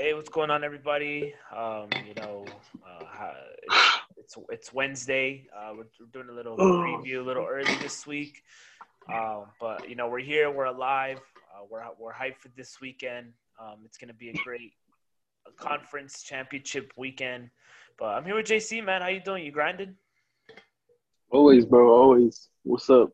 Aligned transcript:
Hey, 0.00 0.14
what's 0.14 0.28
going 0.28 0.48
on, 0.48 0.62
everybody? 0.62 1.34
Um, 1.52 1.88
you 2.06 2.14
know, 2.14 2.44
uh, 2.86 3.32
it's 4.16 4.36
it's 4.48 4.72
Wednesday. 4.72 5.48
Uh, 5.52 5.70
we're, 5.76 5.86
we're, 5.98 6.06
doing 6.12 6.28
a 6.28 6.32
little 6.32 6.56
preview, 6.56 7.18
a 7.18 7.26
little 7.26 7.44
early 7.44 7.74
this 7.82 8.06
week. 8.06 8.44
Um, 9.12 9.46
but 9.58 9.88
you 9.88 9.96
know, 9.96 10.06
we're 10.08 10.20
here, 10.20 10.52
we're 10.52 10.66
alive, 10.66 11.18
uh, 11.52 11.64
we're 11.68 11.82
we're 11.98 12.12
hyped 12.12 12.36
for 12.36 12.46
this 12.56 12.80
weekend. 12.80 13.32
Um, 13.60 13.78
it's 13.84 13.98
gonna 13.98 14.14
be 14.14 14.28
a 14.28 14.34
great 14.34 14.74
conference 15.56 16.22
championship 16.22 16.92
weekend. 16.96 17.50
But 17.98 18.14
I'm 18.14 18.24
here 18.24 18.36
with 18.36 18.46
JC, 18.46 18.84
man. 18.84 19.02
How 19.02 19.08
you 19.08 19.18
doing? 19.18 19.44
You 19.44 19.50
grinding? 19.50 19.96
Always, 21.28 21.66
bro. 21.66 21.92
Always. 21.92 22.50
What's 22.62 22.88
up, 22.88 23.10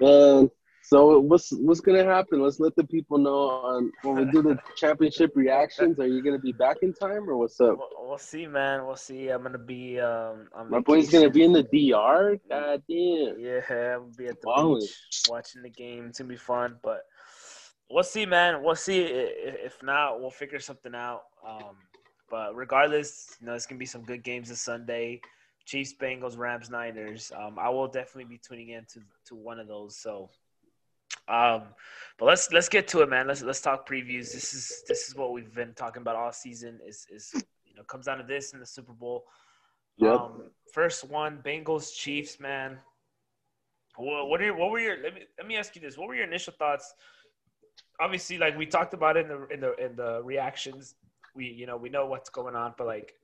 man? 0.00 0.50
So 0.86 1.18
what's 1.18 1.50
what's 1.50 1.80
gonna 1.80 2.04
happen? 2.04 2.40
Let's 2.40 2.60
let 2.60 2.76
the 2.76 2.84
people 2.84 3.18
know 3.18 3.48
on 3.48 3.90
when 4.02 4.14
we 4.14 4.24
do 4.30 4.40
the 4.40 4.56
championship 4.76 5.32
reactions. 5.34 5.98
Are 5.98 6.06
you 6.06 6.22
gonna 6.22 6.38
be 6.38 6.52
back 6.52 6.76
in 6.82 6.92
time 6.94 7.28
or 7.28 7.36
what's 7.36 7.60
up? 7.60 7.76
We'll, 7.76 8.08
we'll 8.08 8.18
see, 8.18 8.46
man. 8.46 8.86
We'll 8.86 8.94
see. 8.94 9.28
I'm 9.30 9.42
gonna 9.42 9.58
be. 9.58 9.98
Um, 9.98 10.48
My 10.68 10.78
boy's 10.78 11.10
gonna 11.10 11.28
be 11.28 11.42
in 11.42 11.52
the 11.52 11.64
DR. 11.64 12.38
God 12.48 12.82
damn. 12.88 13.40
Yeah, 13.40 13.60
I'm 13.68 14.00
gonna 14.02 14.12
be 14.16 14.26
at 14.28 14.40
the 14.40 14.78
beach 14.78 14.96
watching 15.28 15.62
the 15.62 15.70
game. 15.70 16.06
It's 16.06 16.20
gonna 16.20 16.28
be 16.28 16.36
fun, 16.36 16.76
but 16.84 17.00
we'll 17.90 18.04
see, 18.04 18.24
man. 18.24 18.62
We'll 18.62 18.76
see. 18.76 19.00
If 19.00 19.82
not, 19.82 20.20
we'll 20.20 20.30
figure 20.30 20.60
something 20.60 20.94
out. 20.94 21.22
Um, 21.44 21.74
but 22.30 22.54
regardless, 22.54 23.36
you 23.40 23.48
know, 23.48 23.54
it's 23.54 23.66
gonna 23.66 23.80
be 23.80 23.86
some 23.86 24.04
good 24.04 24.22
games 24.22 24.50
this 24.50 24.60
Sunday. 24.60 25.20
Chiefs, 25.64 25.94
Bengals, 26.00 26.38
Rams, 26.38 26.70
Niners. 26.70 27.32
Um, 27.36 27.58
I 27.58 27.70
will 27.70 27.88
definitely 27.88 28.26
be 28.26 28.38
tuning 28.38 28.68
in 28.68 28.84
to, 28.92 29.00
to 29.26 29.34
one 29.34 29.58
of 29.58 29.66
those. 29.66 29.96
So 29.96 30.30
um, 31.28 31.62
but 32.18 32.26
let's 32.26 32.50
let's 32.52 32.68
get 32.68 32.88
to 32.88 33.02
it, 33.02 33.08
man. 33.08 33.26
Let's 33.26 33.42
let's 33.42 33.60
talk 33.60 33.88
previews. 33.88 34.32
This 34.32 34.54
is 34.54 34.82
this 34.88 35.08
is 35.08 35.14
what 35.14 35.32
we've 35.32 35.54
been 35.54 35.74
talking 35.74 36.02
about 36.02 36.16
all 36.16 36.32
season. 36.32 36.78
Is 36.86 37.06
is 37.10 37.30
you 37.64 37.74
know 37.74 37.82
comes 37.84 38.06
down 38.06 38.18
to 38.18 38.24
this 38.24 38.52
in 38.52 38.60
the 38.60 38.66
Super 38.66 38.92
Bowl. 38.92 39.24
Yep. 39.98 40.12
Um, 40.12 40.42
first 40.72 41.08
one, 41.08 41.40
Bengals 41.44 41.94
Chiefs, 41.94 42.38
man. 42.38 42.78
What, 43.96 44.28
what 44.28 44.40
are 44.40 44.44
your, 44.44 44.56
what 44.56 44.70
were 44.70 44.78
your 44.78 45.02
let 45.02 45.14
me 45.14 45.22
let 45.38 45.46
me 45.46 45.56
ask 45.56 45.74
you 45.74 45.82
this? 45.82 45.98
What 45.98 46.08
were 46.08 46.14
your 46.14 46.26
initial 46.26 46.52
thoughts? 46.58 46.94
Obviously, 48.00 48.38
like 48.38 48.56
we 48.56 48.66
talked 48.66 48.94
about 48.94 49.16
it 49.16 49.26
in 49.26 49.28
the 49.28 49.46
in 49.48 49.60
the 49.60 49.84
in 49.84 49.96
the 49.96 50.22
reactions. 50.22 50.94
We 51.34 51.46
you 51.46 51.66
know 51.66 51.76
we 51.76 51.88
know 51.88 52.06
what's 52.06 52.30
going 52.30 52.54
on, 52.54 52.74
but 52.78 52.86
like 52.86 53.14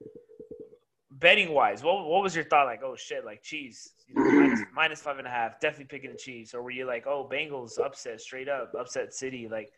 betting 1.22 1.54
wise, 1.54 1.82
what 1.82 2.06
what 2.06 2.22
was 2.22 2.34
your 2.34 2.44
thought? 2.44 2.66
Like, 2.66 2.82
oh 2.82 2.96
shit, 2.96 3.24
like 3.24 3.42
Chiefs, 3.42 3.92
you 4.08 4.14
know, 4.16 4.30
minus, 4.30 4.60
minus 4.74 5.00
five 5.00 5.18
and 5.18 5.26
a 5.26 5.30
half, 5.30 5.60
definitely 5.60 5.86
picking 5.86 6.10
the 6.10 6.18
Chiefs. 6.18 6.52
Or 6.52 6.62
were 6.62 6.70
you 6.70 6.84
like, 6.84 7.06
oh, 7.06 7.26
Bengals 7.30 7.78
upset 7.78 8.20
straight 8.20 8.48
up, 8.48 8.74
upset 8.78 9.14
City? 9.14 9.48
Like, 9.48 9.72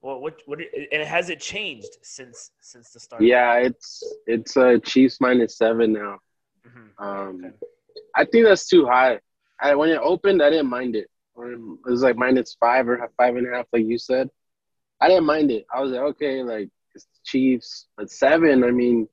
what 0.00 0.20
what 0.20 0.42
what? 0.46 0.58
And 0.90 1.02
has 1.02 1.30
it 1.30 1.38
changed 1.38 1.98
since 2.02 2.50
since 2.60 2.90
the 2.90 2.98
start? 2.98 3.22
Yeah, 3.22 3.58
it's 3.58 4.02
it's 4.26 4.56
uh, 4.56 4.78
Chiefs 4.82 5.20
minus 5.20 5.56
seven 5.56 5.92
now. 5.92 6.18
Mm-hmm. 6.66 7.04
Um, 7.04 7.44
okay. 7.44 7.54
I 8.16 8.24
think 8.24 8.46
that's 8.46 8.66
too 8.66 8.86
high. 8.86 9.20
I, 9.60 9.74
when 9.74 9.90
it 9.90 10.00
opened, 10.02 10.42
I 10.42 10.50
didn't 10.50 10.68
mind 10.68 10.96
it. 10.96 11.08
It 11.38 11.60
was 11.84 12.02
like 12.02 12.16
minus 12.16 12.56
five 12.58 12.88
or 12.88 13.10
five 13.16 13.36
and 13.36 13.46
a 13.46 13.56
half, 13.56 13.66
like 13.72 13.84
you 13.84 13.98
said. 13.98 14.30
I 15.00 15.08
didn't 15.08 15.26
mind 15.26 15.50
it. 15.50 15.66
I 15.72 15.80
was 15.82 15.92
like, 15.92 16.00
okay, 16.00 16.42
like 16.42 16.70
it's 16.94 17.06
Chiefs 17.24 17.86
at 18.00 18.10
seven. 18.10 18.64
I 18.64 18.70
mean, 18.70 19.06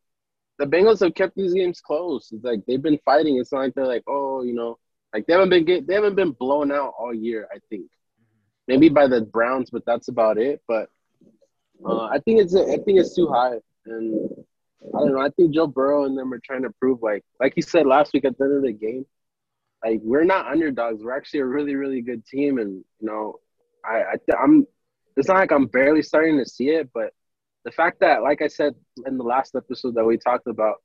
the 0.64 0.78
Bengals 0.78 1.02
have 1.02 1.14
kept 1.14 1.36
these 1.36 1.53
games 1.53 1.81
close. 1.81 2.31
It's 2.31 2.44
like 2.44 2.61
they've 2.66 2.81
been 2.81 3.00
fighting. 3.03 3.38
It's 3.38 3.52
not 3.52 3.59
like 3.59 3.73
they're 3.73 3.86
like, 3.86 4.03
oh, 4.08 4.44
you 4.44 4.53
know, 4.53 4.78
like 5.14 5.25
they 5.28 5.33
haven't 5.33 5.50
been 5.50 5.66
get, 5.66 5.88
they 5.88 5.94
haven't 5.94 6.16
been 6.16 6.31
blown 6.31 6.72
out 6.72 6.94
all 6.97 7.14
year. 7.14 7.47
I 7.53 7.58
think 7.69 7.86
maybe 8.67 8.89
by 8.89 9.08
the 9.08 9.22
Browns, 9.22 9.69
but 9.69 9.86
that's 9.86 10.08
about 10.08 10.38
it. 10.38 10.61
But 10.67 10.89
uh, 11.86 12.06
I 12.06 12.19
think 12.19 12.41
it's 12.41 12.56
I 12.56 12.78
think 12.78 13.00
it's 13.00 13.16
too 13.16 13.28
high, 13.28 13.58
and 13.86 14.30
I 14.95 15.00
don't 15.00 15.14
know. 15.14 15.19
I 15.19 15.30
think 15.30 15.53
Joe 15.53 15.67
Burrow 15.67 16.06
and 16.06 16.17
them 16.17 16.34
are 16.34 16.39
trying 16.39 16.64
to 16.64 16.69
prove 16.80 17.02
like 17.02 17.23
like 17.41 17.53
you 17.58 17.61
said 17.61 17.86
last 17.86 18.14
week 18.14 18.23
at 18.23 18.38
the 18.38 18.45
end 18.45 18.56
of 18.56 18.63
the 18.63 18.72
game, 18.72 19.06
like 19.84 20.00
we're 20.01 20.24
not 20.24 20.47
underdogs. 20.47 21.03
We're 21.03 21.18
actually 21.18 21.41
a 21.41 21.45
really 21.45 21.75
really 21.75 22.01
good 22.01 22.25
team, 22.25 22.57
and 22.57 22.85
you 23.01 23.07
know, 23.07 23.40
I, 23.85 24.03
I 24.13 24.34
I'm. 24.41 24.66
It's 25.16 25.28
not 25.28 25.38
like 25.38 25.51
I'm 25.51 25.68
barely 25.68 26.01
starting 26.01 26.40
to 26.40 26.45
see 26.45 26.69
it, 26.69 26.90
but 26.94 27.12
the 27.66 27.72
fact 27.72 28.00
that, 28.01 28.24
like 28.24 28.41
I 28.41 28.47
said 28.47 28.75
in 29.06 29.18
the 29.18 29.24
last 29.24 29.56
episode 29.56 29.96
that 29.96 30.06
we 30.06 30.18
talked 30.18 30.47
about, 30.47 30.75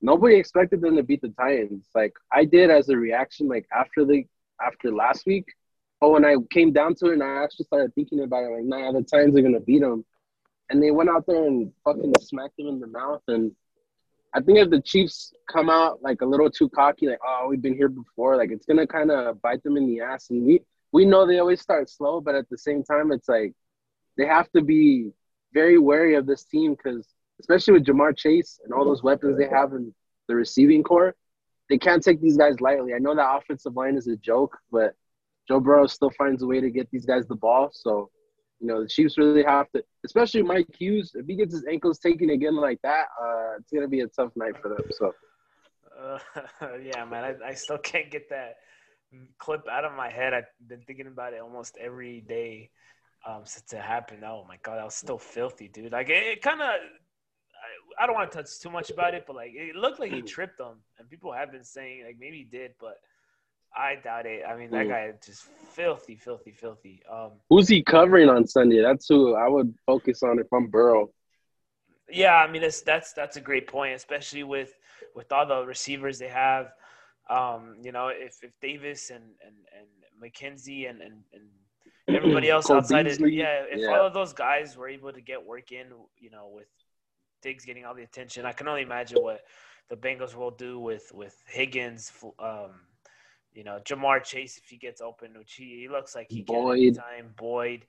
nobody 0.00 0.36
expected 0.36 0.80
them 0.80 0.96
to 0.96 1.02
beat 1.02 1.22
the 1.22 1.28
Titans. 1.30 1.88
Like 1.94 2.14
I 2.32 2.44
did 2.44 2.70
as 2.70 2.88
a 2.88 2.96
reaction, 2.96 3.48
like 3.48 3.66
after 3.74 4.04
the 4.04 4.24
after 4.64 4.92
last 4.92 5.26
week. 5.26 5.46
But 6.00 6.10
when 6.10 6.24
I 6.24 6.36
came 6.50 6.72
down 6.72 6.94
to 6.96 7.06
it 7.06 7.14
and 7.14 7.22
I 7.22 7.42
actually 7.42 7.66
started 7.66 7.94
thinking 7.94 8.20
about 8.20 8.44
it, 8.44 8.50
like, 8.50 8.64
nah, 8.64 8.92
the 8.92 9.02
Titans 9.02 9.36
are 9.36 9.42
gonna 9.42 9.60
beat 9.60 9.80
them. 9.80 10.04
And 10.70 10.82
they 10.82 10.90
went 10.90 11.10
out 11.10 11.26
there 11.26 11.44
and 11.44 11.72
fucking 11.84 12.12
smacked 12.20 12.56
them 12.56 12.68
in 12.68 12.80
the 12.80 12.86
mouth. 12.86 13.22
And 13.28 13.52
I 14.34 14.40
think 14.40 14.58
if 14.58 14.70
the 14.70 14.80
Chiefs 14.80 15.32
come 15.50 15.68
out 15.68 16.02
like 16.02 16.22
a 16.22 16.26
little 16.26 16.50
too 16.50 16.68
cocky, 16.70 17.06
like, 17.06 17.20
oh, 17.24 17.46
we've 17.48 17.62
been 17.62 17.74
here 17.74 17.88
before, 17.88 18.36
like 18.36 18.50
it's 18.50 18.66
gonna 18.66 18.86
kind 18.86 19.10
of 19.10 19.40
bite 19.42 19.62
them 19.62 19.76
in 19.76 19.86
the 19.86 20.00
ass. 20.00 20.30
And 20.30 20.44
we 20.44 20.60
we 20.92 21.04
know 21.04 21.26
they 21.26 21.38
always 21.38 21.60
start 21.60 21.90
slow, 21.90 22.20
but 22.20 22.34
at 22.34 22.48
the 22.48 22.58
same 22.58 22.82
time, 22.82 23.12
it's 23.12 23.28
like 23.28 23.52
they 24.16 24.26
have 24.26 24.50
to 24.52 24.62
be 24.62 25.12
very 25.54 25.78
wary 25.78 26.14
of 26.16 26.26
this 26.26 26.44
team 26.44 26.74
because, 26.74 27.06
especially 27.40 27.74
with 27.74 27.86
Ja'Marr 27.86 28.16
Chase 28.16 28.60
and 28.64 28.74
all 28.74 28.84
those 28.84 29.02
weapons 29.02 29.38
they 29.38 29.48
have 29.48 29.72
in 29.72 29.94
the 30.28 30.34
receiving 30.34 30.82
core, 30.82 31.14
they 31.70 31.78
can't 31.78 32.02
take 32.02 32.20
these 32.20 32.36
guys 32.36 32.60
lightly. 32.60 32.92
I 32.92 32.98
know 32.98 33.14
that 33.14 33.36
offensive 33.36 33.74
line 33.74 33.96
is 33.96 34.08
a 34.08 34.16
joke, 34.16 34.58
but 34.70 34.94
Joe 35.48 35.60
Burrow 35.60 35.86
still 35.86 36.10
finds 36.10 36.42
a 36.42 36.46
way 36.46 36.60
to 36.60 36.70
get 36.70 36.90
these 36.90 37.06
guys 37.06 37.26
the 37.26 37.36
ball. 37.36 37.70
So, 37.72 38.10
you 38.60 38.66
know, 38.66 38.82
the 38.82 38.88
Chiefs 38.88 39.16
really 39.16 39.44
have 39.44 39.70
to, 39.72 39.82
especially 40.04 40.42
Mike 40.42 40.68
Hughes. 40.78 41.12
If 41.14 41.26
he 41.26 41.36
gets 41.36 41.54
his 41.54 41.64
ankles 41.70 41.98
taken 41.98 42.30
again 42.30 42.56
like 42.56 42.80
that, 42.82 43.06
uh, 43.22 43.56
it's 43.58 43.72
gonna 43.72 43.88
be 43.88 44.00
a 44.00 44.08
tough 44.08 44.32
night 44.36 44.54
for 44.60 44.68
them. 44.70 44.86
So, 44.90 45.12
uh, 45.98 46.18
yeah, 46.82 47.04
man, 47.04 47.36
I, 47.42 47.48
I 47.48 47.54
still 47.54 47.78
can't 47.78 48.10
get 48.10 48.28
that 48.30 48.56
clip 49.38 49.66
out 49.70 49.84
of 49.84 49.92
my 49.92 50.10
head. 50.10 50.34
I've 50.34 50.44
been 50.66 50.82
thinking 50.86 51.06
about 51.06 51.34
it 51.34 51.40
almost 51.40 51.76
every 51.80 52.20
day 52.20 52.70
um, 53.26 53.42
since 53.44 53.72
it 53.72 53.80
happened. 53.80 54.24
Oh 54.24 54.44
my 54.48 54.58
god, 54.62 54.76
that 54.76 54.84
was 54.84 54.94
still 54.94 55.18
filthy, 55.18 55.68
dude. 55.68 55.92
Like 55.92 56.10
it, 56.10 56.22
it 56.24 56.42
kind 56.42 56.60
of. 56.60 56.68
I, 56.68 58.02
I 58.02 58.06
don't 58.06 58.14
want 58.14 58.30
to 58.30 58.38
touch 58.38 58.60
too 58.60 58.70
much 58.70 58.90
about 58.90 59.14
it, 59.14 59.24
but 59.26 59.36
like 59.36 59.52
it 59.54 59.74
looked 59.74 60.00
like 60.00 60.12
he 60.12 60.22
mm. 60.22 60.26
tripped 60.26 60.60
him, 60.60 60.82
and 60.98 61.08
people 61.08 61.32
have 61.32 61.52
been 61.52 61.64
saying 61.64 62.04
like 62.06 62.16
maybe 62.18 62.38
he 62.38 62.44
did, 62.44 62.72
but 62.80 62.96
I 63.76 63.96
doubt 63.96 64.26
it. 64.26 64.42
I 64.48 64.56
mean, 64.56 64.70
that 64.70 64.86
mm. 64.86 64.90
guy 64.90 65.12
just 65.24 65.44
filthy, 65.72 66.16
filthy, 66.16 66.52
filthy. 66.52 67.02
Um, 67.10 67.32
Who's 67.50 67.68
he 67.68 67.82
covering 67.82 68.28
on 68.28 68.46
Sunday? 68.46 68.80
That's 68.82 69.08
who 69.08 69.34
I 69.34 69.48
would 69.48 69.74
focus 69.86 70.22
on 70.22 70.38
if 70.38 70.46
I'm 70.52 70.68
Burrow. 70.68 71.10
Yeah, 72.10 72.34
I 72.34 72.50
mean 72.50 72.62
that's 72.62 72.82
that's 72.82 73.12
that's 73.14 73.36
a 73.36 73.40
great 73.40 73.66
point, 73.66 73.94
especially 73.94 74.44
with 74.44 74.74
with 75.14 75.32
all 75.32 75.46
the 75.46 75.64
receivers 75.64 76.18
they 76.18 76.28
have. 76.28 76.72
Um, 77.30 77.76
you 77.82 77.92
know, 77.92 78.08
if 78.08 78.36
if 78.42 78.52
Davis 78.60 79.10
and 79.10 79.24
and 79.44 79.54
and 79.76 79.88
McKenzie 80.22 80.88
and 80.88 81.00
and, 81.00 81.22
and 81.32 81.44
everybody 82.08 82.50
else 82.50 82.70
outside 82.70 83.06
of 83.06 83.18
yeah, 83.20 83.62
if 83.70 83.80
yeah. 83.80 83.88
all 83.88 84.06
of 84.06 84.12
those 84.12 84.32
guys 84.32 84.76
were 84.76 84.88
able 84.88 85.12
to 85.12 85.20
get 85.20 85.44
work 85.44 85.72
in, 85.72 85.86
you 86.18 86.30
know, 86.30 86.50
with 86.52 86.66
Diggs 87.42 87.64
getting 87.64 87.84
all 87.84 87.94
the 87.94 88.02
attention, 88.02 88.44
I 88.44 88.52
can 88.52 88.68
only 88.68 88.82
imagine 88.82 89.22
what 89.22 89.42
the 89.88 89.96
Bengals 89.96 90.34
will 90.34 90.50
do 90.50 90.78
with 90.78 91.10
with 91.14 91.36
Higgins, 91.46 92.12
um, 92.38 92.72
you 93.52 93.64
know, 93.64 93.80
Ja'Marr 93.84 94.22
Chase 94.22 94.58
if 94.58 94.68
he 94.68 94.76
gets 94.76 95.00
open, 95.00 95.32
which 95.38 95.54
he, 95.54 95.80
he 95.80 95.88
looks 95.88 96.14
like 96.14 96.26
he 96.28 96.42
Boyd. 96.42 96.94
can 96.94 97.02
time. 97.02 97.34
Boyd, 97.36 97.86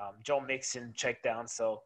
um, 0.00 0.14
Joe 0.22 0.40
Mixon 0.40 0.92
check 0.96 1.22
down, 1.22 1.46
so. 1.46 1.82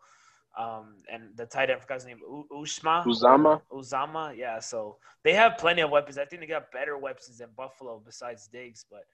Um, 0.58 0.94
and 1.12 1.36
the 1.36 1.44
tight 1.44 1.68
end, 1.68 1.76
I 1.76 1.80
forgot 1.82 1.94
his 1.96 2.06
name, 2.06 2.20
U- 2.22 2.46
Ushma. 2.50 3.04
Uzomah. 3.04 3.60
Uzomah, 3.70 4.34
yeah. 4.34 4.58
So 4.58 4.96
they 5.22 5.34
have 5.34 5.58
plenty 5.58 5.82
of 5.82 5.90
weapons. 5.90 6.16
I 6.16 6.24
think 6.24 6.40
they 6.40 6.46
got 6.46 6.72
better 6.72 6.96
weapons 6.96 7.36
than 7.36 7.50
Buffalo 7.54 8.00
besides 8.02 8.48
Diggs, 8.48 8.86
but 8.90 9.04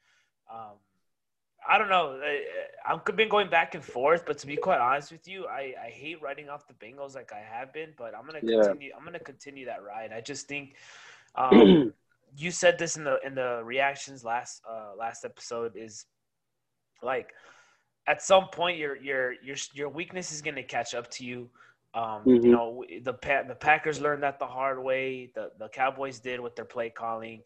um, 0.48 0.76
I 1.68 1.78
don't 1.78 1.88
know. 1.88 2.20
I've 2.86 3.04
been 3.16 3.28
going 3.28 3.48
back 3.48 3.74
and 3.74 3.84
forth, 3.84 4.24
but 4.26 4.38
to 4.38 4.46
be 4.46 4.56
quite 4.56 4.80
honest 4.80 5.12
with 5.12 5.28
you, 5.28 5.46
I, 5.46 5.74
I 5.82 5.90
hate 5.90 6.20
writing 6.20 6.48
off 6.48 6.66
the 6.66 6.74
Bengals 6.74 7.14
like 7.14 7.32
I 7.32 7.38
have 7.40 7.72
been, 7.72 7.90
but 7.96 8.14
I'm 8.16 8.26
gonna 8.26 8.40
continue. 8.40 8.88
Yeah. 8.88 8.96
I'm 8.98 9.04
gonna 9.04 9.20
continue 9.20 9.66
that 9.66 9.82
ride. 9.82 10.12
I 10.12 10.20
just 10.20 10.48
think, 10.48 10.74
um, 11.36 11.92
you 12.36 12.50
said 12.50 12.78
this 12.78 12.96
in 12.96 13.04
the 13.04 13.18
in 13.24 13.34
the 13.34 13.62
reactions 13.64 14.24
last 14.24 14.62
uh, 14.68 14.92
last 14.98 15.24
episode 15.24 15.76
is 15.76 16.06
like 17.02 17.32
at 18.06 18.22
some 18.22 18.48
point 18.48 18.78
your 18.78 18.96
your 18.96 19.34
your 19.42 19.56
your 19.72 19.88
weakness 19.88 20.32
is 20.32 20.42
gonna 20.42 20.62
catch 20.62 20.94
up 20.94 21.10
to 21.12 21.24
you. 21.24 21.48
Um, 21.94 22.24
mm-hmm. 22.24 22.44
You 22.44 22.52
know 22.52 22.84
the 23.02 23.12
the 23.46 23.54
Packers 23.54 24.00
learned 24.00 24.24
that 24.24 24.38
the 24.38 24.46
hard 24.46 24.82
way. 24.82 25.30
The 25.34 25.52
the 25.58 25.68
Cowboys 25.68 26.18
did 26.18 26.40
with 26.40 26.56
their 26.56 26.64
play 26.64 26.90
calling. 26.90 27.42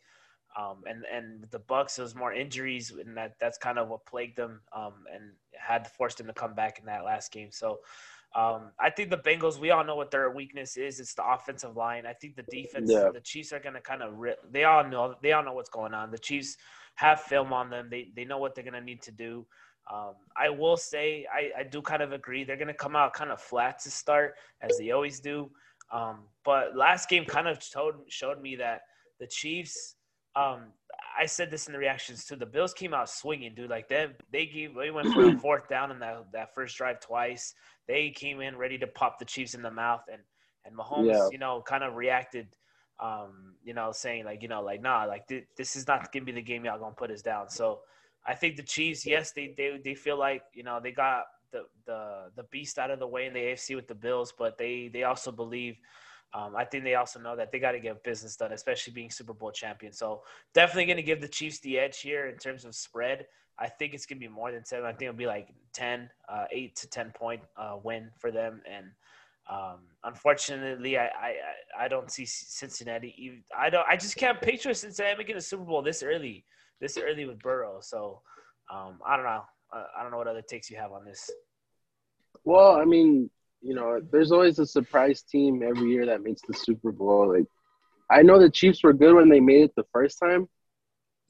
Um, 0.58 0.84
and 0.88 1.04
and 1.12 1.46
the 1.50 1.58
Bucks, 1.58 1.98
it 1.98 2.02
was 2.02 2.14
more 2.14 2.32
injuries, 2.32 2.90
and 2.90 3.16
that 3.16 3.34
that's 3.38 3.58
kind 3.58 3.78
of 3.78 3.88
what 3.88 4.06
plagued 4.06 4.36
them, 4.36 4.60
um, 4.74 4.94
and 5.12 5.32
had 5.52 5.86
forced 5.92 6.18
them 6.18 6.26
to 6.28 6.32
come 6.32 6.54
back 6.54 6.78
in 6.78 6.86
that 6.86 7.04
last 7.04 7.30
game. 7.30 7.48
So, 7.50 7.80
um, 8.34 8.70
I 8.78 8.88
think 8.88 9.10
the 9.10 9.18
Bengals, 9.18 9.58
we 9.58 9.70
all 9.70 9.84
know 9.84 9.96
what 9.96 10.10
their 10.10 10.30
weakness 10.30 10.76
is. 10.78 10.98
It's 10.98 11.14
the 11.14 11.26
offensive 11.26 11.76
line. 11.76 12.06
I 12.06 12.14
think 12.14 12.36
the 12.36 12.44
defense, 12.44 12.90
yeah. 12.90 13.10
the 13.12 13.20
Chiefs 13.20 13.52
are 13.52 13.60
going 13.60 13.74
to 13.74 13.80
kind 13.80 14.02
of. 14.02 14.14
they 14.50 14.64
all 14.64 14.82
know. 14.86 15.14
They 15.22 15.32
all 15.32 15.44
know 15.44 15.52
what's 15.52 15.68
going 15.68 15.92
on. 15.92 16.10
The 16.10 16.18
Chiefs 16.18 16.56
have 16.94 17.20
film 17.20 17.52
on 17.52 17.68
them. 17.68 17.88
They 17.90 18.08
they 18.16 18.24
know 18.24 18.38
what 18.38 18.54
they're 18.54 18.64
going 18.64 18.74
to 18.74 18.80
need 18.80 19.02
to 19.02 19.12
do. 19.12 19.46
Um, 19.92 20.14
I 20.36 20.48
will 20.48 20.76
say 20.76 21.26
I, 21.32 21.60
I 21.60 21.62
do 21.64 21.82
kind 21.82 22.02
of 22.02 22.12
agree. 22.12 22.44
They're 22.44 22.56
going 22.56 22.66
to 22.68 22.74
come 22.74 22.96
out 22.96 23.12
kind 23.12 23.30
of 23.30 23.40
flat 23.40 23.78
to 23.80 23.90
start, 23.90 24.34
as 24.62 24.76
they 24.78 24.90
always 24.90 25.20
do. 25.20 25.50
Um, 25.92 26.20
but 26.44 26.76
last 26.76 27.08
game 27.08 27.26
kind 27.26 27.46
of 27.46 27.62
showed 27.62 27.96
showed 28.08 28.40
me 28.40 28.56
that 28.56 28.82
the 29.20 29.26
Chiefs. 29.26 29.95
Um, 30.36 30.72
I 31.18 31.26
said 31.26 31.50
this 31.50 31.66
in 31.66 31.72
the 31.72 31.78
reactions 31.78 32.24
to 32.26 32.36
the 32.36 32.46
Bills 32.46 32.74
came 32.74 32.92
out 32.92 33.08
swinging, 33.08 33.54
dude. 33.54 33.70
Like 33.70 33.88
they 33.88 34.08
they 34.30 34.46
gave 34.46 34.74
they 34.74 34.90
went 34.90 35.12
for 35.12 35.26
a 35.26 35.38
fourth 35.38 35.68
down 35.68 35.90
in 35.90 35.98
that 36.00 36.26
that 36.32 36.54
first 36.54 36.76
drive 36.76 37.00
twice. 37.00 37.54
They 37.88 38.10
came 38.10 38.40
in 38.40 38.56
ready 38.56 38.78
to 38.78 38.86
pop 38.86 39.18
the 39.18 39.24
Chiefs 39.24 39.54
in 39.54 39.62
the 39.62 39.70
mouth, 39.70 40.02
and 40.12 40.20
and 40.66 40.76
Mahomes, 40.76 41.12
yeah. 41.12 41.28
you 41.30 41.38
know, 41.38 41.62
kind 41.66 41.84
of 41.84 41.94
reacted, 41.94 42.48
um, 43.00 43.54
you 43.64 43.72
know, 43.72 43.92
saying 43.92 44.24
like, 44.24 44.42
you 44.42 44.48
know, 44.48 44.62
like 44.62 44.82
nah, 44.82 45.04
like 45.04 45.26
th- 45.26 45.46
this 45.56 45.76
is 45.76 45.86
not 45.86 46.12
gonna 46.12 46.24
be 46.24 46.32
the 46.32 46.42
game 46.42 46.64
y'all 46.64 46.78
gonna 46.78 46.94
put 46.94 47.10
us 47.10 47.22
down. 47.22 47.48
So 47.48 47.80
I 48.26 48.34
think 48.34 48.56
the 48.56 48.62
Chiefs, 48.62 49.06
yes, 49.06 49.32
they 49.32 49.54
they 49.56 49.80
they 49.82 49.94
feel 49.94 50.18
like 50.18 50.42
you 50.52 50.64
know 50.64 50.80
they 50.82 50.92
got 50.92 51.24
the 51.52 51.62
the 51.86 52.30
the 52.36 52.42
beast 52.44 52.78
out 52.78 52.90
of 52.90 52.98
the 52.98 53.06
way 53.06 53.26
in 53.26 53.32
the 53.32 53.40
AFC 53.40 53.74
with 53.74 53.88
the 53.88 53.94
Bills, 53.94 54.34
but 54.36 54.58
they 54.58 54.90
they 54.92 55.04
also 55.04 55.32
believe. 55.32 55.76
Um, 56.36 56.54
I 56.54 56.64
think 56.64 56.84
they 56.84 56.96
also 56.96 57.18
know 57.18 57.34
that 57.36 57.50
they 57.50 57.58
got 57.58 57.72
to 57.72 57.80
get 57.80 58.04
business 58.04 58.36
done, 58.36 58.52
especially 58.52 58.92
being 58.92 59.10
Super 59.10 59.32
Bowl 59.32 59.50
champion. 59.50 59.92
So 59.92 60.22
definitely 60.52 60.84
going 60.84 60.98
to 60.98 61.02
give 61.02 61.22
the 61.22 61.28
Chiefs 61.28 61.60
the 61.60 61.78
edge 61.78 62.00
here 62.00 62.26
in 62.26 62.36
terms 62.36 62.66
of 62.66 62.74
spread. 62.74 63.26
I 63.58 63.68
think 63.68 63.94
it's 63.94 64.04
going 64.04 64.20
to 64.20 64.28
be 64.28 64.32
more 64.32 64.52
than 64.52 64.62
seven. 64.62 64.84
I 64.84 64.90
think 64.90 65.02
it'll 65.02 65.14
be 65.14 65.26
like 65.26 65.48
10, 65.72 66.10
uh, 66.28 66.44
eight 66.50 66.76
to 66.76 66.90
10 66.90 67.12
point 67.16 67.40
uh, 67.56 67.78
win 67.82 68.10
for 68.18 68.30
them. 68.30 68.60
And 68.70 68.86
um, 69.48 69.78
unfortunately, 70.04 70.98
I, 70.98 71.06
I, 71.06 71.34
I 71.80 71.88
don't 71.88 72.10
see 72.10 72.26
Cincinnati. 72.26 73.42
I 73.56 73.70
don't. 73.70 73.86
I 73.88 73.96
just 73.96 74.16
can't 74.16 74.40
picture 74.42 74.74
Cincinnati 74.74 75.16
making 75.16 75.36
a 75.36 75.40
Super 75.40 75.64
Bowl 75.64 75.80
this 75.80 76.02
early 76.02 76.44
this 76.80 76.98
early 76.98 77.24
with 77.24 77.38
Burrow. 77.38 77.78
So 77.80 78.20
um, 78.70 78.98
I 79.06 79.16
don't 79.16 79.24
know. 79.24 79.44
I 79.72 80.02
don't 80.02 80.10
know 80.10 80.18
what 80.18 80.28
other 80.28 80.42
takes 80.42 80.70
you 80.70 80.76
have 80.76 80.92
on 80.92 81.04
this. 81.04 81.30
Well, 82.44 82.76
I 82.76 82.84
mean, 82.84 83.30
you 83.60 83.74
know, 83.74 84.00
there's 84.12 84.32
always 84.32 84.58
a 84.58 84.66
surprise 84.66 85.22
team 85.22 85.62
every 85.62 85.90
year 85.90 86.06
that 86.06 86.22
makes 86.22 86.42
the 86.46 86.54
Super 86.54 86.92
Bowl. 86.92 87.36
Like, 87.36 87.46
I 88.10 88.22
know 88.22 88.38
the 88.38 88.50
Chiefs 88.50 88.82
were 88.82 88.92
good 88.92 89.14
when 89.14 89.28
they 89.28 89.40
made 89.40 89.64
it 89.64 89.74
the 89.76 89.86
first 89.92 90.18
time. 90.18 90.48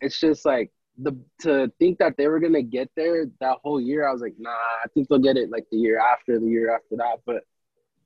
It's 0.01 0.21
just 0.21 0.45
like 0.45 0.71
the 0.99 1.17
to 1.41 1.73
think 1.79 1.99
that 1.99 2.17
they 2.17 2.27
were 2.29 2.41
gonna 2.41 2.63
get 2.63 2.91
there 2.97 3.27
that 3.41 3.59
whole 3.63 3.81
year. 3.81 4.07
I 4.07 4.13
was 4.13 4.23
like, 4.23 4.35
nah, 4.39 4.51
I 4.51 4.89
think 4.93 5.09
they'll 5.09 5.19
get 5.19 5.37
it 5.37 5.51
like 5.51 5.67
the 5.71 5.79
year 5.79 5.99
after, 5.99 6.39
the 6.39 6.47
year 6.47 6.75
after 6.75 6.97
that. 6.97 7.21
But 7.25 7.45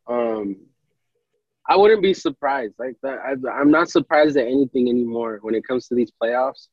um, 0.06 0.56
I 1.68 1.76
wouldn't 1.76 2.02
be 2.02 2.14
surprised. 2.14 2.74
Like 2.78 2.96
that, 3.02 3.18
I, 3.18 3.50
I'm 3.50 3.70
not 3.70 3.90
surprised 3.90 4.36
at 4.36 4.46
anything 4.46 4.88
anymore 4.88 5.38
when 5.42 5.54
it 5.54 5.66
comes 5.66 5.86
to 5.88 5.94
these 5.94 6.10
playoffs. 6.10 6.68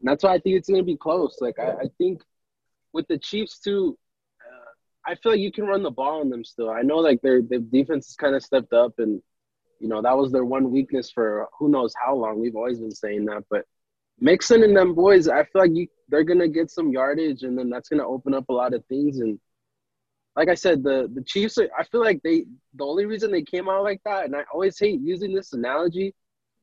And 0.00 0.08
that's 0.08 0.24
why 0.24 0.34
I 0.34 0.38
think 0.38 0.56
it's 0.56 0.68
to 0.68 0.82
be 0.82 0.96
close. 0.96 1.38
Like 1.40 1.58
I, 1.58 1.70
I, 1.70 1.88
think 1.96 2.22
with 2.92 3.08
the 3.08 3.16
Chiefs 3.16 3.58
too, 3.58 3.96
I 5.06 5.14
feel 5.14 5.32
like 5.32 5.40
you 5.40 5.52
can 5.52 5.66
run 5.66 5.82
the 5.82 5.90
ball 5.90 6.20
on 6.20 6.30
them 6.30 6.44
still. 6.44 6.70
I 6.70 6.82
know 6.82 6.96
like 6.96 7.22
their 7.22 7.42
their 7.42 7.60
defense 7.60 8.06
has 8.08 8.16
kind 8.16 8.34
of 8.34 8.42
stepped 8.42 8.72
up, 8.72 8.94
and 8.98 9.22
you 9.80 9.88
know 9.88 10.02
that 10.02 10.16
was 10.16 10.32
their 10.32 10.44
one 10.44 10.70
weakness 10.70 11.10
for 11.10 11.46
who 11.58 11.68
knows 11.68 11.94
how 12.04 12.14
long. 12.16 12.40
We've 12.40 12.56
always 12.56 12.80
been 12.80 12.90
saying 12.90 13.26
that, 13.26 13.44
but 13.48 13.64
Mixon 14.20 14.62
and 14.64 14.76
them 14.76 14.94
boys, 14.94 15.28
I 15.28 15.44
feel 15.44 15.62
like 15.62 15.74
you 15.74 15.86
they're 16.08 16.24
gonna 16.24 16.48
get 16.48 16.70
some 16.70 16.90
yardage, 16.90 17.42
and 17.42 17.56
then 17.56 17.70
that's 17.70 17.88
gonna 17.88 18.06
open 18.06 18.34
up 18.34 18.48
a 18.48 18.52
lot 18.52 18.74
of 18.74 18.84
things. 18.86 19.20
And 19.20 19.38
like 20.34 20.48
I 20.48 20.54
said, 20.54 20.82
the 20.82 21.10
the 21.14 21.22
Chiefs, 21.22 21.58
I 21.58 21.84
feel 21.84 22.02
like 22.02 22.20
they 22.22 22.44
the 22.74 22.84
only 22.84 23.06
reason 23.06 23.30
they 23.30 23.42
came 23.42 23.68
out 23.68 23.84
like 23.84 24.00
that, 24.04 24.24
and 24.24 24.34
I 24.34 24.44
always 24.52 24.78
hate 24.78 25.00
using 25.00 25.34
this 25.34 25.52
analogy, 25.52 26.14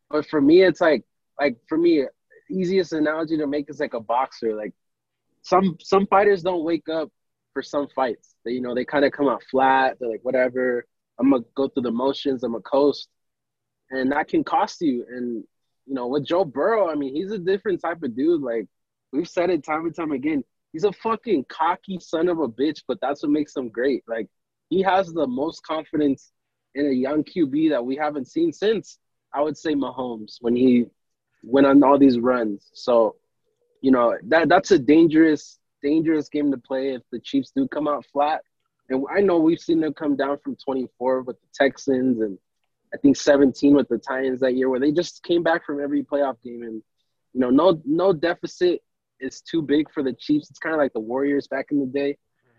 but 0.10 0.28
for 0.28 0.42
me, 0.42 0.64
it's 0.64 0.82
like 0.82 1.04
like 1.40 1.58
for 1.70 1.78
me, 1.78 2.06
easiest 2.52 2.94
analogy 2.94 3.38
to 3.38 3.48
make 3.48 3.70
is 3.70 3.80
like 3.80 3.94
a 3.94 4.02
boxer. 4.02 4.56
Like 4.56 4.74
some 5.44 5.78
some 5.82 6.08
fighters 6.08 6.44
don't 6.44 6.66
wake 6.66 6.90
up 6.90 7.10
for 7.54 7.62
some 7.62 7.88
fights. 7.96 8.36
They, 8.46 8.52
you 8.52 8.62
know, 8.62 8.76
they 8.76 8.86
kind 8.86 9.06
of 9.06 9.12
come 9.12 9.28
out 9.28 9.44
flat. 9.50 9.98
They're 10.00 10.10
like, 10.10 10.24
whatever. 10.24 10.86
I'm 11.20 11.30
gonna 11.30 11.44
go 11.56 11.68
through 11.68 11.84
the 11.84 11.92
motions. 11.92 12.44
I'm 12.44 12.56
a 12.56 12.62
coast, 12.62 13.08
and 13.92 14.12
that 14.12 14.28
can 14.28 14.44
cost 14.44 14.82
you. 14.82 15.06
And 15.10 15.44
you 15.86 15.94
know, 15.94 16.08
with 16.08 16.26
Joe 16.26 16.46
Burrow, 16.46 16.90
I 16.90 16.96
mean, 16.96 17.14
he's 17.16 17.32
a 17.32 17.38
different 17.38 17.82
type 17.82 18.02
of 18.04 18.16
dude. 18.16 18.42
Like 18.42 18.68
we've 19.12 19.30
said 19.30 19.50
it 19.50 19.64
time 19.64 19.86
and 19.86 19.96
time 19.96 20.12
again. 20.12 20.44
He's 20.72 20.86
a 20.86 20.92
fucking 20.92 21.46
cocky 21.50 22.00
son 22.00 22.28
of 22.30 22.40
a 22.40 22.48
bitch, 22.48 22.82
but 22.88 23.00
that's 23.00 23.22
what 23.22 23.32
makes 23.32 23.56
him 23.56 23.70
great. 23.70 24.04
Like 24.08 24.28
he 24.70 24.82
has 24.82 25.14
the 25.14 25.28
most 25.28 25.64
confidence 25.64 26.32
in 26.74 26.88
a 26.88 26.92
young 26.92 27.24
QB 27.24 27.70
that 27.70 27.86
we 27.86 27.96
haven't 27.96 28.28
seen 28.28 28.52
since 28.52 28.98
I 29.34 29.42
would 29.42 29.58
say 29.58 29.74
Mahomes 29.74 30.38
when 30.42 30.56
he 30.56 30.86
went 31.44 31.68
on 31.68 31.84
all 31.84 31.98
these 31.98 32.20
runs. 32.20 32.70
So, 32.74 33.16
you 33.82 33.92
know, 33.92 34.16
that 34.28 34.50
that's 34.50 34.72
a 34.72 34.80
dangerous, 34.80 35.60
dangerous 35.84 36.30
game 36.30 36.52
to 36.52 36.58
play 36.58 36.94
if 36.94 37.02
the 37.12 37.20
Chiefs 37.20 37.52
do 37.56 37.68
come 37.68 37.88
out 37.88 38.06
flat. 38.12 38.42
And 38.90 39.06
I 39.16 39.22
know 39.22 39.40
we've 39.40 39.60
seen 39.60 39.80
them 39.82 39.94
come 39.94 40.16
down 40.16 40.38
from 40.44 40.56
24 40.56 41.22
with 41.22 41.40
the 41.40 41.48
Texans 41.54 42.22
and 42.22 42.38
I 42.94 42.98
think 42.98 43.18
17 43.18 43.76
with 43.76 43.90
the 43.90 43.98
Titans 43.98 44.40
that 44.42 44.56
year, 44.56 44.70
where 44.70 44.80
they 44.80 44.92
just 44.92 45.24
came 45.24 45.42
back 45.42 45.66
from 45.66 45.82
every 45.82 46.04
playoff 46.04 46.42
game. 46.44 46.64
And 46.64 46.84
you 47.34 47.40
know, 47.40 47.50
no 47.50 47.82
no 47.86 48.14
deficit 48.14 48.82
is 49.20 49.42
too 49.42 49.62
big 49.62 49.92
for 49.92 50.04
the 50.04 50.14
Chiefs. 50.14 50.50
It's 50.50 50.60
kind 50.60 50.76
of 50.76 50.80
like 50.80 50.94
the 50.94 51.00
Warriors 51.00 51.48
back 51.48 51.68
in 51.72 51.80
the 51.80 51.86
day. 51.86 52.18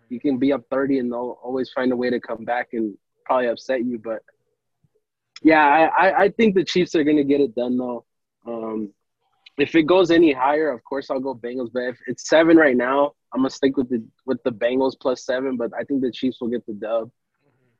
You 0.08 0.20
can 0.20 0.38
be 0.38 0.52
up 0.52 0.62
30 0.70 0.98
and 0.98 1.12
they'll 1.12 1.38
always 1.42 1.70
find 1.70 1.92
a 1.92 1.96
way 1.96 2.10
to 2.10 2.20
come 2.20 2.44
back 2.44 2.68
and 2.72 2.96
probably 3.24 3.48
upset 3.48 3.84
you. 3.84 3.98
But 3.98 4.22
yeah, 5.42 5.88
I, 5.96 6.24
I 6.24 6.28
think 6.30 6.54
the 6.54 6.64
Chiefs 6.64 6.94
are 6.94 7.04
going 7.04 7.16
to 7.16 7.24
get 7.24 7.40
it 7.40 7.54
done 7.54 7.76
though. 7.76 8.04
Um, 8.46 8.92
if 9.58 9.74
it 9.74 9.84
goes 9.84 10.10
any 10.10 10.32
higher, 10.32 10.70
of 10.70 10.82
course 10.84 11.10
I'll 11.10 11.20
go 11.20 11.34
Bengals. 11.34 11.70
But 11.72 11.84
if 11.84 11.98
it's 12.06 12.28
seven 12.28 12.56
right 12.56 12.76
now, 12.76 13.12
I'm 13.32 13.40
gonna 13.40 13.50
stick 13.50 13.76
with 13.76 13.88
the 13.88 14.04
with 14.26 14.42
the 14.42 14.50
Bengals 14.50 14.94
plus 15.00 15.24
seven. 15.24 15.56
But 15.56 15.70
I 15.78 15.84
think 15.84 16.02
the 16.02 16.10
Chiefs 16.10 16.40
will 16.40 16.48
get 16.48 16.66
the 16.66 16.74
dub. 16.74 17.10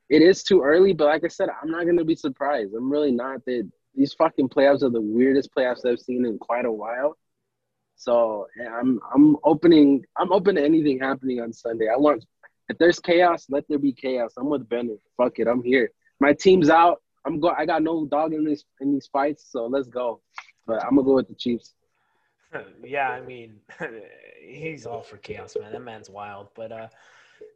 It 0.09 0.23
is 0.23 0.43
too 0.43 0.63
early, 0.63 0.93
but 0.93 1.07
like 1.07 1.25
I 1.25 1.29
said, 1.29 1.49
I'm 1.63 1.71
not 1.71 1.87
gonna 1.87 2.05
be 2.05 2.15
surprised. 2.15 2.75
I'm 2.75 2.91
really 2.91 3.13
not. 3.13 3.45
That 3.47 3.71
these 3.95 4.13
fucking 4.15 4.49
playoffs 4.49 4.83
are 4.83 4.91
the 4.91 5.01
weirdest 5.01 5.51
playoffs 5.57 5.87
I've 5.87 6.01
seen 6.01 6.27
in 6.27 6.39
quite 6.39 6.65
a 6.65 6.73
while. 6.73 7.17
So 7.97 8.47
I'm 8.61 9.01
I'm 9.15 9.37
opening 9.45 10.05
I'm 10.17 10.33
open 10.33 10.57
to 10.57 10.65
anything 10.65 10.99
happening 11.01 11.41
on 11.41 11.53
Sunday. 11.53 11.89
I 11.89 11.97
want 11.97 12.25
if 12.69 12.79
there's 12.79 12.99
chaos, 12.99 13.47
let 13.51 13.65
there 13.69 13.79
be 13.79 13.93
chaos. 13.93 14.35
I'm 14.37 14.49
with 14.49 14.69
Bennett. 14.69 15.01
Fuck 15.17 15.39
it, 15.39 15.47
I'm 15.49 15.63
here. 15.63 15.91
My 16.21 16.33
team's 16.33 16.71
out. 16.71 17.03
I'm 17.27 17.41
go. 17.41 17.49
I 17.49 17.67
got 17.67 17.83
no 17.83 18.07
dog 18.07 18.33
in 18.35 18.45
this 18.45 18.65
in 18.81 18.93
these 18.93 19.07
fights, 19.07 19.47
so 19.51 19.67
let's 19.67 19.89
go. 19.89 20.21
But 20.67 20.85
I'm 20.85 20.97
gonna 20.97 21.05
go 21.05 21.15
with 21.15 21.29
the 21.29 21.35
Chiefs. 21.35 21.75
yeah, 22.85 23.11
I 23.11 23.21
mean, 23.21 23.61
he's 24.43 24.87
all 24.87 25.03
for 25.03 25.17
chaos, 25.17 25.57
man. 25.61 25.73
That 25.73 25.83
man's 25.83 26.11
wild. 26.11 26.49
But 26.55 26.73
uh, 26.73 26.89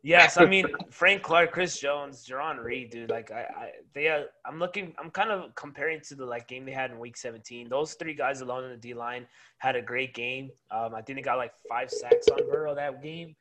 yes, 0.02 0.36
I 0.38 0.46
mean 0.46 0.66
Frank 0.90 1.22
Clark, 1.22 1.52
Chris 1.52 1.78
Jones, 1.78 2.26
Jarran 2.28 2.62
Reed, 2.62 2.90
dude. 2.90 3.10
Like 3.10 3.30
I, 3.30 3.40
I 3.40 3.70
they, 3.94 4.08
uh, 4.08 4.24
I'm 4.44 4.58
looking. 4.58 4.94
I'm 4.98 5.10
kind 5.10 5.30
of 5.30 5.54
comparing 5.54 6.00
to 6.08 6.14
the 6.14 6.26
like 6.26 6.48
game 6.48 6.64
they 6.64 6.72
had 6.72 6.90
in 6.90 6.98
Week 6.98 7.16
17. 7.16 7.68
Those 7.68 7.94
three 7.94 8.14
guys 8.14 8.40
alone 8.40 8.64
in 8.64 8.70
the 8.70 8.76
D 8.76 8.94
line 8.94 9.26
had 9.58 9.76
a 9.76 9.82
great 9.82 10.14
game. 10.14 10.50
Um, 10.70 10.94
I 10.94 11.02
think 11.02 11.18
they 11.18 11.22
got 11.22 11.38
like 11.38 11.52
five 11.68 11.90
sacks 11.90 12.28
on 12.28 12.48
Burrow 12.50 12.74
that 12.74 13.02
game. 13.02 13.34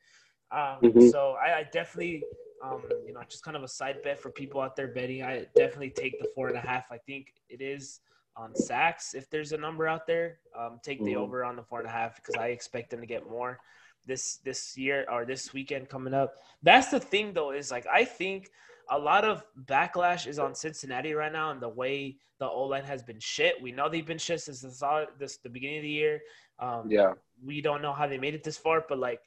Um, 0.50 0.78
mm-hmm. 0.82 1.08
So 1.08 1.36
I, 1.42 1.58
I 1.58 1.66
definitely. 1.72 2.24
Um, 2.60 2.82
you 3.06 3.12
know, 3.12 3.20
just 3.28 3.44
kind 3.44 3.56
of 3.56 3.62
a 3.62 3.68
side 3.68 4.02
bet 4.02 4.18
for 4.18 4.30
people 4.32 4.60
out 4.60 4.74
there 4.74 4.88
betting. 4.88 5.22
I 5.22 5.46
definitely 5.54 5.90
take 5.90 6.18
the 6.18 6.26
four 6.34 6.48
and 6.48 6.56
a 6.56 6.60
half. 6.60 6.90
I 6.90 6.98
think 6.98 7.32
it 7.48 7.62
is 7.62 8.00
on 8.38 8.54
sacks 8.54 9.14
if 9.14 9.28
there's 9.28 9.52
a 9.52 9.58
number 9.58 9.88
out 9.88 10.06
there. 10.06 10.38
Um, 10.58 10.78
take 10.82 10.98
the 11.04 11.12
mm-hmm. 11.12 11.20
over 11.20 11.44
on 11.44 11.56
the 11.56 11.62
four 11.62 11.80
and 11.80 11.88
a 11.88 11.92
half 11.92 12.16
because 12.16 12.36
I 12.36 12.48
expect 12.48 12.90
them 12.90 13.00
to 13.00 13.06
get 13.06 13.28
more 13.28 13.58
this 14.06 14.36
this 14.44 14.76
year 14.78 15.04
or 15.10 15.24
this 15.24 15.52
weekend 15.52 15.88
coming 15.88 16.14
up. 16.14 16.34
That's 16.62 16.88
the 16.88 17.00
thing 17.00 17.32
though 17.32 17.50
is 17.50 17.70
like 17.70 17.86
I 17.86 18.04
think 18.04 18.50
a 18.90 18.98
lot 18.98 19.24
of 19.24 19.44
backlash 19.66 20.26
is 20.26 20.38
on 20.38 20.54
Cincinnati 20.54 21.12
right 21.12 21.32
now 21.32 21.50
and 21.50 21.60
the 21.60 21.68
way 21.68 22.16
the 22.38 22.48
O 22.48 22.62
line 22.64 22.84
has 22.84 23.02
been 23.02 23.18
shit. 23.18 23.60
We 23.60 23.72
know 23.72 23.88
they've 23.88 24.06
been 24.06 24.18
shit 24.18 24.40
since 24.40 24.60
the 24.60 25.06
this 25.18 25.38
the 25.38 25.50
beginning 25.50 25.78
of 25.78 25.82
the 25.82 25.90
year. 25.90 26.20
Um, 26.60 26.90
yeah, 26.90 27.12
we 27.44 27.60
don't 27.60 27.82
know 27.82 27.92
how 27.92 28.06
they 28.06 28.18
made 28.18 28.34
it 28.34 28.44
this 28.44 28.56
far, 28.56 28.84
but 28.88 28.98
like 28.98 29.20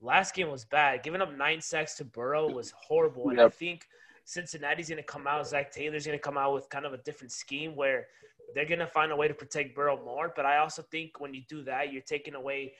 last 0.00 0.34
game 0.34 0.50
was 0.50 0.64
bad. 0.64 1.02
Giving 1.02 1.20
up 1.20 1.36
nine 1.36 1.60
sacks 1.60 1.96
to 1.96 2.04
Burrow 2.04 2.48
was 2.48 2.72
horrible, 2.76 3.30
and 3.30 3.38
yep. 3.38 3.46
I 3.46 3.50
think 3.50 3.86
Cincinnati's 4.24 4.88
going 4.88 4.98
to 4.98 5.02
come 5.02 5.26
out. 5.26 5.46
Zac 5.46 5.72
Taylor's 5.72 6.06
going 6.06 6.18
to 6.18 6.22
come 6.22 6.38
out 6.38 6.54
with 6.54 6.68
kind 6.68 6.84
of 6.84 6.92
a 6.92 6.98
different 6.98 7.32
scheme 7.32 7.74
where 7.74 8.06
they're 8.54 8.64
going 8.66 8.78
to 8.78 8.86
find 8.86 9.12
a 9.12 9.16
way 9.16 9.28
to 9.28 9.34
protect 9.34 9.74
Burrow 9.74 10.02
more. 10.04 10.32
But 10.34 10.46
I 10.46 10.58
also 10.58 10.82
think 10.82 11.20
when 11.20 11.34
you 11.34 11.42
do 11.48 11.62
that, 11.64 11.92
you're 11.92 12.02
taking 12.02 12.34
away 12.34 12.74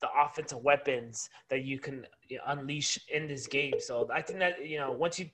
the 0.00 0.08
offensive 0.16 0.62
weapons 0.62 1.28
that 1.50 1.64
you 1.64 1.78
can 1.78 2.06
unleash 2.46 2.98
in 3.12 3.26
this 3.26 3.46
game. 3.46 3.74
So 3.78 4.08
I 4.12 4.22
think 4.22 4.38
that, 4.38 4.66
you 4.66 4.78
know, 4.78 4.92
once 4.92 5.18
you, 5.18 5.28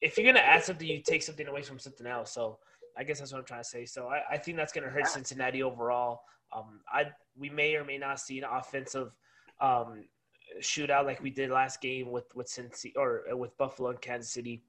if 0.00 0.16
you're 0.16 0.24
going 0.24 0.36
to 0.36 0.46
add 0.46 0.64
something, 0.64 0.86
you 0.86 1.02
take 1.02 1.22
something 1.22 1.46
away 1.46 1.62
from 1.62 1.78
something 1.78 2.06
else. 2.06 2.32
So 2.32 2.58
I 2.96 3.04
guess 3.04 3.18
that's 3.18 3.32
what 3.32 3.38
I'm 3.38 3.44
trying 3.44 3.62
to 3.62 3.68
say. 3.68 3.84
So 3.84 4.08
I, 4.08 4.22
I 4.32 4.38
think 4.38 4.56
that's 4.56 4.72
going 4.72 4.84
to 4.84 4.90
hurt 4.90 5.06
Cincinnati 5.06 5.62
overall. 5.62 6.22
Um, 6.52 6.80
I 6.92 7.06
we 7.38 7.48
may 7.48 7.76
or 7.76 7.84
may 7.84 7.98
not 7.98 8.18
see 8.18 8.38
an 8.38 8.44
offensive 8.50 9.12
um, 9.60 10.04
shootout 10.60 11.04
like 11.04 11.22
we 11.22 11.30
did 11.30 11.50
last 11.50 11.80
game 11.80 12.10
with 12.10 12.34
with 12.34 12.48
Cincy 12.48 12.92
or 12.96 13.22
with 13.32 13.56
Buffalo 13.56 13.90
and 13.90 14.00
Kansas 14.00 14.32
City. 14.32 14.62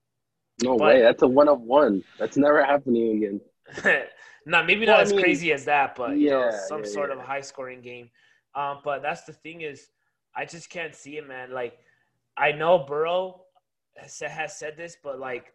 No 0.61 0.77
but, 0.77 0.85
way. 0.85 1.01
That's 1.01 1.23
a 1.23 1.27
one 1.27 1.47
of 1.47 1.61
one. 1.61 2.03
That's 2.19 2.37
never 2.37 2.63
happening 2.63 3.17
again. 3.17 3.41
not 4.45 4.65
maybe 4.65 4.85
not 4.85 4.93
well, 4.93 5.01
as 5.01 5.11
I 5.11 5.15
mean, 5.15 5.23
crazy 5.23 5.53
as 5.53 5.65
that, 5.65 5.95
but 5.95 6.11
yeah, 6.11 6.15
you 6.15 6.29
know, 6.29 6.51
some 6.67 6.83
yeah, 6.83 6.89
sort 6.89 7.09
yeah. 7.09 7.17
of 7.17 7.25
high 7.25 7.41
scoring 7.41 7.81
game. 7.81 8.09
Um, 8.55 8.79
but 8.83 9.01
that's 9.01 9.23
the 9.23 9.33
thing 9.33 9.61
is, 9.61 9.89
I 10.35 10.45
just 10.45 10.69
can't 10.69 10.95
see 10.95 11.17
it, 11.17 11.27
man. 11.27 11.51
Like, 11.51 11.77
I 12.37 12.51
know 12.51 12.79
Burrow 12.79 13.41
has, 13.97 14.19
has 14.19 14.57
said 14.57 14.77
this, 14.77 14.97
but 15.03 15.19
like, 15.19 15.53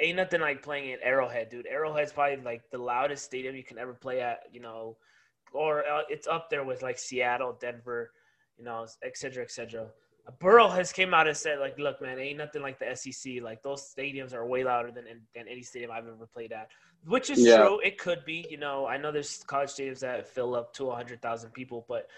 ain't 0.00 0.16
nothing 0.16 0.40
like 0.40 0.62
playing 0.62 0.92
at 0.92 1.00
Arrowhead, 1.02 1.48
dude. 1.48 1.66
Arrowhead's 1.66 2.12
probably 2.12 2.42
like 2.44 2.62
the 2.70 2.78
loudest 2.78 3.24
stadium 3.24 3.56
you 3.56 3.64
can 3.64 3.78
ever 3.78 3.94
play 3.94 4.20
at, 4.20 4.40
you 4.52 4.60
know, 4.60 4.96
or 5.52 5.80
uh, 5.88 6.02
it's 6.08 6.26
up 6.26 6.50
there 6.50 6.64
with 6.64 6.82
like 6.82 6.98
Seattle, 6.98 7.56
Denver, 7.60 8.12
you 8.56 8.64
know, 8.64 8.86
et 9.02 9.16
cetera, 9.16 9.42
et 9.42 9.50
cetera. 9.50 9.86
Burrow 10.40 10.68
has 10.68 10.92
came 10.92 11.14
out 11.14 11.26
and 11.26 11.36
said 11.36 11.58
like, 11.58 11.78
look, 11.78 12.02
man, 12.02 12.18
ain't 12.18 12.36
nothing 12.36 12.60
like 12.60 12.78
the 12.78 12.94
SEC. 12.94 13.42
Like 13.42 13.62
those 13.62 13.92
stadiums 13.96 14.34
are 14.34 14.46
way 14.46 14.62
louder 14.62 14.90
than 14.90 15.04
than 15.34 15.48
any 15.48 15.62
stadium 15.62 15.90
I've 15.90 16.06
ever 16.06 16.28
played 16.32 16.52
at, 16.52 16.68
which 17.06 17.30
is 17.30 17.40
yeah. 17.40 17.58
true. 17.58 17.80
It 17.80 17.98
could 17.98 18.24
be, 18.24 18.46
you 18.50 18.56
know. 18.56 18.86
I 18.86 18.96
know 18.96 19.12
there's 19.12 19.42
college 19.44 19.70
stadiums 19.70 20.00
that 20.00 20.26
fill 20.26 20.54
up 20.54 20.74
to 20.74 20.90
hundred 20.90 21.22
thousand 21.22 21.50
people, 21.50 21.84
but 21.88 22.08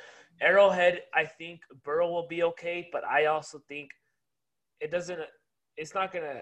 Arrowhead, 0.40 1.02
I 1.14 1.24
think 1.24 1.60
Burrow 1.84 2.10
will 2.10 2.26
be 2.26 2.42
okay. 2.44 2.88
But 2.92 3.04
I 3.04 3.26
also 3.26 3.60
think 3.68 3.90
it 4.80 4.90
doesn't. 4.90 5.20
It's 5.76 5.94
not 5.94 6.12
gonna. 6.12 6.40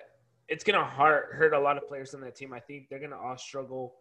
It's 0.49 0.65
gonna 0.65 0.85
hurt 0.85 1.35
hurt 1.35 1.53
a 1.53 1.59
lot 1.59 1.77
of 1.77 1.87
players 1.87 2.15
on 2.15 2.21
that 2.23 2.37
team. 2.37 2.53
I 2.53 2.61
think 2.61 2.89
they're 2.89 3.01
gonna 3.01 3.19
all 3.19 3.37
struggle, 3.37 3.95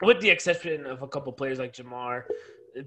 with 0.00 0.20
the 0.20 0.30
exception 0.30 0.86
of 0.86 1.02
a 1.02 1.08
couple 1.08 1.32
players 1.32 1.58
like 1.58 1.74
Ja'Marr, 1.74 2.24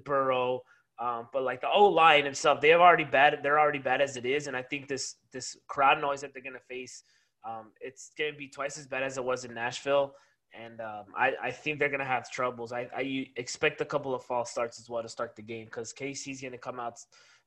Burrow. 0.04 0.62
Um, 0.98 1.28
but 1.30 1.42
like 1.42 1.60
the 1.60 1.68
O 1.68 1.84
line 1.84 2.32
stuff, 2.34 2.62
they 2.62 2.70
have 2.70 2.80
already 2.80 3.04
bad. 3.04 3.40
They're 3.42 3.60
already 3.60 3.78
bad 3.78 4.00
as 4.00 4.16
it 4.16 4.24
is, 4.24 4.46
and 4.46 4.56
I 4.56 4.62
think 4.62 4.88
this 4.88 5.16
this 5.30 5.56
crowd 5.68 6.00
noise 6.00 6.22
that 6.22 6.32
they're 6.32 6.42
gonna 6.42 6.58
face, 6.58 7.02
um, 7.44 7.72
it's 7.82 8.12
gonna 8.18 8.32
be 8.32 8.48
twice 8.48 8.78
as 8.78 8.86
bad 8.86 9.02
as 9.02 9.18
it 9.18 9.24
was 9.24 9.44
in 9.44 9.52
Nashville. 9.52 10.14
And 10.52 10.80
um, 10.80 11.04
I, 11.16 11.32
I 11.42 11.50
think 11.50 11.78
they're 11.78 11.88
gonna 11.88 12.04
have 12.04 12.30
troubles. 12.30 12.72
I, 12.72 12.88
I 12.96 13.26
expect 13.36 13.80
a 13.80 13.84
couple 13.84 14.14
of 14.14 14.22
false 14.24 14.50
starts 14.50 14.80
as 14.80 14.88
well 14.88 15.02
to 15.02 15.08
start 15.08 15.36
the 15.36 15.42
game 15.42 15.66
because 15.66 15.92
KC's 15.92 16.40
gonna 16.40 16.58
come 16.58 16.80
out 16.80 16.98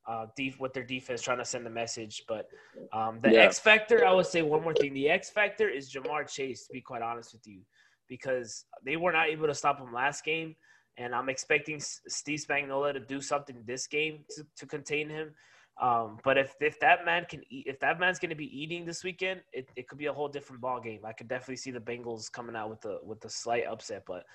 uh, 0.08 0.28
deep 0.36 0.60
with 0.60 0.74
their 0.74 0.84
defense 0.84 1.22
trying 1.22 1.38
to 1.40 1.46
send 1.46 1.66
a 1.66 1.70
message. 1.70 2.24
But 2.28 2.48
um, 2.94 3.20
the 3.22 3.34
yeah. 3.34 3.42
X 3.42 3.60
factor, 3.60 4.06
I 4.06 4.14
would 4.14 4.26
say 4.26 4.42
one 4.42 4.64
more 4.64 4.74
thing. 4.74 4.94
The 4.94 5.10
X 5.10 5.30
factor 5.30 5.70
is 5.70 5.92
Ja'Marr 5.92 6.32
Chase. 6.32 6.68
To 6.68 6.74
be 6.74 6.82
quite 6.82 7.02
honest 7.02 7.34
with 7.34 7.46
you, 7.48 7.62
because 8.08 8.66
they 8.84 8.98
were 8.98 9.12
not 9.12 9.30
able 9.30 9.48
to 9.48 9.56
stop 9.56 9.80
him 9.80 9.94
last 9.94 10.24
game 10.24 10.56
and 11.00 11.16
I'm 11.16 11.30
expecting 11.30 11.80
Steve 11.80 12.44
Spagnuolo 12.48 12.94
to 12.94 13.00
do 13.00 13.22
something 13.22 13.64
this 13.66 13.88
game 13.88 14.26
to, 14.32 14.46
to 14.58 14.66
contain 14.66 15.10
him. 15.10 15.34
Um, 15.80 16.18
but 16.26 16.38
if, 16.38 16.56
if 16.60 16.80
that 16.82 17.06
man 17.06 17.26
can 17.30 17.42
eat, 17.50 17.66
if 17.68 17.80
that 17.80 18.00
man's 18.00 18.20
going 18.20 18.32
to 18.32 18.36
be 18.36 18.62
eating 18.62 18.86
this 18.86 19.04
weekend, 19.04 19.42
it, 19.54 19.70
it 19.78 19.88
could 19.88 19.98
be 19.98 20.08
a 20.08 20.14
whole 20.14 20.28
different 20.28 20.62
ball 20.62 20.82
game. 20.82 21.02
I 21.06 21.14
could 21.14 21.30
definitely 21.30 21.56
see 21.56 21.72
the 21.72 21.80
Bengals 21.80 22.30
coming 22.30 22.56
out 22.56 22.70
with 22.70 22.82
the 22.82 23.00
with 23.02 23.22
the 23.22 23.30
slight 23.30 23.66
upset, 23.66 24.04
but 24.06 24.26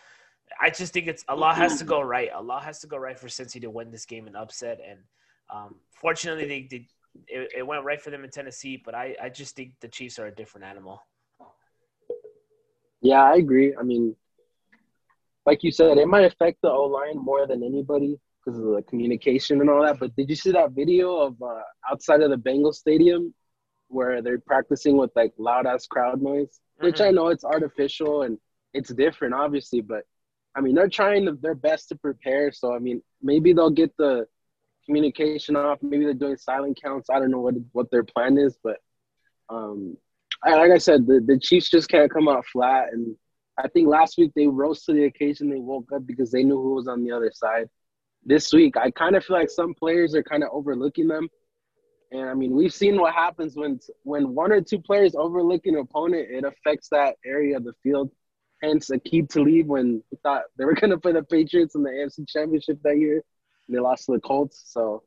I 0.60 0.70
just 0.70 0.92
think 0.92 1.06
it's 1.06 1.24
a 1.28 1.36
lot 1.36 1.56
has 1.56 1.78
to 1.78 1.84
go 1.84 2.00
right. 2.00 2.30
A 2.34 2.42
lot 2.42 2.64
has 2.64 2.78
to 2.80 2.86
go 2.86 2.96
right 2.96 3.18
for 3.18 3.28
Cincy 3.28 3.60
to 3.60 3.68
win 3.68 3.90
this 3.90 4.06
game 4.06 4.26
and 4.26 4.36
upset. 4.36 4.80
And 4.88 5.00
um, 5.52 5.76
fortunately, 5.90 6.46
they 6.46 6.60
did. 6.62 6.86
It, 7.28 7.52
it, 7.58 7.66
went 7.66 7.84
right 7.84 8.00
for 8.00 8.10
them 8.10 8.24
in 8.24 8.30
Tennessee, 8.30 8.82
but 8.84 8.92
I, 8.92 9.14
I 9.22 9.28
just 9.28 9.54
think 9.54 9.74
the 9.80 9.86
Chiefs 9.86 10.18
are 10.18 10.26
a 10.26 10.34
different 10.34 10.66
animal. 10.66 11.00
Yeah, 13.02 13.22
I 13.22 13.36
agree. 13.36 13.72
I 13.78 13.84
mean, 13.84 14.16
like 15.46 15.62
you 15.62 15.70
said, 15.70 15.96
it 15.98 16.08
might 16.08 16.24
affect 16.24 16.60
the 16.62 16.70
O 16.70 16.86
line 16.86 17.16
more 17.16 17.46
than 17.46 17.62
anybody 17.62 18.18
because 18.44 18.58
of 18.58 18.64
the 18.64 18.82
communication 18.82 19.60
and 19.60 19.70
all 19.70 19.82
that. 19.82 19.98
But 19.98 20.14
did 20.16 20.28
you 20.28 20.36
see 20.36 20.52
that 20.52 20.72
video 20.72 21.16
of 21.16 21.40
uh, 21.42 21.60
outside 21.90 22.20
of 22.20 22.30
the 22.30 22.36
Bengals 22.36 22.74
stadium 22.74 23.34
where 23.88 24.22
they're 24.22 24.38
practicing 24.38 24.96
with 24.96 25.10
like 25.14 25.32
loud 25.38 25.66
ass 25.66 25.86
crowd 25.86 26.22
noise? 26.22 26.60
Mm-hmm. 26.76 26.86
Which 26.86 27.00
I 27.00 27.10
know 27.10 27.28
it's 27.28 27.44
artificial 27.44 28.22
and 28.22 28.38
it's 28.72 28.92
different, 28.92 29.34
obviously, 29.34 29.80
but 29.80 30.04
I 30.56 30.60
mean 30.60 30.74
they're 30.74 30.88
trying 30.88 31.28
their 31.40 31.54
best 31.54 31.88
to 31.88 31.96
prepare. 31.96 32.52
So 32.52 32.74
I 32.74 32.78
mean 32.78 33.02
maybe 33.22 33.52
they'll 33.52 33.70
get 33.70 33.96
the 33.96 34.26
communication 34.86 35.56
off. 35.56 35.78
Maybe 35.82 36.04
they're 36.04 36.14
doing 36.14 36.36
silent 36.36 36.78
counts. 36.82 37.08
I 37.10 37.18
don't 37.18 37.30
know 37.30 37.40
what 37.40 37.54
what 37.72 37.90
their 37.90 38.04
plan 38.04 38.38
is, 38.38 38.56
but 38.62 38.76
um, 39.48 39.96
like 40.44 40.70
I 40.70 40.78
said, 40.78 41.06
the, 41.06 41.20
the 41.24 41.38
Chiefs 41.38 41.70
just 41.70 41.88
can't 41.88 42.10
come 42.10 42.28
out 42.28 42.44
flat 42.46 42.92
and 42.92 43.16
I 43.56 43.68
think 43.68 43.88
last 43.88 44.18
week 44.18 44.32
they 44.34 44.46
rose 44.46 44.84
to 44.84 44.92
the 44.92 45.04
occasion. 45.04 45.48
They 45.48 45.60
woke 45.60 45.90
up 45.94 46.06
because 46.06 46.30
they 46.30 46.42
knew 46.42 46.60
who 46.60 46.74
was 46.74 46.88
on 46.88 47.04
the 47.04 47.12
other 47.12 47.30
side. 47.32 47.68
This 48.26 48.52
week, 48.52 48.76
I 48.76 48.90
kind 48.90 49.16
of 49.16 49.24
feel 49.24 49.36
like 49.36 49.50
some 49.50 49.74
players 49.74 50.14
are 50.14 50.22
kind 50.22 50.42
of 50.42 50.50
overlooking 50.52 51.08
them. 51.08 51.28
And 52.10 52.28
I 52.28 52.34
mean, 52.34 52.54
we've 52.54 52.72
seen 52.72 53.00
what 53.00 53.14
happens 53.14 53.56
when 53.56 53.80
when 54.04 54.34
one 54.34 54.52
or 54.52 54.60
two 54.60 54.78
players 54.78 55.14
overlook 55.14 55.66
an 55.66 55.76
opponent. 55.76 56.28
It 56.30 56.44
affects 56.44 56.88
that 56.90 57.16
area 57.24 57.56
of 57.56 57.64
the 57.64 57.72
field. 57.82 58.10
Hence, 58.62 58.90
Aqib 58.90 59.28
Talib 59.28 59.66
when 59.66 60.02
we 60.10 60.18
thought 60.22 60.44
they 60.56 60.64
were 60.64 60.74
going 60.74 60.90
to 60.90 60.98
play 60.98 61.12
the 61.12 61.22
Patriots 61.22 61.74
in 61.74 61.82
the 61.82 61.90
AFC 61.90 62.28
Championship 62.28 62.78
that 62.82 62.98
year, 62.98 63.22
and 63.66 63.76
they 63.76 63.80
lost 63.80 64.06
to 64.06 64.12
the 64.12 64.20
Colts. 64.20 64.62
So 64.66 65.02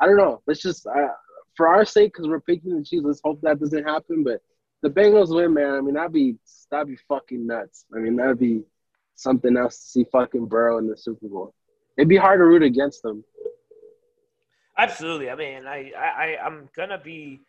I 0.00 0.06
don't 0.06 0.16
know. 0.16 0.42
Let's 0.46 0.60
just 0.60 0.86
uh, 0.86 1.08
for 1.56 1.68
our 1.68 1.84
sake, 1.84 2.12
because 2.12 2.28
we're 2.28 2.40
picking 2.40 2.76
the 2.76 2.84
Chiefs. 2.84 3.04
Let's 3.04 3.20
hope 3.24 3.40
that 3.42 3.60
doesn't 3.60 3.84
happen. 3.84 4.24
But 4.24 4.40
the 4.82 4.90
Bengals 4.90 5.34
win, 5.34 5.54
man. 5.54 5.74
I 5.74 5.80
mean, 5.80 5.94
that'd 5.94 6.12
be 6.12 6.36
that'd 6.70 6.88
be 6.88 6.98
fucking 7.08 7.46
nuts. 7.46 7.86
I 7.94 8.00
mean, 8.00 8.16
that'd 8.16 8.38
be 8.38 8.64
something 9.14 9.56
else 9.56 9.78
to 9.78 9.86
see 9.86 10.04
fucking 10.10 10.46
Burrow 10.46 10.78
in 10.78 10.88
the 10.88 10.96
Super 10.96 11.28
Bowl. 11.28 11.54
It'd 11.96 12.08
be 12.08 12.16
hard 12.16 12.40
to 12.40 12.44
root 12.44 12.62
against 12.62 13.02
them. 13.02 13.24
Absolutely. 14.76 15.30
I 15.30 15.36
mean, 15.36 15.66
I, 15.66 15.92
I, 15.96 16.36
I'm 16.44 16.68
gonna 16.76 16.98
be. 16.98 17.40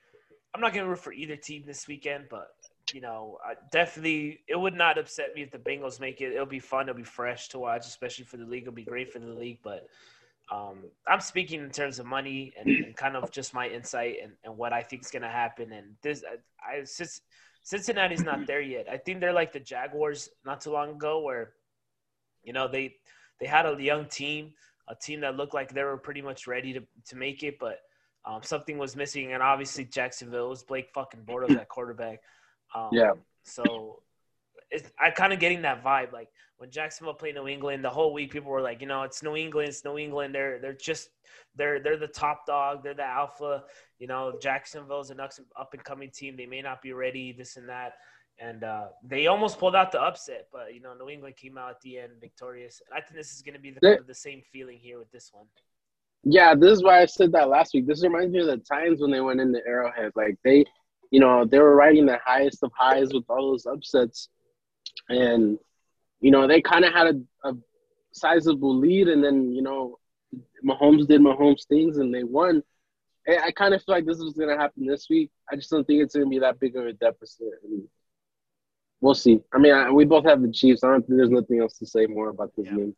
I'm 0.53 0.61
not 0.61 0.73
gonna 0.73 0.87
root 0.87 0.99
for 0.99 1.11
either 1.11 1.35
team 1.35 1.63
this 1.65 1.87
weekend, 1.87 2.25
but 2.29 2.49
you 2.93 3.01
know, 3.01 3.39
I 3.43 3.55
definitely, 3.71 4.41
it 4.47 4.59
would 4.59 4.75
not 4.75 4.97
upset 4.97 5.33
me 5.35 5.41
if 5.41 5.51
the 5.51 5.57
Bengals 5.57 5.99
make 5.99 6.21
it. 6.21 6.33
It'll 6.33 6.45
be 6.45 6.59
fun. 6.59 6.87
It'll 6.87 6.97
be 6.97 7.03
fresh 7.03 7.49
to 7.49 7.59
watch, 7.59 7.87
especially 7.87 8.25
for 8.25 8.37
the 8.37 8.45
league. 8.45 8.63
It'll 8.63 8.73
be 8.73 8.83
great 8.83 9.11
for 9.11 9.19
the 9.19 9.25
league. 9.25 9.59
But 9.63 9.87
um, 10.51 10.83
I'm 11.07 11.19
speaking 11.19 11.61
in 11.61 11.71
terms 11.71 11.99
of 11.99 12.05
money 12.05 12.53
and, 12.59 12.69
and 12.69 12.95
kind 12.95 13.15
of 13.15 13.31
just 13.31 13.53
my 13.53 13.67
insight 13.67 14.17
and, 14.21 14.33
and 14.43 14.55
what 14.55 14.71
I 14.71 14.83
think 14.83 15.03
is 15.03 15.11
to 15.11 15.21
happen. 15.21 15.71
And 15.71 15.95
this, 16.03 16.23
I, 16.23 16.77
I 16.77 16.83
since 16.83 17.21
Cincinnati's 17.63 18.23
not 18.23 18.45
there 18.45 18.61
yet. 18.61 18.87
I 18.89 18.97
think 18.97 19.19
they're 19.19 19.33
like 19.33 19.51
the 19.51 19.59
Jaguars 19.59 20.29
not 20.45 20.61
too 20.61 20.71
long 20.71 20.91
ago, 20.91 21.21
where 21.21 21.53
you 22.43 22.53
know 22.53 22.67
they 22.67 22.95
they 23.39 23.47
had 23.47 23.65
a 23.65 23.81
young 23.81 24.05
team, 24.05 24.53
a 24.87 24.95
team 24.95 25.21
that 25.21 25.35
looked 25.35 25.53
like 25.53 25.73
they 25.73 25.83
were 25.83 25.97
pretty 25.97 26.21
much 26.21 26.47
ready 26.47 26.73
to 26.73 26.81
to 27.07 27.15
make 27.15 27.43
it, 27.43 27.59
but 27.59 27.79
um, 28.25 28.41
something 28.43 28.77
was 28.77 28.95
missing. 28.95 29.33
And 29.33 29.43
obviously 29.43 29.85
Jacksonville 29.85 30.49
was 30.49 30.63
Blake 30.63 30.89
fucking 30.93 31.21
Bortles 31.21 31.57
at 31.57 31.69
quarterback. 31.69 32.21
Um, 32.73 32.89
yeah. 32.91 33.11
So 33.43 34.01
I 34.99 35.11
kind 35.11 35.33
of 35.33 35.39
getting 35.39 35.61
that 35.61 35.83
vibe. 35.83 36.11
Like 36.11 36.29
when 36.57 36.71
Jacksonville 36.71 37.13
played 37.13 37.35
New 37.35 37.47
England, 37.47 37.83
the 37.83 37.89
whole 37.89 38.13
week 38.13 38.31
people 38.31 38.51
were 38.51 38.61
like, 38.61 38.81
you 38.81 38.87
know, 38.87 39.03
it's 39.03 39.21
New 39.21 39.35
England, 39.35 39.69
it's 39.69 39.85
New 39.85 39.97
England. 39.97 40.33
They're 40.33 40.59
they're 40.59 40.73
just 40.73 41.09
they're 41.55 41.79
they're 41.79 41.97
the 41.97 42.07
top 42.07 42.45
dog. 42.45 42.83
They're 42.83 42.93
the 42.93 43.03
alpha. 43.03 43.63
You 43.99 44.07
know, 44.07 44.37
Jacksonville's 44.41 45.11
an 45.11 45.19
up 45.19 45.73
and 45.73 45.83
coming 45.83 46.09
team. 46.09 46.35
They 46.35 46.45
may 46.45 46.61
not 46.61 46.81
be 46.81 46.93
ready, 46.93 47.31
this 47.31 47.57
and 47.57 47.69
that. 47.69 47.93
And 48.39 48.63
uh, 48.63 48.87
they 49.01 49.27
almost 49.27 49.59
pulled 49.59 49.75
out 49.75 49.93
the 49.93 50.01
upset, 50.01 50.47
but 50.51 50.73
you 50.73 50.81
know, 50.81 50.93
New 50.93 51.09
England 51.09 51.37
came 51.37 51.57
out 51.57 51.69
at 51.69 51.81
the 51.81 51.99
end 51.99 52.13
victorious. 52.19 52.81
I 52.91 52.99
think 52.99 53.15
this 53.15 53.33
is 53.33 53.41
going 53.41 53.53
to 53.55 53.61
be 53.61 53.71
the, 53.71 53.99
the 54.05 54.13
same 54.13 54.41
feeling 54.51 54.77
here 54.77 54.99
with 54.99 55.09
this 55.11 55.31
one. 55.33 55.45
Yeah, 56.25 56.53
this 56.53 56.71
is 56.71 56.83
why 56.83 57.01
I 57.01 57.05
said 57.05 57.31
that 57.31 57.47
last 57.47 57.73
week. 57.73 57.87
This 57.87 58.03
reminds 58.03 58.33
me 58.33 58.41
of 58.41 58.47
the 58.47 58.57
times 58.57 58.99
when 58.99 59.11
they 59.11 59.21
went 59.21 59.39
into 59.39 59.61
Arrowhead. 59.65 60.11
Like 60.15 60.35
they, 60.43 60.65
you 61.11 61.21
know, 61.21 61.45
they 61.45 61.59
were 61.59 61.75
riding 61.75 62.05
the 62.05 62.19
highest 62.25 62.61
of 62.61 62.71
highs 62.77 63.13
with 63.13 63.23
all 63.29 63.51
those 63.51 63.65
upsets 63.65 64.27
and 65.09 65.57
you 66.21 66.31
know 66.31 66.47
they 66.47 66.61
kind 66.61 66.85
of 66.85 66.93
had 66.93 67.07
a, 67.07 67.49
a 67.49 67.53
sizable 68.11 68.75
lead, 68.75 69.07
and 69.07 69.23
then 69.23 69.51
you 69.51 69.61
know 69.61 69.99
Mahomes 70.63 71.07
did 71.07 71.21
Mahomes 71.21 71.67
things, 71.67 71.97
and 71.97 72.13
they 72.13 72.23
won. 72.23 72.63
I, 73.27 73.47
I 73.47 73.51
kind 73.51 73.73
of 73.73 73.83
feel 73.83 73.95
like 73.95 74.05
this 74.05 74.19
is 74.19 74.33
going 74.33 74.49
to 74.49 74.57
happen 74.57 74.85
this 74.85 75.07
week. 75.09 75.31
I 75.51 75.55
just 75.55 75.69
don't 75.69 75.85
think 75.85 76.01
it's 76.01 76.15
going 76.15 76.25
to 76.25 76.29
be 76.29 76.39
that 76.39 76.59
big 76.59 76.75
of 76.75 76.85
a 76.85 76.93
deficit. 76.93 77.47
We'll 79.01 79.15
see. 79.15 79.41
I 79.53 79.57
mean, 79.57 79.73
I, 79.73 79.91
we 79.91 80.05
both 80.05 80.25
have 80.25 80.41
the 80.41 80.51
Chiefs. 80.51 80.83
I 80.83 80.87
don't 80.87 81.05
think 81.05 81.17
there's 81.17 81.29
nothing 81.29 81.59
else 81.59 81.77
to 81.79 81.85
say 81.85 82.05
more 82.05 82.29
about 82.29 82.51
this 82.55 82.65
yeah. 82.67 82.75
game. 82.75 82.95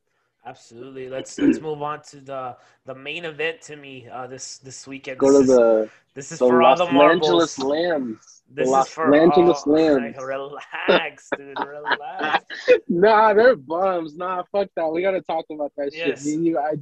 Absolutely. 0.47 1.09
Let's 1.09 1.37
let's 1.39 1.59
move 1.59 1.81
on 1.81 2.01
to 2.03 2.21
the 2.21 2.55
the 2.85 2.95
main 2.95 3.25
event 3.25 3.61
to 3.63 3.75
me 3.75 4.07
uh, 4.09 4.27
this 4.27 4.59
this 4.59 4.87
weekend. 4.87 5.19
Go 5.19 5.31
this 5.31 5.41
to 5.41 5.53
the 5.53 5.89
this 6.13 6.31
is 6.31 6.39
the 6.39 6.47
for 6.47 6.61
Los 6.63 6.79
all 6.79 6.87
the 6.87 6.93
marbles. 6.93 7.27
Angeles 7.27 7.59
Lambs. 7.59 8.43
This 8.49 8.69
Los 8.69 8.87
is 8.87 8.93
for 8.93 9.13
Angeles 9.13 9.63
all, 9.67 9.73
Lambs. 9.73 10.15
Like, 10.15 10.25
relax, 10.25 11.29
dude. 11.37 11.57
Relax. 11.59 12.45
nah, 12.87 13.33
they're 13.33 13.57
bums. 13.57 14.15
Nah, 14.15 14.43
fuck 14.49 14.69
that. 14.77 14.87
We 14.87 15.01
gotta 15.01 15.21
talk 15.21 15.45
about 15.51 15.73
that 15.75 15.91
yes. 15.93 16.23
shit. 16.23 16.39
you, 16.39 16.57
I, 16.57 16.75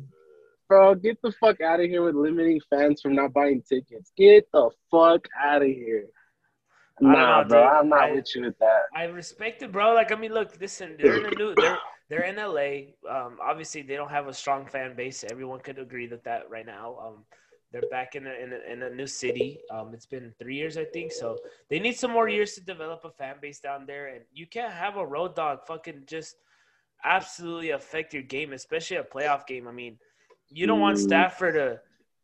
bro, 0.68 0.94
get 0.94 1.20
the 1.24 1.32
fuck 1.32 1.60
out 1.62 1.80
of 1.80 1.88
here 1.88 2.04
with 2.04 2.14
limiting 2.14 2.62
fans 2.70 3.02
from 3.02 3.16
not 3.16 3.34
buying 3.34 3.64
tickets. 3.68 4.12
Get 4.16 4.48
the 4.54 4.70
fuck 4.92 5.28
out 5.44 5.64
of 5.64 5.68
here. 5.68 6.06
Nah, 7.02 7.42
know, 7.42 7.48
bro, 7.50 7.62
dude. 7.62 7.70
I'm 7.70 7.90
not 7.90 8.04
I, 8.04 8.12
with 8.14 8.36
you 8.36 8.44
with 8.44 8.58
that. 8.60 8.84
I 8.96 9.04
respect 9.06 9.62
it, 9.64 9.72
bro. 9.72 9.94
Like, 9.94 10.12
I 10.12 10.16
mean, 10.16 10.34
look, 10.34 10.60
listen, 10.60 10.96
they're 10.98 11.26
in 11.26 11.34
new, 11.38 11.54
they're 11.56 11.78
they're 12.10 12.24
in 12.24 12.36
LA. 12.38 12.94
Um, 13.10 13.38
obviously, 13.42 13.82
they 13.82 13.96
don't 13.96 14.12
have 14.12 14.28
a 14.28 14.34
strong 14.34 14.66
fan 14.66 14.96
base. 14.96 15.26
Everyone 15.30 15.60
could 15.60 15.80
agree 15.80 16.08
that 16.08 16.24
that 16.24 16.50
right 16.50 16.66
now. 16.66 16.98
Um, 17.04 17.26
they're 17.72 17.90
back 17.92 18.16
in 18.16 18.26
a, 18.26 18.32
in 18.32 18.54
a, 18.54 18.72
in 18.72 18.84
a 18.84 18.90
new 18.90 19.08
city. 19.08 19.60
Um, 19.70 19.94
it's 19.94 20.06
been 20.06 20.34
three 20.40 20.56
years, 20.56 20.78
I 20.78 20.86
think. 20.86 21.12
So 21.12 21.38
they 21.70 21.80
need 21.80 21.98
some 21.98 22.12
more 22.12 22.30
years 22.30 22.54
to 22.54 22.62
develop 22.62 23.04
a 23.04 23.10
fan 23.10 23.36
base 23.42 23.60
down 23.60 23.86
there. 23.86 24.08
And 24.08 24.22
you 24.32 24.48
can't 24.48 24.72
have 24.72 24.96
a 24.96 25.06
road 25.06 25.36
dog 25.36 25.66
fucking 25.68 26.04
just 26.06 26.38
absolutely 27.04 27.72
affect 27.72 28.14
your 28.14 28.24
game, 28.24 28.54
especially 28.54 28.98
a 28.98 29.04
playoff 29.04 29.46
game. 29.46 29.68
I 29.68 29.72
mean, 29.72 29.98
you 30.50 30.68
don't 30.68 30.80
want 30.80 30.98
mm. 30.98 31.02
Stafford 31.02 31.56
to 31.56 31.82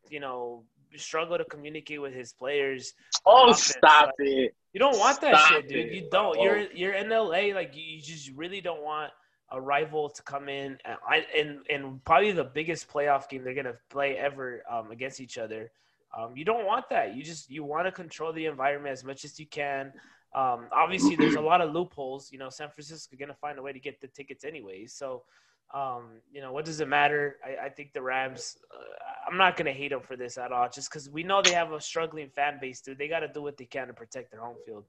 you 0.09 0.19
know 0.19 0.63
struggle 0.97 1.37
to 1.37 1.45
communicate 1.45 2.01
with 2.01 2.13
his 2.13 2.33
players. 2.33 2.93
Oh, 3.25 3.51
stop 3.53 4.11
like, 4.19 4.27
it! 4.27 4.55
You 4.73 4.79
don't 4.79 4.97
want 4.97 5.21
that 5.21 5.35
stop 5.35 5.49
shit, 5.49 5.69
dude. 5.69 5.87
It. 5.87 5.93
You 5.93 6.09
don't. 6.11 6.37
Oh. 6.37 6.43
You're 6.43 6.71
you're 6.73 6.93
in 6.93 7.09
LA. 7.09 7.53
Like 7.55 7.71
you 7.75 8.01
just 8.01 8.31
really 8.35 8.61
don't 8.61 8.81
want 8.81 9.11
a 9.51 9.59
rival 9.59 10.09
to 10.09 10.23
come 10.23 10.47
in 10.47 10.77
and 10.85 11.25
and, 11.37 11.59
and 11.69 12.03
probably 12.05 12.31
the 12.31 12.43
biggest 12.43 12.89
playoff 12.89 13.27
game 13.29 13.43
they're 13.43 13.53
gonna 13.53 13.75
play 13.89 14.17
ever 14.17 14.63
um, 14.69 14.91
against 14.91 15.19
each 15.19 15.37
other. 15.37 15.71
Um, 16.17 16.35
you 16.35 16.45
don't 16.45 16.65
want 16.65 16.89
that. 16.89 17.15
You 17.15 17.23
just 17.23 17.49
you 17.49 17.63
want 17.63 17.85
to 17.85 17.91
control 17.91 18.33
the 18.33 18.45
environment 18.45 18.93
as 18.93 19.03
much 19.03 19.25
as 19.25 19.39
you 19.39 19.45
can. 19.45 19.93
Um, 20.33 20.67
obviously, 20.71 21.15
there's 21.15 21.35
a 21.35 21.41
lot 21.41 21.61
of 21.61 21.73
loopholes. 21.73 22.31
You 22.31 22.39
know, 22.39 22.49
San 22.49 22.69
Francisco 22.69 23.15
gonna 23.19 23.33
find 23.33 23.59
a 23.59 23.61
way 23.61 23.73
to 23.73 23.79
get 23.79 23.99
the 23.99 24.07
tickets 24.07 24.45
anyways. 24.45 24.93
So, 24.93 25.23
um, 25.73 26.03
you 26.31 26.41
know, 26.41 26.51
what 26.51 26.65
does 26.65 26.81
it 26.81 26.87
matter? 26.87 27.37
I, 27.45 27.67
I 27.67 27.69
think 27.69 27.93
the 27.93 28.01
Rams. 28.01 28.57
Uh, 28.73 28.83
I'm 29.29 29.37
not 29.37 29.55
gonna 29.55 29.71
hate 29.71 29.91
them 29.91 30.01
for 30.01 30.17
this 30.17 30.37
at 30.37 30.51
all, 30.51 30.67
just 30.69 30.89
because 30.89 31.09
we 31.09 31.23
know 31.23 31.41
they 31.41 31.53
have 31.53 31.71
a 31.71 31.79
struggling 31.79 32.29
fan 32.29 32.57
base, 32.59 32.81
dude. 32.81 32.97
They 32.97 33.07
got 33.07 33.21
to 33.21 33.27
do 33.27 33.41
what 33.41 33.57
they 33.57 33.65
can 33.65 33.87
to 33.87 33.93
protect 33.93 34.31
their 34.31 34.41
home 34.41 34.57
field. 34.65 34.83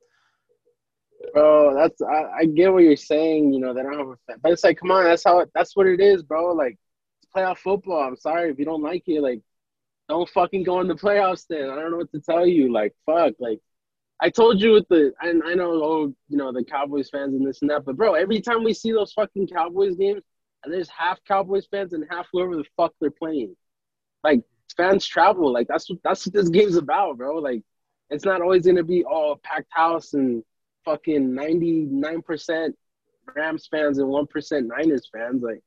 Bro, 1.33 1.77
that's 1.77 2.03
I, 2.03 2.41
I, 2.41 2.45
get 2.47 2.73
what 2.73 2.83
you're 2.83 2.97
saying. 2.97 3.53
You 3.53 3.61
know, 3.61 3.73
they 3.73 3.83
don't 3.83 3.97
have 3.97 4.09
a 4.09 4.17
fan, 4.27 4.39
but 4.43 4.53
it's 4.53 4.65
like, 4.65 4.79
come 4.79 4.91
on, 4.91 5.05
that's 5.05 5.23
how 5.23 5.47
that's 5.55 5.77
what 5.77 5.87
it 5.87 6.01
is, 6.01 6.23
bro. 6.23 6.53
Like, 6.53 6.77
playoff 7.35 7.59
football. 7.59 8.03
I'm 8.03 8.17
sorry 8.17 8.51
if 8.51 8.59
you 8.59 8.65
don't 8.65 8.83
like 8.83 9.05
it. 9.07 9.21
Like, 9.21 9.41
don't 10.09 10.29
fucking 10.29 10.65
go 10.65 10.81
in 10.81 10.89
the 10.89 10.95
playoffs. 10.95 11.47
Then 11.49 11.71
I 11.71 11.77
don't 11.77 11.93
know 11.93 11.99
what 11.99 12.11
to 12.13 12.21
tell 12.21 12.45
you. 12.45 12.73
Like, 12.73 12.93
fuck. 13.07 13.35
Like, 13.39 13.61
I 14.21 14.31
told 14.31 14.61
you 14.61 14.73
with 14.73 14.89
the, 14.89 15.13
I, 15.21 15.29
I 15.45 15.55
know, 15.55 15.73
oh, 15.83 16.15
you 16.29 16.37
know, 16.37 16.53
the 16.53 16.65
Cowboys 16.65 17.11
fans 17.11 17.35
and 17.35 17.47
this 17.47 17.61
and 17.61 17.71
that, 17.71 17.85
but 17.85 17.97
bro, 17.97 18.15
every 18.15 18.41
time 18.41 18.63
we 18.63 18.73
see 18.73 18.93
those 18.93 19.13
fucking 19.13 19.49
Cowboys 19.49 19.97
games, 19.97 20.23
and 20.65 20.73
there's 20.73 20.89
half 20.89 21.19
Cowboys 21.27 21.67
fans 21.71 21.93
and 21.93 22.05
half 22.11 22.27
whoever 22.33 22.57
the 22.57 22.65
fuck 22.77 22.93
they're 23.01 23.11
playing. 23.11 23.57
Like, 24.23 24.43
fans 24.77 25.07
travel. 25.07 25.53
Like, 25.53 25.69
that's 25.69 25.89
what 25.91 25.99
that's 26.05 26.27
what 26.27 26.35
this 26.35 26.49
game's 26.49 26.77
about, 26.77 27.19
bro. 27.19 27.37
Like, 27.37 27.63
it's 28.11 28.25
not 28.25 28.43
always 28.43 28.67
gonna 28.67 28.85
be 28.85 29.05
all 29.05 29.41
packed 29.43 29.71
house 29.71 30.15
and 30.15 30.43
fucking 30.85 31.31
99% 31.31 32.75
Rams 33.35 33.69
fans 33.71 33.99
and 33.99 34.09
1% 34.09 34.67
Niners 34.67 35.09
fans. 35.13 35.43
Like, 35.43 35.63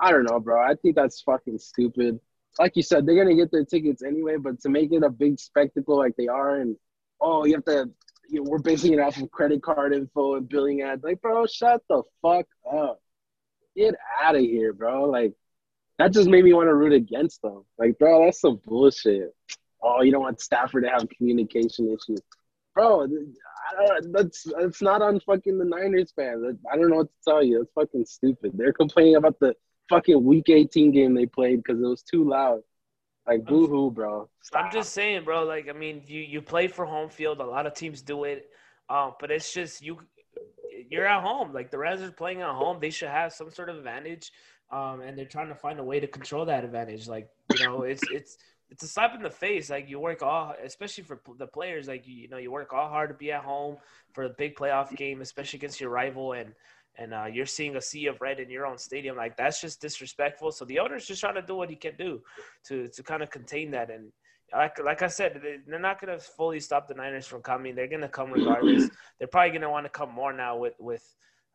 I 0.00 0.10
don't 0.10 0.24
know, 0.24 0.40
bro. 0.40 0.60
I 0.60 0.74
think 0.74 0.96
that's 0.96 1.20
fucking 1.22 1.58
stupid. 1.58 2.18
Like 2.58 2.76
you 2.76 2.82
said, 2.82 3.06
they're 3.06 3.24
to 3.24 3.34
get 3.34 3.52
their 3.52 3.64
tickets 3.64 4.02
anyway, 4.02 4.36
but 4.36 4.60
to 4.62 4.68
make 4.68 4.92
it 4.92 5.02
a 5.04 5.10
big 5.10 5.38
spectacle 5.38 5.96
like 5.96 6.16
they 6.16 6.28
are, 6.28 6.56
and 6.56 6.76
oh, 7.20 7.44
you 7.44 7.54
have 7.54 7.64
to, 7.66 7.90
you 8.28 8.42
know, 8.42 8.50
we're 8.50 8.58
basing 8.58 8.94
it 8.94 9.00
off 9.00 9.20
of 9.20 9.30
credit 9.30 9.62
card 9.62 9.94
info 9.94 10.34
and 10.36 10.48
billing 10.48 10.82
ads. 10.82 11.04
Like, 11.04 11.20
bro, 11.20 11.46
shut 11.46 11.82
the 11.88 12.02
fuck 12.22 12.46
up. 12.70 13.00
Get 13.78 13.94
out 14.20 14.34
of 14.34 14.42
here, 14.42 14.72
bro. 14.72 15.04
Like, 15.04 15.32
that 15.98 16.12
just 16.12 16.28
made 16.28 16.44
me 16.44 16.52
want 16.52 16.68
to 16.68 16.74
root 16.74 16.92
against 16.92 17.42
them. 17.42 17.64
Like, 17.78 17.98
bro, 17.98 18.24
that's 18.24 18.40
some 18.40 18.60
bullshit. 18.64 19.34
Oh, 19.82 20.02
you 20.02 20.10
don't 20.10 20.22
want 20.22 20.40
Stafford 20.40 20.84
to 20.84 20.90
have 20.90 21.08
communication 21.16 21.86
issues 21.86 22.20
bro, 22.78 23.08
that's 24.12 24.46
that's 24.56 24.82
not 24.82 25.02
on 25.02 25.20
fucking 25.20 25.58
the 25.58 25.64
Niners 25.64 26.12
fans. 26.14 26.56
I 26.72 26.76
don't 26.76 26.90
know 26.90 26.98
what 26.98 27.08
to 27.08 27.30
tell 27.30 27.42
you. 27.42 27.58
That's 27.58 27.72
fucking 27.74 28.06
stupid. 28.06 28.52
They're 28.54 28.72
complaining 28.72 29.16
about 29.16 29.38
the 29.40 29.54
fucking 29.88 30.22
Week 30.22 30.48
18 30.48 30.92
game 30.92 31.14
they 31.14 31.26
played 31.26 31.62
because 31.62 31.82
it 31.82 31.86
was 31.86 32.02
too 32.02 32.28
loud. 32.28 32.60
Like 33.26 33.44
boo 33.44 33.66
hoo, 33.66 33.90
bro. 33.90 34.28
Stop. 34.42 34.66
I'm 34.66 34.72
just 34.72 34.92
saying, 34.92 35.24
bro. 35.24 35.44
Like 35.44 35.68
I 35.68 35.72
mean, 35.72 36.02
you 36.06 36.20
you 36.20 36.40
play 36.40 36.68
for 36.68 36.86
home 36.86 37.10
field. 37.10 37.40
A 37.40 37.44
lot 37.44 37.66
of 37.66 37.74
teams 37.74 38.00
do 38.00 38.24
it, 38.24 38.48
um, 38.88 39.14
but 39.20 39.30
it's 39.30 39.52
just 39.52 39.82
you. 39.82 39.98
You're 40.90 41.06
at 41.06 41.22
home. 41.22 41.52
Like 41.52 41.70
the 41.70 41.78
Reds 41.78 42.02
are 42.02 42.10
playing 42.10 42.42
at 42.42 42.50
home. 42.50 42.78
They 42.80 42.90
should 42.90 43.08
have 43.08 43.32
some 43.32 43.50
sort 43.50 43.68
of 43.68 43.76
advantage, 43.76 44.32
um, 44.70 45.00
and 45.00 45.16
they're 45.16 45.24
trying 45.24 45.48
to 45.48 45.54
find 45.54 45.78
a 45.78 45.84
way 45.84 46.00
to 46.00 46.06
control 46.06 46.44
that 46.46 46.64
advantage. 46.64 47.08
Like 47.08 47.28
you 47.58 47.64
know, 47.64 47.82
it's 47.82 48.02
it's 48.10 48.38
it's 48.70 48.82
a 48.82 48.88
slap 48.88 49.14
in 49.14 49.22
the 49.22 49.30
face. 49.30 49.70
Like 49.70 49.88
you 49.88 49.98
work 49.98 50.22
all, 50.22 50.54
especially 50.62 51.04
for 51.04 51.20
the 51.38 51.46
players. 51.46 51.88
Like 51.88 52.06
you, 52.06 52.14
you 52.14 52.28
know, 52.28 52.36
you 52.36 52.50
work 52.50 52.72
all 52.72 52.88
hard 52.88 53.10
to 53.10 53.14
be 53.14 53.32
at 53.32 53.42
home 53.42 53.76
for 54.12 54.24
a 54.24 54.30
big 54.30 54.56
playoff 54.56 54.94
game, 54.96 55.20
especially 55.20 55.58
against 55.58 55.80
your 55.80 55.90
rival, 55.90 56.32
and 56.32 56.52
and 56.96 57.14
uh, 57.14 57.26
you're 57.32 57.46
seeing 57.46 57.76
a 57.76 57.80
sea 57.80 58.06
of 58.06 58.20
red 58.20 58.40
in 58.40 58.50
your 58.50 58.66
own 58.66 58.76
stadium. 58.76 59.16
Like 59.16 59.36
that's 59.36 59.60
just 59.60 59.80
disrespectful. 59.80 60.50
So 60.52 60.64
the 60.64 60.80
owner's 60.80 61.06
just 61.06 61.20
trying 61.20 61.36
to 61.36 61.42
do 61.42 61.56
what 61.56 61.70
he 61.70 61.76
can 61.76 61.96
do 61.96 62.20
to 62.64 62.88
to 62.88 63.02
kind 63.02 63.22
of 63.22 63.30
contain 63.30 63.70
that. 63.70 63.90
And 63.90 64.12
like 64.52 64.78
like 64.82 65.02
I 65.02 65.08
said, 65.08 65.40
they're 65.66 65.78
not 65.78 66.00
going 66.00 66.16
to 66.16 66.24
fully 66.24 66.60
stop 66.60 66.88
the 66.88 66.94
Niners 66.94 67.26
from 67.26 67.42
coming. 67.42 67.74
They're 67.74 67.88
going 67.88 68.02
to 68.02 68.08
come 68.08 68.30
regardless. 68.32 68.88
they're 69.18 69.28
probably 69.28 69.50
going 69.50 69.62
to 69.62 69.70
want 69.70 69.86
to 69.86 69.90
come 69.90 70.12
more 70.12 70.32
now 70.32 70.56
with 70.56 70.74
with 70.78 71.04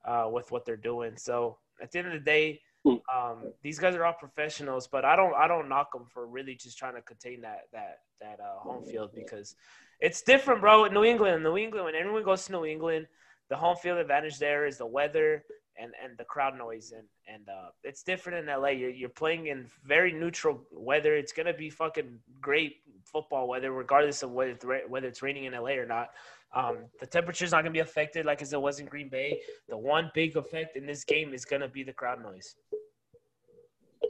uh, 0.05 0.29
with 0.31 0.51
what 0.51 0.65
they're 0.65 0.77
doing. 0.77 1.17
So 1.17 1.57
at 1.81 1.91
the 1.91 1.99
end 1.99 2.07
of 2.07 2.13
the 2.13 2.19
day 2.19 2.61
Hmm. 2.85 2.95
Um, 3.15 3.53
these 3.61 3.79
guys 3.79 3.95
are 3.95 4.03
all 4.03 4.13
professionals, 4.13 4.87
but 4.87 5.05
I 5.05 5.15
don't 5.15 5.33
I 5.35 5.47
don't 5.47 5.69
knock 5.69 5.93
them 5.93 6.05
for 6.05 6.27
really 6.27 6.55
just 6.55 6.77
trying 6.77 6.95
to 6.95 7.01
contain 7.01 7.41
that 7.41 7.61
that 7.71 7.99
that 8.19 8.39
uh, 8.41 8.59
home 8.59 8.83
field 8.83 9.11
because 9.15 9.55
it's 10.01 10.21
different, 10.21 10.59
bro. 10.59 10.85
In 10.85 10.93
New 10.93 11.05
England, 11.05 11.43
New 11.43 11.57
England, 11.57 11.85
when 11.85 11.95
everyone 11.95 12.23
goes 12.23 12.45
to 12.45 12.51
New 12.51 12.65
England, 12.65 13.07
the 13.49 13.55
home 13.55 13.77
field 13.77 13.99
advantage 13.99 14.37
there 14.37 14.65
is 14.65 14.77
the 14.77 14.85
weather 14.85 15.45
and 15.79 15.93
and 16.03 16.17
the 16.17 16.25
crowd 16.25 16.57
noise 16.57 16.91
and 16.91 17.07
and 17.33 17.47
uh, 17.47 17.69
it's 17.83 18.03
different 18.03 18.39
in 18.39 18.53
LA. 18.53 18.69
You're 18.69 18.89
you're 18.89 19.09
playing 19.09 19.47
in 19.47 19.65
very 19.85 20.11
neutral 20.11 20.61
weather. 20.69 21.15
It's 21.15 21.31
gonna 21.31 21.53
be 21.53 21.69
fucking 21.69 22.19
great 22.41 22.81
football 23.05 23.47
weather, 23.47 23.71
regardless 23.71 24.23
of 24.23 24.31
whether 24.31 24.51
it's, 24.51 24.65
whether 24.87 25.07
it's 25.07 25.21
raining 25.21 25.45
in 25.45 25.53
LA 25.53 25.71
or 25.71 25.85
not. 25.85 26.09
Um, 26.55 26.85
the 26.99 27.07
temperature 27.07 27.45
is 27.45 27.51
not 27.51 27.63
going 27.63 27.73
to 27.73 27.77
be 27.77 27.79
affected 27.79 28.25
like 28.25 28.41
as 28.41 28.53
it 28.53 28.61
was 28.61 28.79
in 28.79 28.85
Green 28.85 29.09
Bay. 29.09 29.39
The 29.69 29.77
one 29.77 30.11
big 30.13 30.37
effect 30.37 30.77
in 30.77 30.85
this 30.85 31.03
game 31.03 31.33
is 31.33 31.45
going 31.45 31.61
to 31.61 31.67
be 31.67 31.83
the 31.83 31.93
crowd 31.93 32.21
noise. 32.21 32.55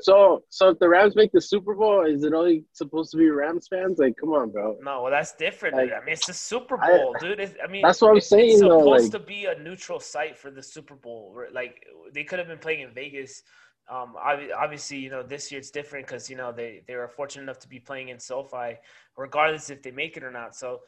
So, 0.02 0.44
so 0.50 0.70
if 0.70 0.80
the 0.80 0.90
Rams 0.90 1.16
make 1.16 1.32
the 1.32 1.40
Super 1.40 1.76
Bowl, 1.76 2.06
is 2.06 2.24
it 2.24 2.34
only 2.34 2.66
supposed 2.74 3.12
to 3.12 3.18
be 3.18 3.30
Rams 3.30 3.68
fans? 3.70 4.00
Like, 4.00 4.16
come 4.20 4.30
on, 4.30 4.52
bro. 4.52 4.78
No, 4.84 5.04
well, 5.04 5.12
that's 5.12 5.34
different. 5.36 5.76
Like, 5.76 5.92
I 5.94 6.04
mean, 6.04 6.14
it's 6.14 6.26
the 6.26 6.34
Super 6.34 6.78
Bowl, 6.78 7.16
I, 7.16 7.20
dude. 7.20 7.40
It's, 7.40 7.56
I 7.64 7.68
mean, 7.72 7.84
that's 7.84 8.02
what 8.02 8.12
I'm 8.12 8.20
saying. 8.20 8.50
It's 8.50 8.60
supposed 8.60 8.86
though, 8.86 8.90
like, 8.90 9.12
to 9.12 9.20
be 9.20 9.46
a 9.46 9.58
neutral 9.60 10.00
site 10.00 10.38
for 10.38 10.52
the 10.52 10.64
Super 10.64 10.96
Bowl. 10.96 11.38
Like, 11.54 11.86
they 12.14 12.24
could 12.24 12.40
have 12.40 12.48
been 12.48 12.58
playing 12.58 12.82
in 12.82 12.94
Vegas. 12.94 13.44
Um, 13.90 14.16
obviously, 14.18 14.98
you 14.98 15.10
know, 15.10 15.24
this 15.24 15.52
year 15.52 15.60
it's 15.60 15.70
different 15.70 16.08
because 16.08 16.30
you 16.30 16.38
know 16.38 16.52
they 16.52 16.84
they 16.88 16.96
were 16.96 17.08
fortunate 17.08 17.44
enough 17.44 17.60
to 17.60 17.68
be 17.68 17.80
playing 17.80 18.10
in 18.10 18.20
SoFi, 18.20 18.78
regardless 19.18 19.70
if 19.70 19.82
they 19.82 19.92
make 19.92 20.16
it 20.16 20.24
or 20.24 20.32
not. 20.32 20.56
So 20.56 20.82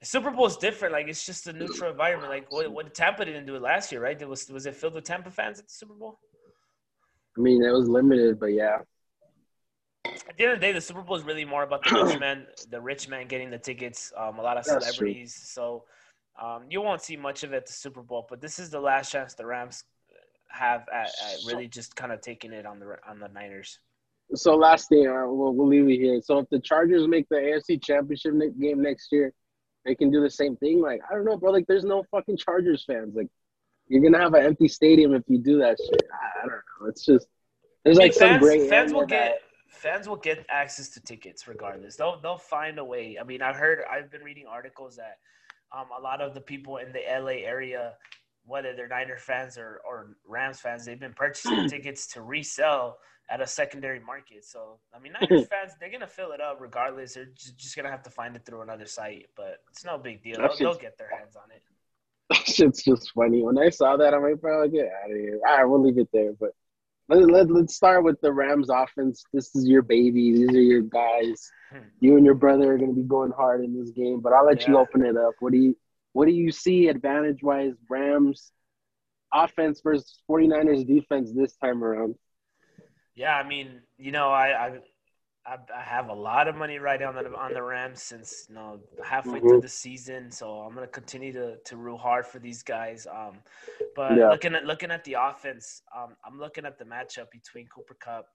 the 0.00 0.06
Super 0.06 0.30
Bowl 0.30 0.46
is 0.46 0.56
different. 0.56 0.92
Like 0.92 1.08
it's 1.08 1.26
just 1.26 1.46
a 1.46 1.52
neutral 1.52 1.90
environment. 1.90 2.30
Like 2.30 2.50
what, 2.50 2.70
what 2.72 2.94
Tampa 2.94 3.24
didn't 3.24 3.46
do 3.46 3.56
it 3.56 3.62
last 3.62 3.92
year, 3.92 4.00
right? 4.00 4.20
It 4.20 4.28
was 4.28 4.48
was 4.48 4.66
it 4.66 4.76
filled 4.76 4.94
with 4.94 5.04
Tampa 5.04 5.30
fans 5.30 5.58
at 5.58 5.66
the 5.66 5.72
Super 5.72 5.94
Bowl? 5.94 6.18
I 7.36 7.40
mean, 7.40 7.62
it 7.62 7.70
was 7.70 7.88
limited, 7.88 8.40
but 8.40 8.46
yeah. 8.46 8.78
At 10.06 10.36
the 10.36 10.44
end 10.44 10.52
of 10.54 10.60
the 10.60 10.66
day, 10.66 10.72
the 10.72 10.80
Super 10.80 11.02
Bowl 11.02 11.16
is 11.16 11.24
really 11.24 11.44
more 11.44 11.64
about 11.64 11.84
the 11.84 12.02
rich 12.02 12.18
man, 12.20 12.46
the 12.70 12.80
rich 12.80 13.08
man 13.08 13.28
getting 13.28 13.50
the 13.50 13.58
tickets. 13.58 14.12
Um, 14.16 14.38
a 14.38 14.42
lot 14.42 14.56
of 14.56 14.64
celebrities, 14.64 15.34
so 15.34 15.84
um, 16.40 16.64
you 16.70 16.80
won't 16.80 17.02
see 17.02 17.16
much 17.16 17.42
of 17.42 17.52
it 17.52 17.56
at 17.56 17.66
the 17.66 17.72
Super 17.72 18.02
Bowl. 18.02 18.26
But 18.28 18.40
this 18.40 18.58
is 18.58 18.70
the 18.70 18.80
last 18.80 19.12
chance 19.12 19.34
the 19.34 19.44
Rams 19.44 19.84
have 20.48 20.86
at, 20.92 21.08
at 21.08 21.36
really 21.46 21.68
just 21.68 21.94
kind 21.96 22.12
of 22.12 22.20
taking 22.20 22.52
it 22.52 22.66
on 22.66 22.78
the 22.78 22.96
on 23.08 23.18
the 23.18 23.28
Niners. 23.28 23.78
So 24.34 24.54
last 24.54 24.90
thing, 24.90 25.04
we'll, 25.04 25.54
we'll 25.54 25.66
leave 25.66 25.88
it 25.88 25.96
here. 25.96 26.20
So 26.22 26.38
if 26.38 26.50
the 26.50 26.60
Chargers 26.60 27.08
make 27.08 27.26
the 27.30 27.36
AFC 27.36 27.82
Championship 27.82 28.34
game 28.60 28.82
next 28.82 29.10
year, 29.10 29.32
they 29.86 29.94
can 29.94 30.10
do 30.10 30.20
the 30.20 30.30
same 30.30 30.56
thing. 30.56 30.80
Like 30.80 31.00
I 31.10 31.14
don't 31.14 31.24
know, 31.24 31.36
bro. 31.36 31.50
Like 31.50 31.66
there's 31.66 31.84
no 31.84 32.04
fucking 32.10 32.36
Chargers 32.36 32.84
fans. 32.86 33.14
Like 33.14 33.28
you're 33.88 34.02
gonna 34.02 34.22
have 34.22 34.34
an 34.34 34.44
empty 34.44 34.68
stadium 34.68 35.14
if 35.14 35.22
you 35.28 35.38
do 35.38 35.58
that 35.58 35.78
shit. 35.78 36.02
I 36.12 36.40
don't 36.42 36.50
know. 36.50 36.88
It's 36.88 37.04
just 37.04 37.26
there's 37.84 37.96
like 37.96 38.12
fans, 38.12 38.32
some 38.32 38.38
great 38.40 38.68
fans 38.68 38.92
will 38.92 39.06
get 39.06 39.40
fans 39.68 40.08
will 40.08 40.16
get 40.16 40.44
access 40.50 40.88
to 40.90 41.00
tickets 41.00 41.48
regardless. 41.48 41.96
They'll 41.96 42.20
they'll 42.20 42.38
find 42.38 42.78
a 42.78 42.84
way. 42.84 43.16
I 43.20 43.24
mean, 43.24 43.42
I've 43.42 43.56
heard 43.56 43.80
I've 43.90 44.10
been 44.10 44.22
reading 44.22 44.46
articles 44.46 44.96
that 44.96 45.18
um, 45.76 45.86
a 45.96 46.00
lot 46.00 46.20
of 46.20 46.34
the 46.34 46.40
people 46.40 46.78
in 46.78 46.92
the 46.92 47.00
LA 47.08 47.44
area, 47.46 47.94
whether 48.48 48.74
they're 48.74 48.88
Niner 48.88 49.18
fans 49.18 49.58
or, 49.58 49.80
or 49.86 50.16
Rams 50.26 50.60
fans, 50.60 50.84
they've 50.84 50.98
been 50.98 51.12
purchasing 51.12 51.68
tickets 51.68 52.06
to 52.08 52.22
resell 52.22 52.98
at 53.30 53.40
a 53.40 53.46
secondary 53.46 54.00
market. 54.00 54.44
So 54.44 54.78
I 54.94 54.98
mean, 54.98 55.12
Niners 55.20 55.46
fans 55.46 55.72
they're 55.78 55.90
gonna 55.90 56.06
fill 56.06 56.32
it 56.32 56.40
up 56.40 56.58
regardless. 56.60 57.14
They're 57.14 57.26
just, 57.26 57.56
just, 57.56 57.76
gonna 57.76 57.90
have 57.90 58.02
to 58.04 58.10
find 58.10 58.34
it 58.34 58.44
through 58.44 58.62
another 58.62 58.86
site, 58.86 59.26
but 59.36 59.58
it's 59.70 59.84
no 59.84 59.98
big 59.98 60.22
deal. 60.22 60.38
They'll, 60.38 60.56
they'll, 60.58 60.78
get 60.78 60.98
their 60.98 61.10
hands 61.10 61.36
on 61.36 61.50
it. 61.54 61.62
That 62.30 62.46
shit's 62.46 62.82
just 62.82 63.12
funny. 63.12 63.42
When 63.42 63.56
I 63.56 63.70
saw 63.70 63.96
that, 63.96 64.12
I'm 64.12 64.22
like, 64.22 64.38
bro, 64.38 64.68
get 64.68 64.90
out 65.02 65.10
of 65.10 65.16
here. 65.16 65.40
All 65.48 65.56
right, 65.56 65.64
we'll 65.64 65.82
leave 65.82 65.96
it 65.96 66.10
there. 66.12 66.34
But 66.38 66.50
let, 67.08 67.24
let, 67.30 67.50
let's 67.50 67.74
start 67.74 68.04
with 68.04 68.20
the 68.20 68.30
Rams 68.30 68.68
offense. 68.68 69.24
This 69.32 69.56
is 69.56 69.66
your 69.66 69.80
baby. 69.80 70.32
These 70.34 70.50
are 70.50 70.60
your 70.60 70.82
guys. 70.82 71.50
Hmm. 71.72 71.88
You 72.00 72.18
and 72.18 72.26
your 72.26 72.34
brother 72.34 72.74
are 72.74 72.76
gonna 72.76 72.92
be 72.92 73.02
going 73.02 73.30
hard 73.30 73.64
in 73.64 73.78
this 73.78 73.92
game. 73.92 74.20
But 74.20 74.34
I'll 74.34 74.44
let 74.44 74.60
yeah. 74.60 74.72
you 74.72 74.78
open 74.78 75.06
it 75.06 75.16
up. 75.16 75.32
What 75.40 75.52
do 75.52 75.58
you 75.58 75.76
what 76.12 76.26
do 76.26 76.32
you 76.32 76.50
see 76.50 76.88
advantage 76.88 77.42
wise 77.42 77.74
Rams 77.88 78.52
offense 79.32 79.80
versus 79.82 80.20
49ers 80.30 80.86
defense 80.86 81.32
this 81.34 81.56
time 81.56 81.84
around? 81.84 82.14
Yeah, 83.14 83.36
I 83.36 83.46
mean, 83.46 83.80
you 83.98 84.12
know, 84.12 84.30
I, 84.30 84.66
I 84.66 84.78
I, 85.74 85.80
have 85.80 86.08
a 86.08 86.14
lot 86.14 86.48
of 86.48 86.56
money 86.56 86.78
right 86.78 87.00
on 87.00 87.14
the 87.14 87.34
on 87.34 87.54
the 87.54 87.62
Rams 87.62 88.02
since 88.02 88.46
you 88.48 88.54
know 88.54 88.80
halfway 89.04 89.38
mm-hmm. 89.38 89.48
through 89.48 89.60
the 89.60 89.68
season, 89.68 90.30
so 90.30 90.58
I'm 90.60 90.74
gonna 90.74 90.86
continue 90.86 91.32
to 91.32 91.56
to 91.56 91.76
root 91.76 91.98
hard 91.98 92.26
for 92.26 92.38
these 92.38 92.62
guys. 92.62 93.06
Um, 93.06 93.38
but 93.96 94.16
yeah. 94.16 94.28
looking 94.28 94.54
at 94.54 94.64
looking 94.64 94.90
at 94.90 95.04
the 95.04 95.16
offense, 95.18 95.82
um, 95.96 96.16
I'm 96.24 96.38
looking 96.38 96.64
at 96.64 96.78
the 96.78 96.84
matchup 96.84 97.30
between 97.30 97.66
Cooper 97.68 97.94
Kupp 97.94 98.26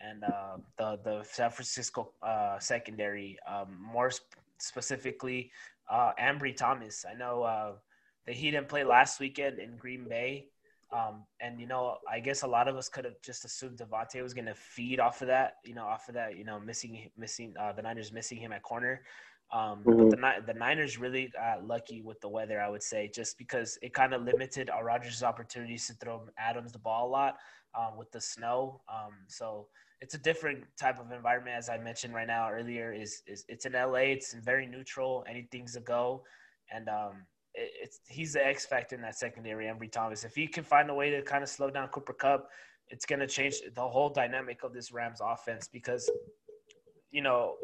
and 0.00 0.24
uh, 0.24 0.56
the 0.76 0.98
the 1.04 1.22
San 1.24 1.50
Francisco 1.50 2.12
uh, 2.22 2.58
secondary, 2.58 3.38
um, 3.48 3.78
more 3.80 4.10
sp- 4.12 4.36
specifically, 4.58 5.50
uh, 5.90 6.12
Ambry 6.20 6.56
Thomas. 6.56 7.04
I 7.08 7.14
know 7.14 7.42
uh, 7.42 7.72
that 8.26 8.34
he 8.34 8.50
didn't 8.50 8.68
play 8.68 8.84
last 8.84 9.20
weekend 9.20 9.58
in 9.58 9.76
Green 9.76 10.06
Bay, 10.08 10.46
um, 10.92 11.24
and 11.40 11.60
you 11.60 11.66
know, 11.66 11.98
I 12.10 12.20
guess 12.20 12.42
a 12.42 12.46
lot 12.46 12.68
of 12.68 12.76
us 12.76 12.88
could 12.88 13.04
have 13.04 13.20
just 13.22 13.44
assumed 13.44 13.78
Davante 13.78 14.22
was 14.22 14.34
going 14.34 14.46
to 14.46 14.54
feed 14.54 15.00
off 15.00 15.20
of 15.22 15.28
that. 15.28 15.56
You 15.64 15.74
know, 15.74 15.84
off 15.84 16.08
of 16.08 16.14
that, 16.14 16.36
you 16.36 16.44
know, 16.44 16.58
missing 16.58 17.10
missing 17.16 17.54
uh, 17.60 17.72
the 17.72 17.82
Niners 17.82 18.12
missing 18.12 18.38
him 18.38 18.52
at 18.52 18.62
corner. 18.62 19.02
Um, 19.50 19.82
mm-hmm. 19.84 20.08
But 20.08 20.10
the, 20.46 20.52
the 20.52 20.58
Niners 20.58 20.98
really 20.98 21.32
got 21.34 21.66
lucky 21.66 22.02
with 22.02 22.20
the 22.20 22.28
weather, 22.28 22.60
I 22.60 22.68
would 22.68 22.82
say, 22.82 23.10
just 23.12 23.38
because 23.38 23.78
it 23.82 23.94
kind 23.94 24.12
of 24.12 24.22
limited 24.22 24.68
our 24.68 24.84
Rodgers' 24.84 25.22
opportunities 25.22 25.86
to 25.86 25.94
throw 25.94 26.28
Adams 26.36 26.72
the 26.72 26.78
ball 26.78 27.08
a 27.08 27.10
lot 27.10 27.36
um, 27.74 27.96
with 27.96 28.10
the 28.12 28.20
snow. 28.20 28.82
Um, 28.92 29.14
so 29.26 29.68
it's 30.00 30.14
a 30.14 30.18
different 30.18 30.64
type 30.78 31.00
of 31.00 31.10
environment, 31.10 31.56
as 31.56 31.68
I 31.68 31.78
mentioned 31.78 32.14
right 32.14 32.26
now 32.26 32.50
earlier. 32.50 32.92
Is 32.92 33.22
is 33.26 33.44
it's 33.48 33.66
in 33.66 33.72
LA? 33.72 34.12
It's 34.14 34.34
very 34.34 34.66
neutral. 34.66 35.24
Anything's 35.28 35.76
a 35.76 35.80
go, 35.80 36.22
and 36.70 36.88
um, 36.88 37.26
it, 37.54 37.70
it's 37.82 38.00
he's 38.08 38.32
the 38.32 38.46
X 38.46 38.64
factor 38.66 38.94
in 38.94 39.02
that 39.02 39.16
secondary. 39.16 39.66
Ambry 39.66 39.90
Thomas. 39.90 40.24
If 40.24 40.34
he 40.34 40.46
can 40.46 40.64
find 40.64 40.90
a 40.90 40.94
way 40.94 41.10
to 41.10 41.22
kind 41.22 41.42
of 41.42 41.48
slow 41.48 41.70
down 41.70 41.88
Cooper 41.88 42.12
Kupp, 42.12 42.48
it's 42.88 43.06
going 43.06 43.20
to 43.20 43.26
change 43.26 43.60
the 43.74 43.86
whole 43.86 44.08
dynamic 44.08 44.62
of 44.62 44.72
this 44.72 44.92
Rams 44.92 45.20
offense 45.22 45.68
because, 45.72 46.10
you 47.10 47.22
know 47.22 47.54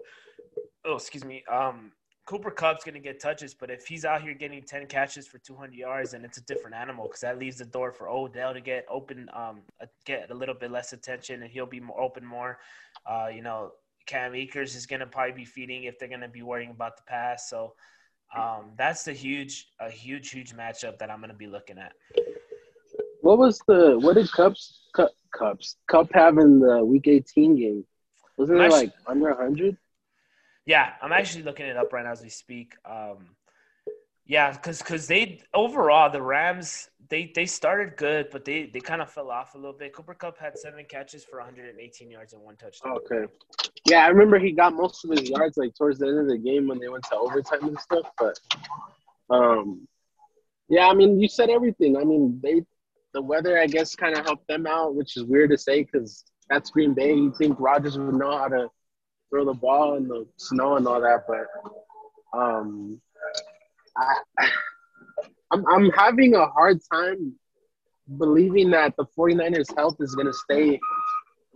oh, 0.85 0.97
excuse 0.97 1.25
me. 1.25 1.45
Um, 1.51 1.93
Cooper 2.27 2.51
Kupp's 2.51 2.85
going 2.85 2.95
to 2.95 3.01
get 3.01 3.21
touches, 3.21 3.53
but 3.53 3.71
if 3.71 3.87
he's 3.87 4.07
out 4.07 4.23
here 4.23 4.33
getting 4.33 4.63
10 4.63 4.87
catches 4.87 5.27
for 5.27 5.39
200 5.39 5.75
yards, 5.75 6.13
then 6.13 6.25
it's 6.25 6.39
a 6.39 6.45
different 6.45 6.75
animal 6.75 7.07
because 7.07 7.21
that 7.21 7.39
leaves 7.39 7.59
the 7.59 7.67
door 7.67 7.93
for 7.93 8.09
Odell 8.09 8.55
to 8.55 8.63
get 8.63 8.87
open, 8.89 9.29
um, 9.35 9.61
get 10.07 10.31
a 10.31 10.35
little 10.35 10.55
bit 10.55 10.71
less 10.71 10.95
attention, 10.95 11.43
and 11.43 11.51
he'll 11.51 11.67
be 11.67 11.81
more 11.81 12.01
open 12.01 12.25
more. 12.25 12.59
Uh, 13.05 13.29
you 13.33 13.43
know, 13.43 13.73
Cam 14.07 14.35
Akers 14.35 14.75
is 14.75 14.87
going 14.87 15.01
to 15.01 15.07
probably 15.07 15.33
be 15.33 15.45
feeding 15.45 15.85
if 15.85 15.99
they're 15.99 16.09
going 16.09 16.21
to 16.23 16.29
be 16.29 16.43
worrying 16.43 16.71
about 16.71 16.97
the 16.97 17.03
pass. 17.03 17.51
So 17.51 17.75
um, 18.35 18.73
that's 18.79 19.05
the 19.05 19.13
huge, 19.13 19.69
a 19.79 19.91
huge, 19.91 20.31
huge 20.31 20.55
matchup 20.55 20.99
that 20.99 21.11
I'm 21.11 21.19
going 21.19 21.31
to 21.31 21.37
be 21.37 21.47
looking 21.47 21.79
at. 21.79 21.93
What 23.21 23.39
was 23.39 23.59
the 23.67 23.99
what 23.99 24.15
did 24.15 24.31
Kupp's 24.31 24.81
Kupp, 24.95 25.11
Kupp's 25.35 25.77
Kupp 25.89 26.13
have 26.13 26.39
in 26.39 26.59
the 26.61 26.85
Week 26.85 27.07
18 27.07 27.57
game? 27.57 27.85
Wasn't 28.37 28.61
it 28.61 28.71
like 28.71 28.93
under 29.07 29.31
100? 29.31 29.77
Yeah, 30.67 30.93
I'm 31.03 31.13
actually 31.13 31.43
looking 31.43 31.67
it 31.67 31.77
up 31.77 31.93
right 31.93 32.05
now 32.05 32.13
as 32.13 32.23
we 32.23 32.31
speak. 32.31 32.75
Um, 32.85 33.37
yeah, 34.27 34.53
because 34.53 34.79
because 34.79 35.07
they 35.07 35.41
overall 35.53 36.11
the 36.11 36.23
Rams 36.23 36.89
they 37.11 37.31
they 37.35 37.45
started 37.45 37.97
good, 37.97 38.29
but 38.31 38.45
they 38.45 38.71
they 38.73 38.81
kind 38.81 39.03
of 39.03 39.11
fell 39.11 39.31
off 39.31 39.55
a 39.55 39.59
little 39.59 39.75
bit. 39.75 39.93
Cooper 39.93 40.15
Kupp 40.15 40.39
had 40.39 40.59
seven 40.59 40.85
catches 40.87 41.25
for 41.25 41.39
118 41.39 42.11
yards 42.11 42.33
and 42.33 42.43
one 42.43 42.57
touchdown. 42.57 42.97
Okay. 42.97 43.31
Yeah, 43.87 44.05
I 44.05 44.09
remember 44.09 44.39
he 44.39 44.53
got 44.53 44.75
most 44.75 45.05
of 45.05 45.11
his 45.11 45.29
yards 45.29 45.59
like 45.59 45.75
towards 45.75 45.99
the 45.99 46.07
end 46.07 46.19
of 46.19 46.29
the 46.29 46.39
game 46.39 46.69
when 46.69 46.79
they 46.79 46.89
went 46.89 47.05
to 47.05 47.17
overtime 47.17 47.69
and 47.69 47.79
stuff. 47.79 48.11
But 48.19 48.39
um, 49.29 49.87
yeah, 50.69 50.89
I 50.89 50.95
mean, 50.95 51.21
you 51.21 51.29
said 51.29 51.51
everything. 51.51 51.97
I 51.99 52.05
mean, 52.05 52.41
they 52.43 52.63
the 53.13 53.21
weather 53.21 53.59
I 53.61 53.67
guess 53.67 53.95
kind 53.95 54.17
of 54.17 54.25
helped 54.25 54.49
them 54.49 54.67
out, 54.67 54.95
which 54.95 55.19
is 55.19 55.25
weird 55.25 55.51
to 55.51 55.59
say 55.59 55.83
because 55.83 56.25
that's 56.49 56.71
Green 56.71 56.95
Bay. 56.95 57.15
You 57.15 57.35
think 57.37 57.61
Rodgers 57.61 57.99
would 57.99 58.15
know 58.15 58.39
how 58.39 58.49
to 58.49 58.69
throw 59.35 59.45
the 59.45 59.53
ball 59.53 59.97
in 59.97 60.07
the 60.07 60.25
snow 60.37 60.77
and 60.77 60.87
all 60.87 61.01
that, 61.01 61.25
but 61.27 62.39
um, 62.39 63.01
I, 63.97 64.15
I'm, 65.51 65.65
I'm 65.67 65.91
having 65.91 66.37
a 66.37 66.47
hard 66.47 66.79
time 66.93 67.35
believing 68.17 68.71
that 68.71 68.95
the 68.97 69.07
49ers' 69.19 69.77
health 69.77 69.97
is 69.99 70.15
going 70.15 70.29
to 70.29 70.33
stay 70.33 70.79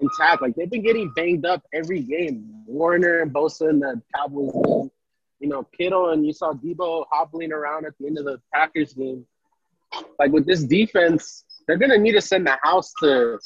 intact. 0.01 0.43
Like, 0.43 0.57
they've 0.57 0.69
been 0.69 0.83
getting 0.83 1.13
banged 1.15 1.47
up 1.47 1.63
every 1.73 2.01
game. 2.01 2.65
Warner 2.67 3.21
and 3.21 3.33
Bosa 3.33 3.71
in 3.71 3.79
the 3.79 4.03
Cowboys 4.13 4.51
game. 4.53 4.91
You 5.39 5.49
know, 5.49 5.63
Kittle 5.63 6.11
and 6.11 6.27
you 6.27 6.33
saw 6.33 6.55
Deebo 6.55 7.05
hobbling 7.13 7.53
around 7.53 7.87
at 7.87 7.93
the 8.01 8.09
end 8.09 8.19
of 8.19 8.25
the 8.25 8.41
Packers 8.53 8.93
game. 8.95 9.25
Like, 10.19 10.33
with 10.33 10.47
this 10.47 10.65
defense, 10.65 11.45
they're 11.69 11.79
going 11.79 11.93
to 11.93 11.99
need 11.99 12.13
to 12.13 12.21
send 12.21 12.45
the 12.45 12.59
house 12.65 12.93
to 13.03 13.39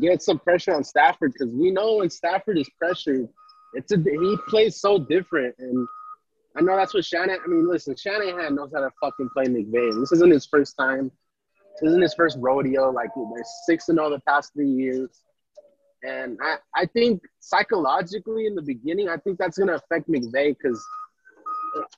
get 0.00 0.22
some 0.22 0.40
pressure 0.40 0.74
on 0.74 0.82
Stafford 0.82 1.34
because 1.34 1.54
we 1.54 1.70
know 1.70 1.98
when 1.98 2.10
Stafford 2.10 2.58
is 2.58 2.68
pressured– 2.80 3.28
it's 3.74 3.92
a 3.92 3.96
he 3.96 4.36
plays 4.48 4.80
so 4.80 4.98
different, 4.98 5.54
and 5.58 5.86
I 6.56 6.60
know 6.60 6.76
that's 6.76 6.94
what 6.94 7.04
Shanahan. 7.04 7.40
I 7.44 7.48
mean, 7.48 7.68
listen, 7.68 7.96
Shanahan 7.96 8.54
knows 8.54 8.72
how 8.74 8.80
to 8.80 8.90
fucking 9.00 9.30
play 9.30 9.46
McVay. 9.46 9.98
This 10.00 10.12
isn't 10.12 10.30
his 10.30 10.46
first 10.46 10.76
time. 10.76 11.10
This 11.80 11.90
isn't 11.90 12.02
his 12.02 12.14
first 12.14 12.38
rodeo. 12.40 12.90
Like 12.90 13.10
they're 13.14 13.44
six 13.66 13.88
and 13.88 13.98
all 13.98 14.10
the 14.10 14.20
past 14.20 14.52
three 14.54 14.70
years, 14.70 15.08
and 16.02 16.38
I 16.42 16.56
I 16.74 16.86
think 16.86 17.22
psychologically 17.40 18.46
in 18.46 18.54
the 18.54 18.62
beginning, 18.62 19.08
I 19.08 19.16
think 19.16 19.38
that's 19.38 19.58
gonna 19.58 19.74
affect 19.74 20.08
McVay 20.08 20.56
because. 20.56 20.84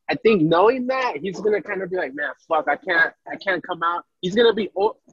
I 0.08 0.14
think 0.14 0.40
knowing 0.40 0.86
that 0.86 1.18
he's 1.20 1.38
gonna 1.38 1.60
kind 1.60 1.82
of 1.82 1.90
be 1.90 1.96
like, 1.98 2.14
man, 2.14 2.30
fuck, 2.48 2.66
I 2.66 2.76
can't, 2.76 3.12
I 3.30 3.36
can't 3.36 3.62
come 3.62 3.82
out. 3.82 4.04
He's 4.22 4.34
gonna 4.34 4.54
be 4.54 4.70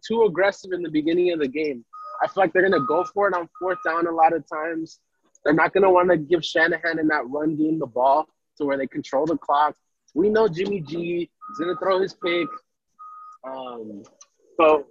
too 0.08 0.24
aggressive 0.24 0.72
in 0.72 0.82
the 0.82 0.90
beginning 0.90 1.34
of 1.34 1.40
the 1.40 1.50
game. 1.50 1.84
I 2.22 2.28
feel 2.28 2.44
like 2.44 2.54
they're 2.54 2.62
gonna 2.62 2.86
go 2.88 3.04
for 3.04 3.28
it 3.28 3.34
on 3.34 3.50
fourth 3.60 3.80
down 3.86 4.08
a 4.08 4.12
lot 4.12 4.32
of 4.32 4.48
times. 4.48 5.00
They're 5.44 5.54
not 5.54 5.74
going 5.74 5.84
to 5.84 5.90
want 5.90 6.10
to 6.10 6.18
give 6.18 6.44
Shanahan 6.44 7.00
and 7.00 7.10
that 7.10 7.28
run 7.28 7.56
game 7.56 7.80
the 7.80 7.86
ball 7.86 8.28
to 8.58 8.66
where 8.66 8.78
they 8.78 8.88
control 8.88 9.26
the 9.26 9.38
clock. 9.38 9.76
We 10.14 10.30
know 10.30 10.48
Jimmy 10.48 10.80
G 10.82 11.30
is 11.52 11.58
going 11.58 11.74
to 11.74 11.80
throw 11.80 12.02
his 12.02 12.14
pick. 12.14 12.48
Um, 13.46 14.04
so 14.60 14.86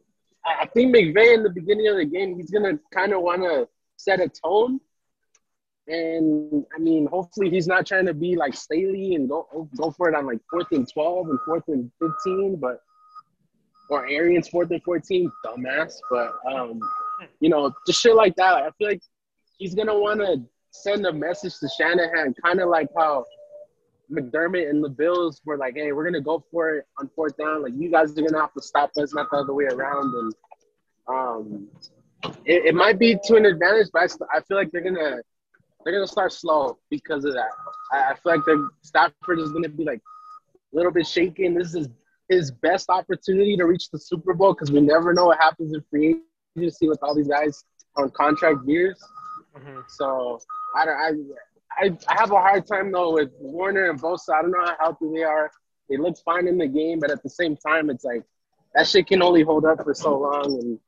I 0.45 0.67
think 0.67 0.95
McVay 0.95 1.35
in 1.35 1.43
the 1.43 1.51
beginning 1.51 1.89
of 1.89 1.97
the 1.97 2.05
game, 2.05 2.37
he's 2.37 2.51
going 2.51 2.65
to 2.65 2.81
kind 2.93 3.13
of 3.13 3.23
want 3.23 3.43
to 3.43 3.69
set 3.97 4.21
a 4.21 4.29
tone. 4.29 4.81
And 5.89 6.65
I 6.75 6.79
mean, 6.79 7.07
hopefully 7.07 7.51
he's 7.51 7.67
not 7.67 7.87
trying 7.87 8.07
to 8.07 8.15
be 8.15 8.37
like 8.37 8.55
Staley 8.55 9.15
and 9.15 9.29
go 9.29 9.69
go 9.77 9.91
for 9.91 10.09
it 10.09 10.15
on 10.15 10.27
like 10.27 10.39
fourth 10.49 10.69
and 10.71 10.89
twelve 10.93 11.29
and 11.29 11.41
fourth 11.45 11.65
and 11.69 11.91
fifteen, 12.01 12.57
but 12.57 12.81
or 13.91 14.07
Arians 14.09 14.49
fourth 14.49 14.71
and 14.71 14.83
fourteen, 14.85 15.31
dumbass. 15.45 15.95
But 16.09 16.35
um, 16.49 16.81
you 17.41 17.49
know, 17.49 17.73
just 17.85 18.01
shit 18.01 18.15
like 18.15 18.37
that. 18.37 18.55
I 18.55 18.71
feel 18.79 18.89
like 18.89 19.03
he's 19.63 19.77
gonna 19.77 19.97
want 19.97 20.19
to 20.19 20.43
send 20.73 21.07
a 21.07 21.13
message 21.13 21.59
to 21.61 21.69
Shanahan, 21.69 22.35
kind 22.45 22.61
of 22.61 22.69
like 22.69 22.89
how 22.97 23.25
McDermott 24.11 24.69
and 24.69 24.83
the 24.83 24.89
Bills 24.89 25.41
were 25.45 25.57
like, 25.57 25.75
"Hey, 25.77 25.93
we're 25.93 26.05
gonna 26.05 26.21
go 26.21 26.45
for 26.51 26.79
it 26.79 26.87
on 26.99 27.09
fourth 27.15 27.37
down. 27.37 27.63
Like 27.63 27.73
you 27.77 27.89
guys 27.91 28.11
are 28.19 28.23
gonna 28.23 28.41
have 28.41 28.53
to 28.55 28.63
stop 28.63 28.91
us, 28.97 29.15
not 29.15 29.31
the 29.31 29.37
other 29.37 29.55
way 29.55 29.67
around." 29.67 30.15
And 30.15 30.35
um, 31.07 31.69
it, 32.45 32.67
it 32.67 32.75
might 32.75 32.99
be 32.99 33.17
to 33.25 33.37
an 33.37 33.47
advantage, 33.47 33.89
but 33.93 34.03
I, 34.03 34.39
I, 34.39 34.41
feel 34.43 34.57
like 34.57 34.73
they're 34.73 34.83
gonna 34.83 35.21
they're 35.85 35.95
gonna 35.95 36.09
start 36.09 36.33
slow 36.33 36.79
because 36.91 37.25
of 37.25 37.35
that. 37.35 37.51
I, 37.93 38.11
I 38.11 38.15
feel 38.15 38.33
like 38.35 38.45
the 38.45 38.69
Stafford 38.83 39.39
is 39.39 39.53
gonna 39.53 39.69
be 39.69 39.85
like 39.85 40.01
a 40.73 40.77
little 40.77 40.93
bit 40.93 41.07
shaken. 41.07 41.55
This 41.55 41.77
is 41.77 41.89
his 42.29 42.51
best 42.51 42.91
opportunity 42.91 43.57
to 43.57 43.65
reach 43.65 43.91
the 43.91 43.99
Super 43.99 44.35
Bowl 44.35 44.55
because 44.55 44.73
we 44.73 44.81
never 44.81 45.15
know 45.15 45.27
what 45.27 45.39
happens 45.39 45.73
in 45.73 45.85
free 45.89 46.17
agency 46.59 46.89
with 46.89 46.99
all 47.03 47.15
these 47.15 47.29
guys 47.29 47.65
on 47.97 48.11
contract 48.11 48.59
years. 48.67 49.01
Mm-hmm. 49.57 49.81
So 49.89 50.41
I 50.77 50.85
don't. 50.85 50.97
I, 50.97 51.85
I 51.85 51.91
I 52.09 52.21
have 52.21 52.31
a 52.31 52.37
hard 52.37 52.67
time 52.67 52.93
though 52.93 53.15
with 53.15 53.31
Warner 53.39 53.91
and 53.91 54.01
Bosa. 54.01 54.35
I 54.35 54.43
don't 54.43 54.51
know 54.51 54.65
how 54.65 54.77
healthy 54.79 55.11
they 55.15 55.23
are. 55.23 55.51
They 55.89 55.97
look 55.97 56.17
fine 56.25 56.47
in 56.49 56.59
the 56.59 56.67
game, 56.67 57.01
but 57.01 57.11
at 57.11 57.23
the 57.23 57.31
same 57.31 57.57
time, 57.57 57.91
it's 57.91 58.05
like 58.05 58.23
that 58.75 58.87
shit 58.87 59.07
can 59.07 59.23
only 59.23 59.43
hold 59.43 59.65
up 59.65 59.83
for 59.83 59.95
so 59.95 60.19
long. 60.19 60.59
And 60.61 60.79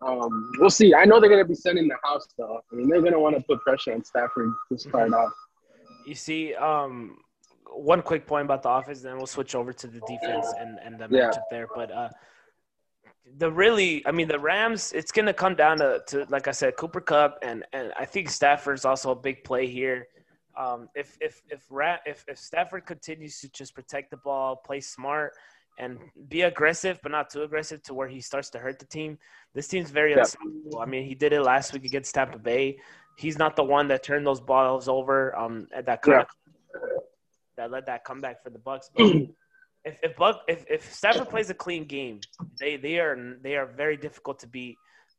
um, 0.00 0.52
we'll 0.58 0.70
see. 0.70 0.94
I 0.94 1.04
know 1.04 1.20
they're 1.20 1.30
gonna 1.30 1.44
be 1.44 1.54
sending 1.54 1.88
the 1.88 1.96
house 2.02 2.26
though. 2.36 2.60
I 2.72 2.74
mean, 2.74 2.88
they're 2.88 3.02
gonna 3.02 3.20
want 3.20 3.36
to 3.36 3.42
put 3.42 3.60
pressure 3.60 3.92
on 3.92 4.04
Stafford 4.04 4.52
to 4.70 4.78
start 4.78 5.10
mm-hmm. 5.10 5.14
off. 5.14 5.32
You 6.06 6.14
see, 6.14 6.54
um, 6.54 7.18
one 7.74 8.02
quick 8.02 8.26
point 8.26 8.44
about 8.44 8.62
the 8.62 8.70
offense, 8.70 9.02
then 9.02 9.16
we'll 9.16 9.26
switch 9.26 9.54
over 9.54 9.72
to 9.72 9.86
the 9.86 10.00
defense 10.00 10.52
and 10.58 10.78
and 10.84 10.98
the 10.98 11.08
yeah. 11.10 11.30
matchup 11.30 11.42
there. 11.50 11.68
But 11.74 11.92
uh, 11.92 12.08
the 13.38 13.50
really, 13.50 14.04
I 14.06 14.12
mean, 14.12 14.28
the 14.28 14.38
Rams. 14.38 14.92
It's 14.92 15.12
going 15.12 15.26
to 15.26 15.32
come 15.32 15.54
down 15.54 15.78
to, 15.78 16.02
to, 16.08 16.26
like 16.28 16.48
I 16.48 16.50
said, 16.50 16.76
Cooper 16.76 17.00
Kupp, 17.00 17.38
and 17.42 17.64
and 17.72 17.92
I 17.98 18.04
think 18.04 18.30
Stafford's 18.30 18.84
also 18.84 19.10
a 19.12 19.16
big 19.16 19.44
play 19.44 19.66
here. 19.66 20.08
Um, 20.58 20.88
if 20.94 21.16
if 21.20 21.42
if 21.48 21.64
if 22.04 22.24
if 22.28 22.38
Stafford 22.38 22.86
continues 22.86 23.40
to 23.40 23.48
just 23.50 23.74
protect 23.74 24.10
the 24.10 24.18
ball, 24.18 24.56
play 24.56 24.80
smart, 24.80 25.32
and 25.78 25.98
be 26.28 26.42
aggressive, 26.42 26.98
but 27.02 27.12
not 27.12 27.30
too 27.30 27.42
aggressive 27.42 27.82
to 27.84 27.94
where 27.94 28.08
he 28.08 28.20
starts 28.20 28.50
to 28.50 28.58
hurt 28.58 28.78
the 28.78 28.86
team. 28.86 29.18
This 29.54 29.68
team's 29.68 29.90
very 29.90 30.12
yeah. 30.12 30.20
unstoppable. 30.20 30.80
I 30.80 30.86
mean, 30.86 31.06
he 31.06 31.14
did 31.14 31.32
it 31.32 31.42
last 31.42 31.72
week 31.72 31.84
against 31.84 32.14
Tampa 32.14 32.38
Bay. 32.38 32.78
He's 33.16 33.38
not 33.38 33.56
the 33.56 33.64
one 33.64 33.88
that 33.88 34.02
turned 34.02 34.26
those 34.26 34.40
balls 34.40 34.88
over. 34.88 35.36
Um, 35.38 35.68
at 35.74 35.86
that 35.86 36.02
kind 36.02 36.16
yeah. 36.16 36.80
of, 36.80 36.90
that 37.56 37.70
led 37.70 37.86
that 37.86 38.04
comeback 38.04 38.42
for 38.42 38.50
the 38.50 38.58
Bucks. 38.58 38.90
But 38.94 39.06
if 39.84 39.98
if 40.02 40.16
Buck 40.16 40.42
if, 40.48 40.64
if 40.68 40.92
Stafford 40.92 41.28
plays 41.28 41.50
a 41.50 41.54
clean 41.54 41.84
game, 41.84 42.20
they 42.58 42.76
they 42.76 42.98
are 42.98 43.36
they 43.42 43.56
are 43.56 43.66
very 43.66 43.96
difficult 43.96 44.38
to 44.40 44.46
beat. 44.46 44.76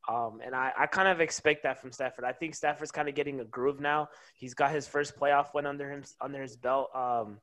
Um, 0.09 0.41
and 0.45 0.53
I, 0.53 0.71
I 0.77 0.85
kind 0.87 1.07
of 1.07 1.21
expect 1.21 1.63
that 1.63 1.79
from 1.79 1.93
Stafford. 1.93 2.25
I 2.25 2.33
think 2.33 2.55
Stafford's 2.55 2.91
kind 2.91 3.07
of 3.07 3.15
getting 3.15 3.39
a 3.39 3.45
groove 3.45 3.79
now. 3.79 4.09
He's 4.35 4.53
got 4.53 4.71
his 4.71 4.85
first 4.85 5.17
playoff 5.17 5.53
win 5.53 5.65
under 5.65 5.89
him 5.89 6.03
under 6.19 6.41
his 6.41 6.57
belt 6.57 6.89
um, 6.93 7.39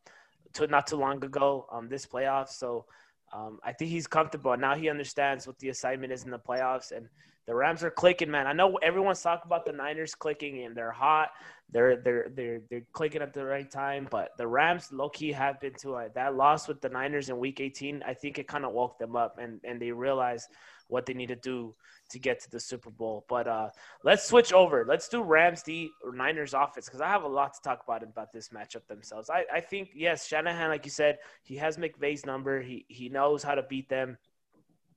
to 0.54 0.66
not 0.66 0.86
too 0.86 0.96
long 0.96 1.24
ago 1.24 1.66
um, 1.72 1.88
this 1.88 2.06
playoff. 2.06 2.48
So 2.48 2.84
um, 3.32 3.60
I 3.64 3.72
think 3.72 3.90
he's 3.90 4.06
comfortable 4.06 4.56
now. 4.56 4.74
He 4.74 4.90
understands 4.90 5.46
what 5.46 5.58
the 5.58 5.70
assignment 5.70 6.12
is 6.12 6.24
in 6.24 6.30
the 6.30 6.38
playoffs, 6.38 6.92
and 6.92 7.08
the 7.46 7.54
Rams 7.54 7.82
are 7.82 7.90
clicking, 7.90 8.30
man. 8.30 8.46
I 8.46 8.52
know 8.52 8.76
everyone's 8.76 9.22
talking 9.22 9.46
about 9.46 9.64
the 9.64 9.72
Niners 9.72 10.14
clicking 10.14 10.64
and 10.64 10.76
they're 10.76 10.92
hot. 10.92 11.30
They're 11.72 11.96
they're 11.96 12.28
they're 12.34 12.60
they're 12.68 12.82
clicking 12.92 13.22
at 13.22 13.32
the 13.32 13.44
right 13.44 13.70
time, 13.70 14.08
but 14.10 14.30
the 14.36 14.46
Rams 14.46 14.90
low 14.92 15.08
key 15.08 15.32
have 15.32 15.60
been 15.60 15.74
to 15.82 15.96
it. 15.96 16.14
That 16.14 16.34
loss 16.34 16.68
with 16.68 16.80
the 16.80 16.88
Niners 16.88 17.28
in 17.28 17.38
Week 17.38 17.60
18, 17.60 18.02
I 18.06 18.14
think 18.14 18.38
it 18.38 18.48
kind 18.48 18.64
of 18.64 18.72
woke 18.72 18.98
them 18.98 19.16
up 19.16 19.38
and 19.38 19.60
and 19.64 19.80
they 19.80 19.92
realized 19.92 20.48
what 20.88 21.06
they 21.06 21.14
need 21.14 21.28
to 21.28 21.36
do 21.36 21.74
to 22.10 22.18
get 22.18 22.40
to 22.40 22.50
the 22.50 22.60
Super 22.60 22.90
Bowl. 22.90 23.24
But 23.28 23.46
uh, 23.46 23.68
let's 24.04 24.26
switch 24.26 24.52
over. 24.52 24.84
Let's 24.86 25.08
do 25.08 25.22
Rams 25.22 25.62
or 26.04 26.12
Niners 26.12 26.54
offense 26.54 26.86
because 26.86 27.00
I 27.00 27.08
have 27.08 27.22
a 27.22 27.28
lot 27.28 27.54
to 27.54 27.60
talk 27.62 27.82
about 27.84 28.02
about 28.02 28.32
this 28.32 28.48
matchup 28.50 28.86
themselves. 28.88 29.30
I, 29.30 29.44
I 29.52 29.60
think 29.60 29.90
yes, 29.94 30.26
Shanahan, 30.26 30.68
like 30.68 30.84
you 30.84 30.90
said, 30.90 31.18
he 31.42 31.56
has 31.56 31.76
McVay's 31.76 32.26
number. 32.26 32.60
He 32.60 32.84
he 32.88 33.08
knows 33.08 33.42
how 33.42 33.54
to 33.54 33.62
beat 33.62 33.88
them. 33.88 34.18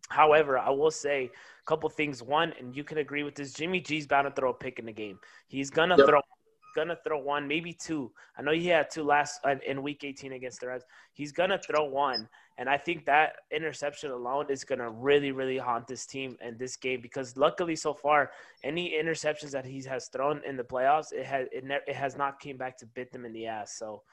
However, 0.09 0.57
I 0.57 0.69
will 0.69 0.91
say 0.91 1.31
a 1.33 1.65
couple 1.65 1.89
things. 1.89 2.21
One, 2.21 2.53
and 2.59 2.75
you 2.75 2.83
can 2.83 2.97
agree 2.99 3.23
with 3.23 3.35
this: 3.35 3.53
Jimmy 3.53 3.79
G's 3.79 4.07
bound 4.07 4.25
to 4.27 4.31
throw 4.31 4.51
a 4.51 4.53
pick 4.53 4.79
in 4.79 4.85
the 4.85 4.91
game. 4.91 5.19
He's 5.47 5.69
gonna 5.69 5.95
yep. 5.97 6.07
throw, 6.07 6.21
gonna 6.75 6.97
throw 7.05 7.19
one, 7.19 7.47
maybe 7.47 7.73
two. 7.73 8.11
I 8.37 8.41
know 8.41 8.51
he 8.51 8.67
had 8.67 8.89
two 8.89 9.03
last 9.03 9.39
uh, 9.45 9.55
in 9.65 9.81
Week 9.81 10.03
18 10.03 10.33
against 10.33 10.59
the 10.59 10.67
Reds. 10.67 10.85
He's 11.13 11.31
gonna 11.31 11.57
throw 11.57 11.85
one, 11.85 12.27
and 12.57 12.69
I 12.69 12.77
think 12.77 13.05
that 13.05 13.37
interception 13.51 14.11
alone 14.11 14.47
is 14.49 14.63
gonna 14.63 14.89
really, 14.89 15.31
really 15.31 15.57
haunt 15.57 15.87
this 15.87 16.05
team 16.05 16.37
and 16.41 16.59
this 16.59 16.75
game 16.75 17.01
because 17.01 17.37
luckily 17.37 17.75
so 17.75 17.93
far, 17.93 18.31
any 18.63 18.93
interceptions 19.01 19.51
that 19.51 19.65
he 19.65 19.81
has 19.83 20.09
thrown 20.09 20.41
in 20.45 20.57
the 20.57 20.63
playoffs, 20.63 21.13
it 21.13 21.25
has 21.25 21.47
it, 21.51 21.63
ne- 21.63 21.79
it 21.87 21.95
has 21.95 22.17
not 22.17 22.39
came 22.39 22.57
back 22.57 22.77
to 22.79 22.85
bit 22.85 23.11
them 23.11 23.25
in 23.25 23.33
the 23.33 23.47
ass. 23.47 23.77
So. 23.77 24.03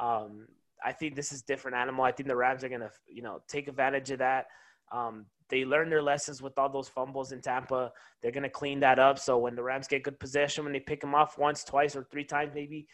Um, 0.00 0.46
I 0.84 0.92
think 0.92 1.16
this 1.16 1.32
is 1.32 1.42
different 1.42 1.76
animal. 1.76 2.04
I 2.04 2.12
think 2.12 2.28
the 2.28 2.36
Rams 2.36 2.62
are 2.62 2.68
gonna, 2.68 2.92
you 3.12 3.20
know, 3.20 3.40
take 3.48 3.66
advantage 3.66 4.12
of 4.12 4.20
that. 4.20 4.46
Um, 4.92 5.26
they 5.48 5.64
learned 5.64 5.90
their 5.90 6.02
lessons 6.02 6.42
with 6.42 6.58
all 6.58 6.68
those 6.68 6.88
fumbles 6.88 7.32
in 7.32 7.40
Tampa. 7.40 7.92
They're 8.20 8.32
going 8.32 8.42
to 8.42 8.50
clean 8.50 8.80
that 8.80 8.98
up. 8.98 9.18
So 9.18 9.38
when 9.38 9.54
the 9.54 9.62
Rams 9.62 9.88
get 9.88 10.02
good 10.02 10.20
possession, 10.20 10.64
when 10.64 10.72
they 10.72 10.80
pick 10.80 11.00
them 11.00 11.14
off 11.14 11.38
once, 11.38 11.64
twice, 11.64 11.96
or 11.96 12.04
three 12.04 12.24
times, 12.24 12.52
maybe, 12.54 12.86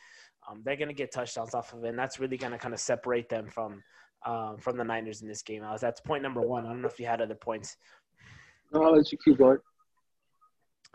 um, 0.48 0.62
they're 0.64 0.76
going 0.76 0.88
to 0.88 0.94
get 0.94 1.12
touchdowns 1.12 1.54
off 1.54 1.72
of 1.72 1.84
it. 1.84 1.88
And 1.88 1.98
that's 1.98 2.20
really 2.20 2.36
going 2.36 2.52
to 2.52 2.58
kind 2.58 2.74
of 2.74 2.80
separate 2.80 3.28
them 3.28 3.48
from 3.48 3.82
um, 4.24 4.56
from 4.56 4.76
the 4.76 4.84
Niners 4.84 5.20
in 5.22 5.28
this 5.28 5.42
game. 5.42 5.62
Alex. 5.62 5.80
That's 5.80 6.00
point 6.00 6.22
number 6.22 6.40
one. 6.40 6.64
I 6.64 6.68
don't 6.68 6.80
know 6.80 6.88
if 6.88 6.98
you 6.98 7.06
had 7.06 7.20
other 7.20 7.34
points. 7.34 7.76
No, 8.72 8.82
I'll 8.82 8.96
let 8.96 9.10
you 9.12 9.18
keep 9.22 9.38
going. 9.38 9.58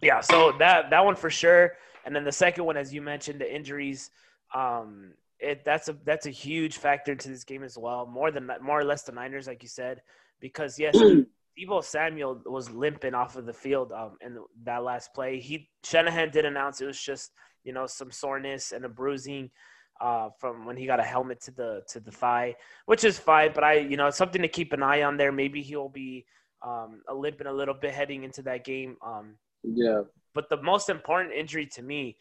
Yeah, 0.01 0.21
so 0.21 0.53
that 0.59 0.89
that 0.89 1.03
one 1.03 1.15
for 1.15 1.29
sure. 1.29 1.73
And 2.05 2.15
then 2.15 2.23
the 2.23 2.31
second 2.31 2.65
one, 2.65 2.77
as 2.77 2.93
you 2.93 3.01
mentioned, 3.01 3.41
the 3.41 3.53
injuries. 3.53 4.12
Um, 4.53 5.13
it 5.39 5.63
that's 5.63 5.88
a 5.89 5.97
that's 6.05 6.25
a 6.25 6.31
huge 6.31 6.77
factor 6.77 7.15
to 7.15 7.29
this 7.29 7.43
game 7.43 7.63
as 7.63 7.77
well. 7.77 8.05
More 8.05 8.31
than 8.31 8.49
more 8.62 8.79
or 8.79 8.83
less 8.83 9.03
the 9.03 9.12
Niners, 9.12 9.47
like 9.47 9.62
you 9.62 9.69
said, 9.69 10.01
because 10.39 10.80
yes, 10.80 10.95
Deebo 11.60 11.84
Samuel 11.84 12.41
was 12.45 12.69
limping 12.69 13.13
off 13.13 13.36
of 13.36 13.45
the 13.45 13.54
field 13.54 13.91
um, 13.91 14.17
in 14.21 14.38
that 14.63 14.84
last 14.84 15.13
play. 15.13 15.39
He 15.39 15.69
Shanahan 15.84 16.32
did 16.32 16.45
announce 16.45 16.82
it 16.82 16.86
was 16.86 16.99
just 16.99 17.32
you 17.63 17.73
know 17.73 17.86
some 17.86 18.12
soreness 18.12 18.71
and 18.71 18.86
a 18.86 18.89
bruising 18.89 19.49
uh, 20.02 20.30
from 20.39 20.65
when 20.65 20.78
he 20.78 20.86
got 20.86 20.99
a 20.99 21.04
helmet 21.04 21.41
to 21.41 21.52
the 21.52 21.82
to 21.89 21.99
the 21.99 22.12
thigh, 22.12 22.56
which 22.86 23.04
is 23.04 23.19
fine. 23.19 23.52
But 23.54 23.63
I 23.63 23.73
you 23.75 23.97
know 23.97 24.08
it's 24.08 24.17
something 24.17 24.41
to 24.41 24.47
keep 24.47 24.73
an 24.73 24.84
eye 24.84 25.04
on 25.04 25.17
there. 25.17 25.32
Maybe 25.32 25.62
he'll 25.62 25.89
be 25.89 26.25
um, 26.65 27.02
a 27.08 27.13
limping 27.13 27.47
a 27.47 27.54
little 27.54 27.73
bit 27.73 27.93
heading 27.93 28.23
into 28.23 28.41
that 28.43 28.63
game. 28.63 28.97
Um, 29.06 29.36
yeah. 29.63 30.02
But 30.34 30.49
the 30.49 30.62
most 30.62 30.89
important 30.89 31.34
injury 31.34 31.65
to 31.73 31.82
me 31.82 32.17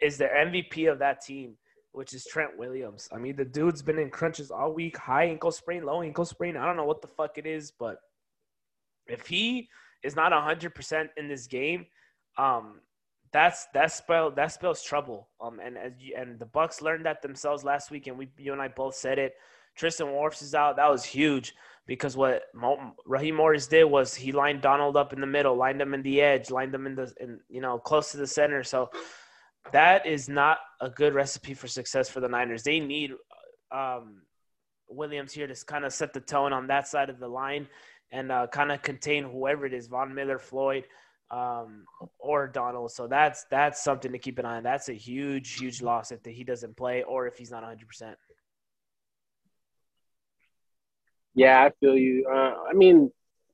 is 0.00 0.18
the 0.18 0.26
MVP 0.26 0.90
of 0.90 0.98
that 0.98 1.22
team, 1.22 1.56
which 1.92 2.14
is 2.14 2.24
Trent 2.24 2.58
Williams. 2.58 3.08
I 3.12 3.18
mean, 3.18 3.36
the 3.36 3.44
dude's 3.44 3.82
been 3.82 3.98
in 3.98 4.10
crunches 4.10 4.50
all 4.50 4.72
week, 4.72 4.96
high 4.96 5.24
ankle 5.24 5.52
sprain, 5.52 5.84
low 5.84 6.02
ankle 6.02 6.24
sprain. 6.24 6.56
I 6.56 6.66
don't 6.66 6.76
know 6.76 6.84
what 6.84 7.02
the 7.02 7.08
fuck 7.08 7.38
it 7.38 7.46
is, 7.46 7.70
but 7.70 7.98
if 9.06 9.26
he 9.26 9.68
is 10.02 10.16
not 10.16 10.32
100% 10.32 11.08
in 11.16 11.28
this 11.28 11.46
game, 11.46 11.86
um, 12.38 12.80
that's 13.32 13.66
that 13.72 13.90
spell 13.90 14.30
that 14.32 14.52
spells 14.52 14.82
trouble. 14.82 15.28
Um, 15.40 15.58
and 15.58 15.78
as 15.78 15.92
you, 15.98 16.14
and 16.16 16.38
the 16.38 16.46
Bucks 16.46 16.82
learned 16.82 17.06
that 17.06 17.22
themselves 17.22 17.64
last 17.64 17.90
week, 17.90 18.06
and 18.06 18.18
we 18.18 18.28
you 18.36 18.52
and 18.52 18.60
I 18.60 18.68
both 18.68 18.94
said 18.94 19.18
it. 19.18 19.34
Tristan 19.74 20.08
Wirfs 20.08 20.42
is 20.42 20.54
out. 20.54 20.76
That 20.76 20.90
was 20.90 21.02
huge 21.02 21.54
because 21.86 22.14
what 22.14 22.42
Raheem 23.06 23.36
Morris 23.36 23.66
did 23.66 23.84
was 23.84 24.14
he 24.14 24.32
lined 24.32 24.60
Donald 24.60 24.98
up 24.98 25.14
in 25.14 25.20
the 25.20 25.26
middle, 25.26 25.56
lined 25.56 25.80
him 25.80 25.94
in 25.94 26.02
the 26.02 26.20
edge, 26.20 26.50
lined 26.50 26.74
them 26.74 26.86
in 26.86 26.94
the 26.94 27.12
in, 27.20 27.40
you 27.48 27.62
know 27.62 27.78
close 27.78 28.12
to 28.12 28.18
the 28.18 28.26
center. 28.26 28.62
So 28.62 28.90
that 29.70 30.06
is 30.06 30.28
not 30.28 30.58
a 30.80 30.90
good 30.90 31.14
recipe 31.14 31.54
for 31.54 31.68
success 31.68 32.08
for 32.08 32.20
the 32.20 32.28
Niners. 32.28 32.62
They 32.62 32.80
need 32.80 33.12
um, 33.70 34.22
Williams 34.88 35.32
here 35.32 35.46
to 35.46 35.64
kind 35.66 35.84
of 35.84 35.92
set 35.92 36.12
the 36.12 36.20
tone 36.20 36.52
on 36.52 36.66
that 36.66 36.88
side 36.88 37.10
of 37.10 37.18
the 37.18 37.28
line 37.28 37.68
and 38.10 38.30
uh, 38.30 38.46
kind 38.48 38.72
of 38.72 38.82
contain 38.82 39.24
whoever 39.24 39.64
it 39.64 39.72
is, 39.72 39.86
Von 39.86 40.14
Miller, 40.14 40.38
Floyd, 40.38 40.84
um, 41.30 41.84
or 42.18 42.46
Donald. 42.46 42.92
So 42.92 43.06
that's 43.06 43.46
that's 43.50 43.82
something 43.82 44.12
to 44.12 44.18
keep 44.18 44.38
an 44.38 44.44
eye 44.44 44.58
on. 44.58 44.62
That's 44.62 44.88
a 44.88 44.94
huge, 44.94 45.54
huge 45.54 45.80
loss 45.80 46.12
if 46.12 46.22
the, 46.22 46.30
he 46.30 46.44
doesn't 46.44 46.76
play 46.76 47.02
or 47.02 47.26
if 47.26 47.38
he's 47.38 47.50
not 47.50 47.62
100. 47.62 47.88
percent 47.88 48.18
Yeah, 51.34 51.62
I 51.62 51.70
feel 51.80 51.96
you. 51.96 52.26
Uh, 52.30 52.54
I 52.68 52.74
mean, 52.74 53.10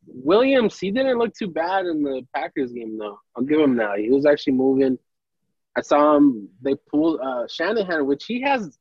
Williams, 0.06 0.78
he 0.78 0.90
didn't 0.90 1.18
look 1.18 1.34
too 1.34 1.48
bad 1.48 1.86
in 1.86 2.02
the 2.02 2.26
Packers 2.34 2.72
game, 2.72 2.98
though. 2.98 3.20
I'll 3.36 3.44
give 3.44 3.60
him 3.60 3.76
that. 3.76 3.98
He 3.98 4.10
was 4.10 4.26
actually 4.26 4.54
moving. 4.54 4.98
I 5.78 5.80
saw 5.80 6.16
him. 6.16 6.48
They 6.60 6.74
pulled 6.90 7.20
uh, 7.20 7.46
Shanahan, 7.48 8.04
which 8.06 8.24
he 8.26 8.42
has 8.42 8.76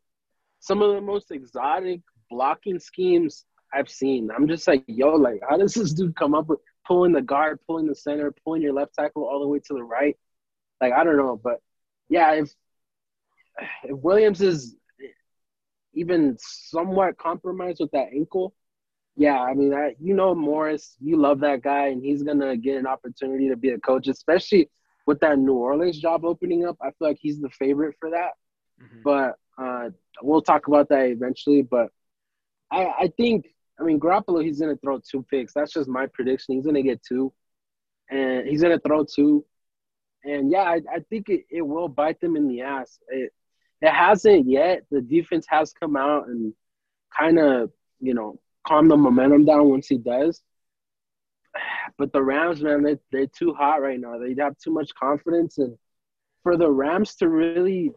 some 0.60 0.82
of 0.82 0.96
the 0.96 1.02
most 1.02 1.30
exotic 1.30 2.02
blocking 2.32 2.80
schemes 2.80 3.46
I've 3.72 3.90
seen. 3.90 4.30
I'm 4.36 4.48
just 4.48 4.68
like, 4.68 4.84
yo, 4.88 5.12
like, 5.12 5.42
how 5.48 5.58
does 5.58 5.76
this 5.76 5.94
dude 5.94 6.16
come 6.16 6.34
up 6.34 6.48
with 6.48 6.58
pulling 6.88 7.12
the 7.12 7.22
guard, 7.22 7.60
pulling 7.68 7.86
the 7.86 7.94
center, 7.94 8.34
pulling 8.44 8.64
your 8.64 8.74
left 8.74 8.96
tackle 8.96 9.26
all 9.26 9.40
the 9.40 9.48
way 9.48 9.60
to 9.60 9.74
the 9.76 9.84
right? 9.84 10.18
Like, 10.82 10.92
I 10.94 11.04
don't 11.04 11.18
know, 11.18 11.40
but 11.42 11.62
yeah, 12.10 12.34
if 12.34 12.52
if 13.84 13.98
Williams 13.98 14.42
is 14.42 14.76
even 15.94 16.36
somewhat 16.40 17.20
compromised 17.20 17.80
with 17.80 17.92
that 17.92 18.08
ankle, 18.12 18.56
yeah, 19.16 19.40
I 19.40 19.54
mean, 19.54 19.74
I, 19.74 19.96
you 20.00 20.16
know 20.16 20.34
Morris, 20.34 20.96
you 21.00 21.18
love 21.18 21.42
that 21.42 21.62
guy, 21.62 21.90
and 21.90 22.04
he's 22.04 22.24
gonna 22.24 22.58
get 22.58 22.78
an 22.78 22.88
opportunity 22.88 23.50
to 23.50 23.56
be 23.56 23.70
a 23.70 23.80
coach, 23.80 24.08
especially 24.08 24.72
with 25.08 25.20
that 25.22 25.40
New 25.40 25.54
Orleans 25.54 25.98
job 26.00 26.24
opening 26.26 26.68
up. 26.68 26.78
I 26.82 26.92
feel 26.92 27.08
like 27.08 27.18
he's 27.20 27.40
the 27.40 27.50
favorite 27.50 27.96
for 28.00 28.12
that. 28.12 28.34
Mm-hmm. 28.80 29.02
But 29.04 29.36
uh, 29.58 29.90
we'll 30.22 30.44
talk 30.44 30.68
about 30.68 30.90
that 30.90 31.08
eventually. 31.08 31.64
But 31.64 31.90
I, 32.70 32.86
I 32.86 33.12
think 33.18 33.48
I 33.80 33.84
mean, 33.84 34.00
Garoppolo, 34.00 34.44
he's 34.44 34.60
going 34.60 34.76
to 34.76 34.82
throw 34.82 35.00
two 35.00 35.26
picks. 35.30 35.54
That's 35.54 35.74
just 35.74 35.90
my 35.90 36.08
prediction. 36.08 36.56
He's 36.56 36.64
going 36.64 36.76
to 36.76 36.84
get 36.84 37.04
two, 37.04 37.32
and 38.10 38.48
he's 38.48 38.62
going 38.62 38.78
to 38.78 38.82
throw 38.82 39.04
two. 39.04 39.46
And 40.24 40.52
yeah, 40.52 40.64
I, 40.64 40.82
I 40.92 41.00
think 41.10 41.30
it, 41.30 41.46
it 41.50 41.62
will 41.62 41.88
bite 41.88 42.20
them 42.20 42.36
in 42.36 42.48
the 42.48 42.62
ass. 42.62 43.00
It, 43.08 43.32
it 43.82 43.92
hasn't 43.92 44.50
yet. 44.50 44.84
The 44.90 45.02
defense 45.02 45.46
has 45.50 45.74
come 45.74 45.96
out 45.96 46.28
and 46.28 46.54
kind 47.18 47.40
of, 47.40 47.72
you 48.00 48.14
know, 48.14 48.40
calm 48.66 48.88
the 48.88 48.98
momentum 48.98 49.46
down 49.46 49.70
once 49.70 49.88
he 49.88 49.98
does. 49.98 50.42
But 51.98 52.14
the 52.14 52.24
Rams, 52.24 52.62
man, 52.62 52.84
they, 52.84 52.98
they're 53.12 53.28
too 53.28 53.54
hot 53.54 53.82
right 53.82 54.00
now. 54.00 54.18
They 54.18 54.36
have 54.42 54.58
too 54.58 54.72
much 54.72 54.94
confidence. 54.94 55.58
And 55.58 55.78
for 56.44 56.58
the 56.58 56.70
Rams 56.70 57.16
to 57.16 57.30
really 57.30 57.92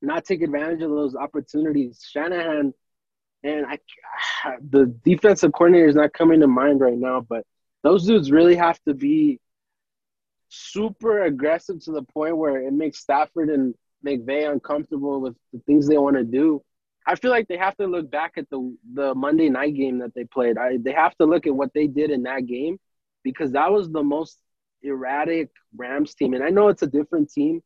not 0.00 0.24
take 0.24 0.42
advantage 0.42 0.82
of 0.82 0.90
those 0.90 1.14
opportunities, 1.14 2.06
Shanahan– 2.10 2.74
and 3.44 3.66
I, 3.66 3.78
the 4.70 4.86
defensive 5.04 5.52
coordinator 5.52 5.88
is 5.88 5.96
not 5.96 6.12
coming 6.12 6.40
to 6.40 6.46
mind 6.46 6.80
right 6.80 6.98
now, 6.98 7.20
but 7.20 7.44
those 7.82 8.06
dudes 8.06 8.30
really 8.30 8.56
have 8.56 8.80
to 8.86 8.94
be 8.94 9.40
super 10.48 11.22
aggressive 11.22 11.82
to 11.84 11.92
the 11.92 12.02
point 12.02 12.36
where 12.36 12.60
it 12.66 12.72
makes 12.72 12.98
Stafford 12.98 13.48
and 13.48 13.74
McVay 14.04 14.50
uncomfortable 14.50 15.20
with 15.20 15.34
the 15.52 15.60
things 15.60 15.86
they 15.86 15.98
want 15.98 16.16
to 16.16 16.24
do. 16.24 16.62
I 17.06 17.16
feel 17.16 17.30
like 17.30 17.48
they 17.48 17.56
have 17.56 17.76
to 17.76 17.86
look 17.86 18.10
back 18.10 18.34
at 18.36 18.48
the 18.50 18.76
the 18.94 19.14
Monday 19.14 19.48
night 19.48 19.74
game 19.74 19.98
that 19.98 20.14
they 20.14 20.24
played. 20.24 20.58
I, 20.58 20.78
they 20.78 20.92
have 20.92 21.16
to 21.16 21.24
look 21.24 21.46
at 21.46 21.54
what 21.54 21.72
they 21.74 21.86
did 21.86 22.10
in 22.10 22.22
that 22.24 22.46
game 22.46 22.78
because 23.22 23.52
that 23.52 23.72
was 23.72 23.90
the 23.90 24.02
most 24.02 24.38
erratic 24.82 25.50
Rams 25.76 26.14
team. 26.14 26.34
And 26.34 26.44
I 26.44 26.50
know 26.50 26.68
it's 26.68 26.82
a 26.82 26.86
different 26.86 27.30
team, 27.30 27.62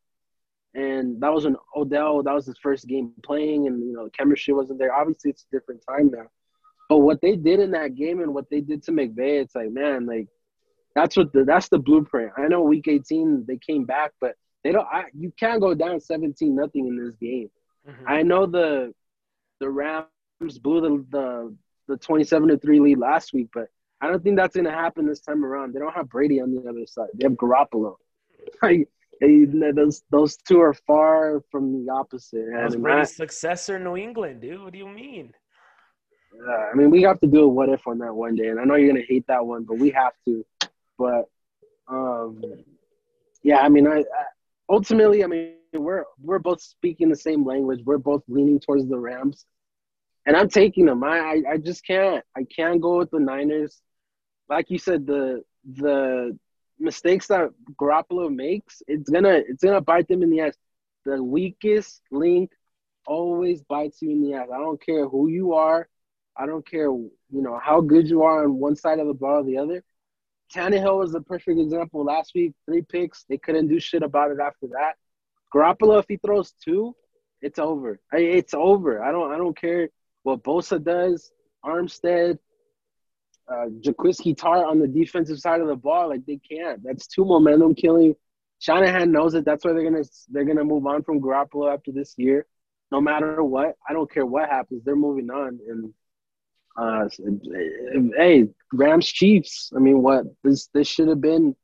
and 0.73 1.21
that 1.21 1.33
was 1.33 1.45
an 1.45 1.55
Odell. 1.75 2.23
That 2.23 2.33
was 2.33 2.45
his 2.45 2.57
first 2.61 2.87
game 2.87 3.13
playing, 3.23 3.67
and 3.67 3.79
you 3.79 3.93
know 3.93 4.05
the 4.05 4.11
chemistry 4.11 4.53
wasn't 4.53 4.79
there. 4.79 4.93
Obviously, 4.93 5.31
it's 5.31 5.45
a 5.51 5.55
different 5.55 5.83
time 5.87 6.11
now. 6.11 6.27
But 6.89 6.99
what 6.99 7.21
they 7.21 7.35
did 7.35 7.59
in 7.59 7.71
that 7.71 7.95
game 7.95 8.21
and 8.21 8.33
what 8.33 8.49
they 8.49 8.61
did 8.61 8.81
to 8.83 8.91
McVay, 8.91 9.41
it's 9.41 9.55
like, 9.55 9.71
man, 9.71 10.05
like 10.05 10.27
that's 10.95 11.17
what 11.17 11.31
the 11.33 11.43
that's 11.43 11.69
the 11.69 11.79
blueprint. 11.79 12.31
I 12.37 12.47
know 12.47 12.61
Week 12.61 12.87
18 12.87 13.45
they 13.47 13.57
came 13.57 13.85
back, 13.85 14.13
but 14.19 14.35
they 14.63 14.71
don't. 14.71 14.87
I, 14.91 15.05
you 15.13 15.31
can't 15.39 15.61
go 15.61 15.73
down 15.73 15.99
17 15.99 16.55
nothing 16.55 16.87
in 16.87 16.97
this 16.97 17.15
game. 17.15 17.49
Mm-hmm. 17.87 18.03
I 18.07 18.23
know 18.23 18.45
the 18.45 18.93
the 19.59 19.69
Rams 19.69 20.59
blew 20.61 20.81
the 20.81 21.05
the 21.09 21.55
the 21.87 21.97
27 21.97 22.49
to 22.49 22.57
three 22.57 22.79
lead 22.79 22.97
last 22.97 23.33
week, 23.33 23.47
but 23.53 23.67
I 24.01 24.07
don't 24.07 24.21
think 24.23 24.35
that's 24.37 24.55
gonna 24.55 24.71
happen 24.71 25.05
this 25.07 25.21
time 25.21 25.43
around. 25.43 25.73
They 25.73 25.79
don't 25.79 25.93
have 25.93 26.09
Brady 26.09 26.41
on 26.41 26.53
the 26.53 26.69
other 26.69 26.85
side. 26.85 27.07
They 27.13 27.25
have 27.25 27.33
Garoppolo. 27.33 27.95
Like 28.61 28.87
those 29.19 30.03
those 30.11 30.37
two 30.37 30.61
are 30.61 30.73
far 30.73 31.41
from 31.51 31.85
the 31.85 31.91
opposite. 31.91 32.45
That's 32.53 32.75
Brady's 32.75 33.15
successor, 33.15 33.79
New 33.79 33.97
England, 33.97 34.41
dude. 34.41 34.61
What 34.61 34.73
do 34.73 34.79
you 34.79 34.87
mean? 34.87 35.33
Yeah, 36.35 36.69
I 36.71 36.75
mean, 36.75 36.91
we 36.91 37.01
have 37.01 37.19
to 37.21 37.27
do 37.27 37.41
a 37.41 37.47
what 37.47 37.69
if 37.69 37.87
on 37.87 37.97
that 37.99 38.13
one 38.13 38.35
day, 38.35 38.49
and 38.49 38.59
I 38.59 38.63
know 38.63 38.75
you're 38.75 38.89
gonna 38.93 39.05
hate 39.07 39.25
that 39.27 39.43
one, 39.45 39.63
but 39.63 39.79
we 39.79 39.89
have 39.89 40.13
to. 40.25 40.45
But 40.99 41.25
Um, 41.87 42.43
yeah, 43.43 43.59
I 43.59 43.69
mean, 43.69 43.87
I, 43.87 43.99
I 43.99 44.03
ultimately, 44.69 45.23
I 45.23 45.27
mean, 45.27 45.53
we're 45.73 46.03
we're 46.21 46.39
both 46.39 46.61
speaking 46.61 47.09
the 47.09 47.15
same 47.15 47.45
language. 47.45 47.81
We're 47.85 47.97
both 47.97 48.23
leaning 48.27 48.59
towards 48.59 48.87
the 48.87 48.97
Rams, 48.97 49.45
and 50.25 50.35
I'm 50.35 50.49
taking 50.49 50.85
them. 50.85 51.03
I, 51.03 51.19
I, 51.19 51.41
I 51.53 51.57
just 51.57 51.85
can't. 51.85 52.23
I 52.35 52.43
can't 52.43 52.81
go 52.81 52.97
with 52.97 53.11
the 53.11 53.19
Niners. 53.19 53.81
Like 54.49 54.69
you 54.69 54.79
said, 54.79 55.05
the 55.05 55.43
the 55.65 56.37
mistakes 56.79 57.27
that 57.27 57.49
Garoppolo 57.79 58.33
makes, 58.33 58.81
it's 58.87 59.09
gonna 59.09 59.41
it's 59.47 59.63
gonna 59.63 59.81
bite 59.81 60.07
them 60.07 60.23
in 60.23 60.29
the 60.29 60.41
ass. 60.41 60.57
The 61.05 61.21
weakest 61.21 62.01
link 62.11 62.51
always 63.05 63.61
bites 63.61 64.01
you 64.01 64.11
in 64.11 64.21
the 64.21 64.33
ass. 64.33 64.47
I 64.53 64.57
don't 64.57 64.83
care 64.83 65.07
who 65.07 65.29
you 65.29 65.53
are. 65.53 65.87
I 66.35 66.45
don't 66.45 66.69
care, 66.69 66.85
you 66.85 67.17
know, 67.31 67.59
how 67.61 67.81
good 67.81 68.07
you 68.07 68.23
are 68.23 68.43
on 68.43 68.59
one 68.59 68.75
side 68.75 68.99
of 68.99 69.07
the 69.07 69.13
ball 69.13 69.41
or 69.41 69.43
the 69.43 69.57
other. 69.57 69.83
Tannehill 70.53 70.99
was 70.99 71.11
the 71.11 71.21
perfect 71.21 71.59
example 71.59 72.03
last 72.03 72.31
week. 72.35 72.53
Three 72.65 72.83
picks. 72.83 73.25
They 73.27 73.37
couldn't 73.37 73.67
do 73.67 73.79
shit 73.79 74.03
about 74.03 74.31
it 74.31 74.37
after 74.39 74.67
that. 74.67 74.95
Garoppolo, 75.53 75.99
if 75.99 76.05
he 76.07 76.17
throws 76.17 76.53
two, 76.63 76.95
it's 77.41 77.59
over. 77.59 77.99
It's 78.11 78.53
over. 78.53 79.03
I 79.03 79.11
don't. 79.11 79.31
I 79.31 79.37
don't 79.37 79.57
care 79.57 79.89
what 80.23 80.43
Bosa 80.43 80.83
does. 80.83 81.31
Armstead, 81.63 82.39
uh, 83.47 83.65
Jaquiski 83.81 84.35
Tartt 84.35 84.65
on 84.65 84.79
the 84.79 84.87
defensive 84.87 85.39
side 85.39 85.61
of 85.61 85.67
the 85.67 85.75
ball, 85.75 86.09
like 86.09 86.25
they 86.25 86.37
can't. 86.37 86.83
That's 86.83 87.07
too 87.07 87.25
momentum 87.25 87.75
killing. 87.75 88.15
Shanahan 88.59 89.11
knows 89.11 89.35
it. 89.35 89.45
That's 89.45 89.63
why 89.63 89.73
they're 89.73 89.89
gonna 89.89 90.03
they're 90.29 90.45
gonna 90.45 90.63
move 90.63 90.85
on 90.85 91.03
from 91.03 91.21
Garoppolo 91.21 91.73
after 91.73 91.91
this 91.91 92.15
year. 92.17 92.45
No 92.91 93.01
matter 93.01 93.43
what, 93.43 93.75
I 93.87 93.93
don't 93.93 94.11
care 94.11 94.25
what 94.25 94.49
happens. 94.49 94.83
They're 94.83 94.95
moving 94.95 95.29
on. 95.29 95.59
And 95.69 95.93
uh, 96.75 97.09
hey, 98.17 98.47
Rams 98.73 99.07
Chiefs. 99.07 99.71
I 99.75 99.79
mean, 99.79 100.01
what 100.01 100.25
this 100.43 100.67
this 100.73 100.87
should 100.87 101.07
have 101.07 101.21
been 101.21 101.55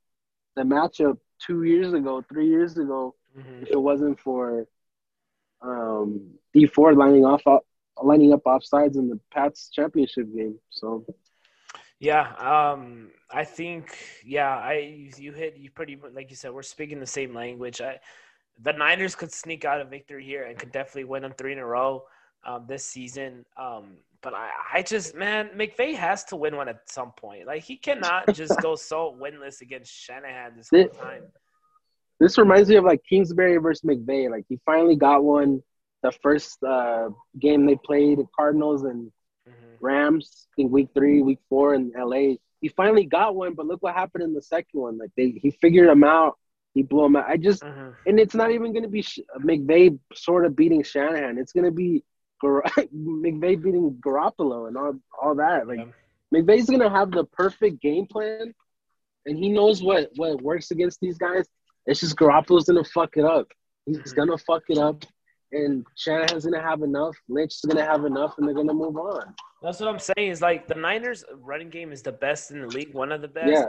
the 0.56 0.64
matchup 0.64 1.18
two 1.46 1.64
years 1.64 1.94
ago, 1.94 2.24
three 2.30 2.48
years 2.48 2.78
ago, 2.78 3.16
mm-hmm. 3.38 3.64
if 3.64 3.70
it 3.70 3.82
wasn't 3.82 4.20
for 4.20 4.68
um, 5.62 6.32
Dee 6.54 6.68
Ford 6.68 6.98
lining 6.98 7.26
off 7.26 7.44
lining 8.02 8.34
up 8.34 8.44
offsides 8.46 8.96
in 8.96 9.10
the 9.10 9.20
Pats 9.32 9.70
championship 9.74 10.34
game. 10.36 10.60
So 10.70 11.06
yeah, 12.00 12.34
um, 12.36 13.12
I 13.32 13.44
think 13.44 13.98
yeah, 14.26 14.50
I 14.50 15.10
you 15.18 15.32
hit 15.32 15.58
you 15.58 15.72
pretty 15.72 15.98
like 16.14 16.30
you 16.30 16.36
said 16.36 16.52
we're 16.52 16.64
speaking 16.64 17.00
the 17.00 17.08
same 17.08 17.34
language. 17.34 17.82
I 17.82 18.00
the 18.62 18.74
Niners 18.74 19.16
could 19.16 19.32
sneak 19.32 19.66
out 19.66 19.82
a 19.82 19.86
victory 19.86 20.24
here 20.24 20.44
and 20.44 20.58
could 20.58 20.72
definitely 20.72 21.06
win 21.06 21.24
them 21.24 21.34
three 21.38 21.54
in 21.54 21.60
a 21.60 21.66
row 21.66 22.04
um, 22.46 22.66
this 22.68 22.86
season. 22.86 23.46
Um, 23.58 23.98
but 24.22 24.34
I, 24.34 24.50
I 24.74 24.82
just 24.82 25.16
man, 25.16 25.50
McVay 25.56 25.96
has 25.96 26.24
to 26.26 26.36
win 26.36 26.56
one 26.56 26.70
at 26.70 26.90
some 26.90 27.12
point. 27.12 27.48
Like 27.48 27.64
he 27.64 27.78
cannot 27.78 28.34
just 28.34 28.60
go 28.62 28.76
so 28.92 29.18
winless 29.20 29.62
against 29.62 29.92
Shanahan 29.92 30.54
this 30.58 30.70
whole 30.70 30.88
time. 30.90 31.24
This 32.24 32.38
reminds 32.38 32.70
me 32.70 32.78
of 32.78 32.86
like 32.86 33.02
Kingsbury 33.04 33.58
versus 33.58 33.82
McVay. 33.82 34.32
Like 34.32 34.46
he 34.48 34.58
finally 34.66 34.96
got 34.96 35.26
one 35.26 35.62
the 36.04 36.12
first 36.12 36.64
uh, 36.64 37.10
game 37.38 37.66
they 37.66 37.76
played, 37.76 38.20
Cardinals 38.34 38.84
and 38.84 39.12
Rams, 39.82 40.48
I 40.52 40.56
think 40.56 40.72
week 40.72 40.90
three, 40.94 41.22
week 41.22 41.40
four 41.50 41.74
in 41.74 41.92
LA. 41.98 42.36
He 42.62 42.70
finally 42.70 43.06
got 43.06 43.36
one, 43.36 43.56
but 43.56 43.66
look 43.66 43.84
what 43.84 43.94
happened 43.94 44.24
in 44.24 44.34
the 44.34 44.42
second 44.42 44.80
one. 44.80 44.98
Like 44.98 45.12
they, 45.18 45.32
he 45.32 45.52
figured 45.52 45.90
him 45.90 46.04
out. 46.04 46.38
He 46.74 46.82
blew 46.82 47.06
him 47.06 47.18
out. 47.18 47.26
I 47.28 47.38
just, 47.38 47.62
uh-huh. 47.62 47.92
and 48.06 48.20
it's 48.20 48.34
not 48.34 48.52
even 48.52 48.72
going 48.72 48.84
to 48.84 48.90
be 48.90 49.04
McVay 49.40 50.00
sort 50.14 50.46
of 50.46 50.56
beating 50.56 50.82
Shanahan. 50.82 51.38
It's 51.38 51.52
going 51.52 51.66
to 51.66 51.72
be 51.72 52.04
Gar- 52.42 52.64
McVay 52.96 53.62
beating 53.62 53.98
Garoppolo 54.06 54.70
and 54.70 54.78
all, 54.78 54.94
all 55.22 55.36
that. 55.36 55.68
Like 55.68 55.80
yeah. 55.80 56.40
McVay's 56.40 56.68
going 56.68 56.80
to 56.80 56.90
have 56.90 57.12
the 57.12 57.26
perfect 57.26 57.82
game 57.82 58.08
plan, 58.08 58.54
and 59.26 59.38
he 59.38 59.50
knows 59.50 59.84
what 59.84 60.10
what 60.16 60.42
works 60.42 60.72
against 60.72 61.00
these 61.02 61.18
guys. 61.18 61.46
It's 61.86 62.00
just 62.00 62.16
Garoppolo's 62.16 62.66
to 62.66 62.84
fuck 62.84 63.18
it 63.18 63.26
up. 63.26 63.48
He's 63.86 63.98
mm-hmm. 63.98 64.32
to 64.32 64.38
fuck 64.38 64.64
it 64.70 64.78
up 64.78 65.04
and 65.54 65.86
Shanahan's 65.96 66.46
gonna 66.46 66.62
have 66.62 66.82
enough. 66.82 67.16
Lynch 67.30 67.54
is 67.54 67.62
gonna 67.62 67.86
have 67.86 68.06
enough, 68.06 68.34
and 68.38 68.48
they're 68.48 68.56
gonna 68.56 68.74
move 68.74 68.98
on. 68.98 69.34
That's 69.62 69.80
what 69.80 69.88
I'm 69.88 70.00
saying. 70.00 70.32
Is 70.32 70.42
like 70.42 70.68
the 70.68 70.76
Niners' 70.76 71.24
running 71.42 71.70
game 71.70 71.92
is 71.92 72.02
the 72.02 72.12
best 72.12 72.52
in 72.52 72.62
the 72.62 72.68
league, 72.68 72.94
one 72.94 73.12
of 73.12 73.22
the 73.22 73.28
best. 73.28 73.52
Yeah. 73.52 73.66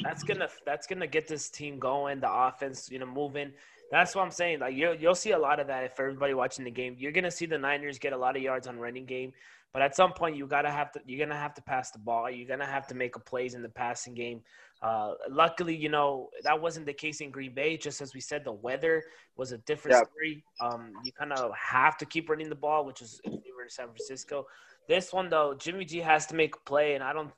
That's 0.00 0.22
gonna 0.22 0.48
that's 0.66 0.86
gonna 0.86 1.06
get 1.06 1.26
this 1.26 1.48
team 1.48 1.78
going. 1.78 2.20
The 2.20 2.30
offense, 2.30 2.90
you 2.90 2.98
know, 2.98 3.06
moving. 3.06 3.52
That's 3.90 4.14
what 4.14 4.22
I'm 4.22 4.30
saying. 4.30 4.60
Like 4.60 4.74
you'll 4.74 4.94
you'll 4.94 5.14
see 5.14 5.32
a 5.32 5.38
lot 5.38 5.60
of 5.60 5.66
that 5.68 5.84
if 5.84 5.98
everybody 5.98 6.34
watching 6.34 6.64
the 6.64 6.70
game. 6.70 6.96
You're 6.98 7.12
gonna 7.12 7.30
see 7.30 7.46
the 7.46 7.58
Niners 7.58 7.98
get 7.98 8.12
a 8.12 8.16
lot 8.16 8.36
of 8.36 8.42
yards 8.42 8.66
on 8.66 8.78
running 8.78 9.06
game, 9.06 9.32
but 9.72 9.82
at 9.82 9.96
some 9.96 10.12
point 10.12 10.36
you 10.36 10.46
gotta 10.46 10.70
have 10.70 10.92
to 10.92 11.00
you're 11.06 11.24
gonna 11.24 11.38
have 11.38 11.54
to 11.54 11.62
pass 11.62 11.90
the 11.90 11.98
ball. 11.98 12.30
You're 12.30 12.48
gonna 12.48 12.70
have 12.70 12.86
to 12.88 12.94
make 12.94 13.16
a 13.16 13.20
plays 13.20 13.54
in 13.54 13.62
the 13.62 13.68
passing 13.68 14.14
game. 14.14 14.42
Uh, 14.82 15.14
luckily, 15.30 15.74
you 15.74 15.88
know 15.88 16.28
that 16.42 16.60
wasn't 16.60 16.86
the 16.86 16.92
case 16.92 17.20
in 17.20 17.30
Green 17.30 17.54
Bay. 17.54 17.76
Just 17.76 18.00
as 18.00 18.14
we 18.14 18.20
said, 18.20 18.44
the 18.44 18.52
weather 18.52 19.02
was 19.36 19.52
a 19.52 19.58
different 19.58 19.96
yeah. 19.96 20.02
story. 20.04 20.44
Um, 20.60 20.92
you 21.02 21.12
kind 21.12 21.32
of 21.32 21.52
have 21.56 21.96
to 21.98 22.04
keep 22.04 22.28
running 22.28 22.48
the 22.48 22.54
ball, 22.54 22.84
which 22.84 23.00
is 23.00 23.20
if 23.24 23.32
you 23.44 23.56
were 23.56 23.62
in 23.62 23.70
San 23.70 23.86
Francisco. 23.86 24.46
This 24.86 25.12
one 25.12 25.28
though, 25.28 25.54
Jimmy 25.54 25.84
G 25.84 25.98
has 25.98 26.26
to 26.26 26.34
make 26.34 26.54
a 26.56 26.60
play, 26.60 26.94
and 26.94 27.04
I 27.04 27.12
don't, 27.12 27.30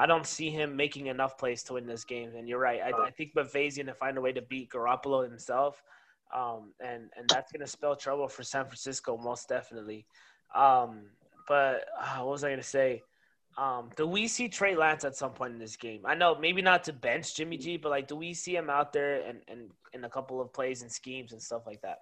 I 0.00 0.06
don't 0.06 0.26
see 0.26 0.48
him 0.48 0.76
making 0.76 1.08
enough 1.08 1.36
plays 1.36 1.62
to 1.64 1.74
win 1.74 1.86
this 1.86 2.04
game. 2.04 2.30
And 2.34 2.48
you're 2.48 2.58
right. 2.58 2.80
I, 2.82 3.08
I 3.08 3.10
think 3.10 3.34
McVay's 3.34 3.76
gonna 3.76 3.92
find 3.92 4.16
a 4.16 4.20
way 4.22 4.32
to 4.32 4.40
beat 4.40 4.70
Garoppolo 4.70 5.22
himself, 5.22 5.82
um, 6.34 6.72
and 6.80 7.10
and 7.18 7.28
that's 7.28 7.52
gonna 7.52 7.66
spell 7.66 7.94
trouble 7.94 8.26
for 8.26 8.42
San 8.42 8.64
Francisco 8.64 9.18
most 9.18 9.46
definitely. 9.46 10.06
Um, 10.54 11.10
but 11.46 11.84
uh, 12.00 12.20
what 12.20 12.28
was 12.28 12.44
I 12.44 12.50
gonna 12.50 12.62
say? 12.62 13.02
Um, 13.58 13.90
do 13.94 14.06
we 14.06 14.26
see 14.26 14.48
Trey 14.48 14.74
Lance 14.74 15.04
at 15.04 15.16
some 15.16 15.32
point 15.32 15.52
in 15.52 15.58
this 15.58 15.76
game? 15.76 16.00
I 16.06 16.14
know 16.14 16.34
maybe 16.34 16.62
not 16.62 16.84
to 16.84 16.94
bench 16.94 17.36
Jimmy 17.36 17.58
G, 17.58 17.76
but 17.76 17.90
like, 17.90 18.08
do 18.08 18.16
we 18.16 18.32
see 18.32 18.56
him 18.56 18.70
out 18.70 18.94
there 18.94 19.20
and 19.20 19.40
and 19.48 19.68
in 19.92 20.04
a 20.04 20.08
couple 20.08 20.40
of 20.40 20.50
plays 20.50 20.80
and 20.80 20.90
schemes 20.90 21.32
and 21.32 21.42
stuff 21.42 21.66
like 21.66 21.82
that? 21.82 21.98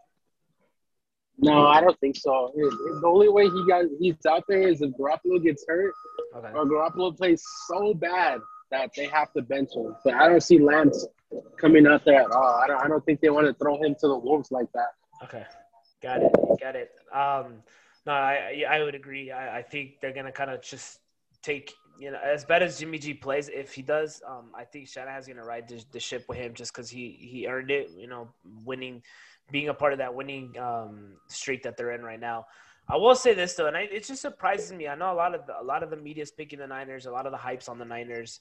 No, 1.41 1.67
I 1.69 1.81
don't 1.81 1.99
think 2.01 2.17
so. 2.17 2.51
The 2.55 3.03
only 3.07 3.29
way 3.29 3.45
he 3.45 3.67
got 3.69 3.85
he's 4.01 4.15
out 4.27 4.45
there 4.49 4.67
is 4.67 4.83
if 4.83 4.91
Garoppolo 4.93 5.43
gets 5.43 5.65
hurt 5.69 5.93
okay. 6.35 6.49
or 6.55 6.65
Garoppolo 6.65 7.17
plays 7.17 7.43
so 7.69 7.95
bad 7.95 8.41
that 8.71 8.91
they 8.97 9.07
have 9.07 9.33
to 9.35 9.43
bench 9.43 9.71
him. 9.75 9.95
But 10.05 10.15
I 10.15 10.29
don't 10.29 10.43
see 10.43 10.59
Lance 10.59 11.07
coming 11.57 11.87
out 11.87 12.05
there 12.05 12.23
at 12.23 12.31
all. 12.31 12.61
I 12.63 12.67
don't. 12.67 12.83
I 12.85 12.89
don't 12.89 13.05
think 13.05 13.21
they 13.21 13.31
want 13.31 13.47
to 13.47 13.55
throw 13.55 13.81
him 13.83 13.95
to 14.01 14.09
the 14.09 14.19
wolves 14.19 14.51
like 14.51 14.67
that. 14.75 14.89
Okay, 15.23 15.45
got 16.03 16.23
it. 16.23 16.33
Got 16.61 16.77
it. 16.77 16.91
Um, 17.13 17.63
no, 18.07 18.13
I 18.13 18.65
I 18.69 18.83
would 18.83 18.95
agree. 18.95 19.31
I, 19.31 19.59
I 19.59 19.63
think 19.63 20.01
they're 20.01 20.13
gonna 20.13 20.33
kind 20.33 20.51
of 20.51 20.63
just 20.63 21.01
take 21.43 21.73
you 21.99 22.11
know 22.11 22.19
as 22.19 22.45
bad 22.45 22.63
as 22.63 22.79
Jimmy 22.79 22.99
G 22.99 23.15
plays, 23.15 23.49
if 23.49 23.73
he 23.73 23.83
does, 23.83 24.23
um, 24.27 24.51
I 24.57 24.65
think 24.65 24.89
Shanahan's 24.89 25.27
gonna 25.27 25.45
ride 25.45 25.69
the, 25.69 25.85
the 25.93 26.01
ship 26.01 26.25
with 26.29 26.39
him 26.39 26.55
just 26.55 26.73
because 26.73 26.91
he 26.91 27.11
he 27.21 27.47
earned 27.47 27.71
it. 27.71 27.91
You 27.97 28.07
know, 28.07 28.29
winning, 28.65 29.03
being 29.51 29.69
a 29.69 29.75
part 29.75 29.93
of 29.93 29.99
that 29.99 30.15
winning 30.15 30.57
um, 30.59 31.13
streak 31.29 31.63
that 31.63 31.77
they're 31.77 31.93
in 31.93 32.03
right 32.03 32.21
now. 32.21 32.47
I 32.89 32.97
will 32.97 33.15
say 33.15 33.35
this 33.35 33.55
though, 33.55 33.67
and 33.67 33.77
I, 33.77 33.83
it 33.83 34.05
just 34.05 34.23
surprises 34.23 34.73
me. 34.73 34.89
I 34.89 34.95
know 34.95 35.13
a 35.13 35.15
lot 35.15 35.35
of 35.35 35.47
the, 35.47 35.61
a 35.61 35.63
lot 35.63 35.83
of 35.83 35.91
the 35.91 35.97
media 35.97 36.23
is 36.23 36.31
picking 36.31 36.59
the 36.59 36.67
Niners, 36.67 37.07
a 37.07 37.11
lot 37.11 37.27
of 37.27 37.33
the 37.33 37.39
hypes 37.39 37.69
on 37.69 37.79
the 37.79 37.85
Niners. 37.85 38.41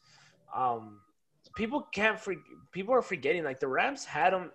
Um, 0.55 0.99
people 1.55 1.81
can't 1.93 2.19
for, 2.19 2.35
people 2.71 2.93
are 2.93 3.01
forgetting 3.01 3.43
like 3.43 3.59
the 3.59 3.67
Rams 3.67 4.05
had 4.05 4.31
them. 4.31 4.51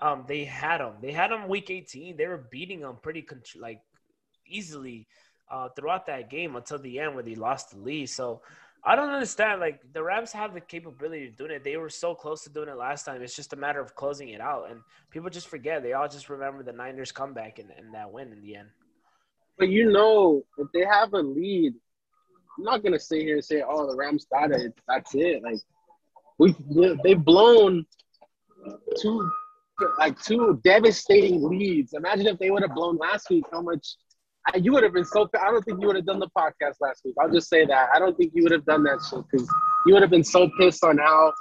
Um, 0.00 0.24
they 0.28 0.44
had 0.44 0.78
them. 0.78 0.94
They 1.00 1.12
had 1.12 1.30
them 1.30 1.48
week 1.48 1.70
18. 1.70 2.16
They 2.16 2.26
were 2.26 2.46
beating 2.50 2.80
them 2.80 2.96
pretty 3.00 3.22
con- 3.22 3.42
like 3.58 3.80
easily 4.46 5.06
uh, 5.50 5.68
throughout 5.70 6.06
that 6.06 6.28
game 6.28 6.56
until 6.56 6.78
the 6.78 6.98
end 6.98 7.14
where 7.14 7.22
they 7.22 7.34
lost 7.34 7.70
the 7.70 7.78
lead. 7.78 8.10
So 8.10 8.42
I 8.86 8.96
don't 8.96 9.10
understand. 9.10 9.60
Like 9.60 9.80
the 9.92 10.02
Rams 10.02 10.32
have 10.32 10.52
the 10.52 10.60
capability 10.60 11.28
of 11.28 11.36
doing 11.36 11.52
it. 11.52 11.64
They 11.64 11.76
were 11.76 11.88
so 11.88 12.14
close 12.14 12.42
to 12.44 12.50
doing 12.50 12.68
it 12.68 12.76
last 12.76 13.04
time. 13.04 13.22
It's 13.22 13.34
just 13.34 13.52
a 13.52 13.56
matter 13.56 13.80
of 13.80 13.94
closing 13.94 14.28
it 14.28 14.40
out. 14.40 14.70
And 14.70 14.80
people 15.10 15.30
just 15.30 15.48
forget. 15.48 15.82
They 15.82 15.94
all 15.94 16.08
just 16.08 16.28
remember 16.28 16.62
the 16.62 16.72
Niners 16.72 17.10
comeback 17.10 17.58
and, 17.58 17.70
and 17.76 17.94
that 17.94 18.12
win 18.12 18.32
in 18.32 18.42
the 18.42 18.56
end. 18.56 18.68
But 19.58 19.68
you 19.68 19.90
know, 19.90 20.42
if 20.58 20.68
they 20.74 20.84
have 20.84 21.14
a 21.14 21.20
lead, 21.20 21.74
I'm 22.58 22.64
not 22.64 22.82
gonna 22.82 22.98
sit 22.98 23.22
here 23.22 23.36
and 23.36 23.44
say, 23.44 23.62
"Oh, 23.66 23.86
the 23.90 23.96
Rams 23.96 24.26
got 24.30 24.50
it. 24.50 24.74
That's 24.86 25.14
it." 25.14 25.42
Like 25.42 25.60
we, 26.38 26.54
they've 27.02 27.24
blown 27.24 27.86
two, 29.00 29.30
like 29.98 30.20
two 30.20 30.60
devastating 30.64 31.42
leads. 31.48 31.94
Imagine 31.94 32.26
if 32.26 32.38
they 32.38 32.50
would 32.50 32.62
have 32.62 32.74
blown 32.74 32.96
last 32.96 33.30
week. 33.30 33.44
How 33.50 33.62
much 33.62 33.96
you 34.56 34.72
would 34.72 34.82
have 34.82 34.92
been 34.92 35.04
so. 35.04 35.28
I 35.40 35.50
don't 35.50 35.64
think 35.64 35.80
you 35.80 35.86
would 35.86 35.96
have 35.96 36.06
done 36.06 36.18
the 36.18 36.28
podcast 36.36 36.74
last 36.80 37.02
week. 37.04 37.14
I'll 37.20 37.30
just 37.30 37.48
say 37.48 37.64
that. 37.64 37.88
I 37.94 37.98
don't 37.98 38.16
think 38.16 38.32
you 38.34 38.42
would 38.42 38.52
have 38.52 38.64
done 38.64 38.82
that 38.84 39.00
shit 39.08 39.24
because 39.30 39.48
you 39.86 39.94
would 39.94 40.02
have 40.02 40.10
been 40.10 40.24
so 40.24 40.50
pissed 40.58 40.84
on 40.84 40.98
how 40.98 41.32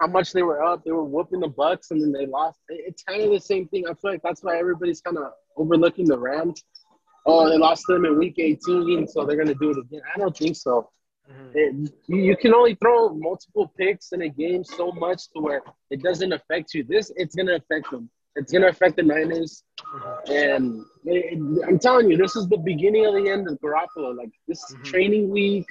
how 0.00 0.06
much 0.06 0.32
they 0.32 0.42
were 0.42 0.62
up. 0.62 0.84
They 0.84 0.92
were 0.92 1.04
whooping 1.04 1.40
the 1.40 1.48
Bucks 1.48 1.90
and 1.90 2.00
then 2.00 2.12
they 2.12 2.26
lost. 2.26 2.58
It's 2.68 3.02
kind 3.02 3.22
of 3.22 3.30
the 3.30 3.40
same 3.40 3.68
thing. 3.68 3.84
I 3.86 3.94
feel 3.94 4.12
like 4.12 4.22
that's 4.22 4.42
why 4.42 4.58
everybody's 4.58 5.00
kind 5.00 5.18
of 5.18 5.32
overlooking 5.56 6.06
the 6.06 6.18
Rams. 6.18 6.62
Oh, 7.26 7.48
they 7.48 7.58
lost 7.58 7.84
them 7.88 8.04
in 8.06 8.18
Week 8.18 8.36
18, 8.38 9.06
so 9.08 9.26
they're 9.26 9.36
gonna 9.36 9.54
do 9.54 9.70
it 9.70 9.78
again. 9.78 10.00
I 10.14 10.18
don't 10.18 10.36
think 10.36 10.56
so. 10.56 10.88
Mm-hmm. 11.30 11.84
It, 11.84 11.92
you 12.06 12.36
can 12.36 12.54
only 12.54 12.74
throw 12.76 13.10
multiple 13.10 13.70
picks 13.76 14.12
in 14.12 14.22
a 14.22 14.28
game 14.28 14.64
so 14.64 14.92
much 14.92 15.28
to 15.32 15.40
where 15.42 15.60
it 15.90 16.02
doesn't 16.02 16.32
affect 16.32 16.72
you. 16.72 16.84
This 16.84 17.12
it's 17.16 17.34
gonna 17.34 17.56
affect 17.56 17.90
them. 17.90 18.08
It's 18.38 18.52
going 18.52 18.62
to 18.62 18.68
affect 18.68 18.96
the 18.96 19.02
Niners. 19.02 19.62
And 20.28 20.84
it, 21.04 21.38
I'm 21.66 21.78
telling 21.78 22.10
you, 22.10 22.16
this 22.16 22.36
is 22.36 22.48
the 22.48 22.58
beginning 22.58 23.06
of 23.06 23.14
the 23.14 23.28
end 23.28 23.48
of 23.48 23.58
Garoppolo. 23.60 24.16
Like, 24.16 24.30
this 24.46 24.64
mm-hmm. 24.72 24.82
training 24.84 25.30
week, 25.30 25.66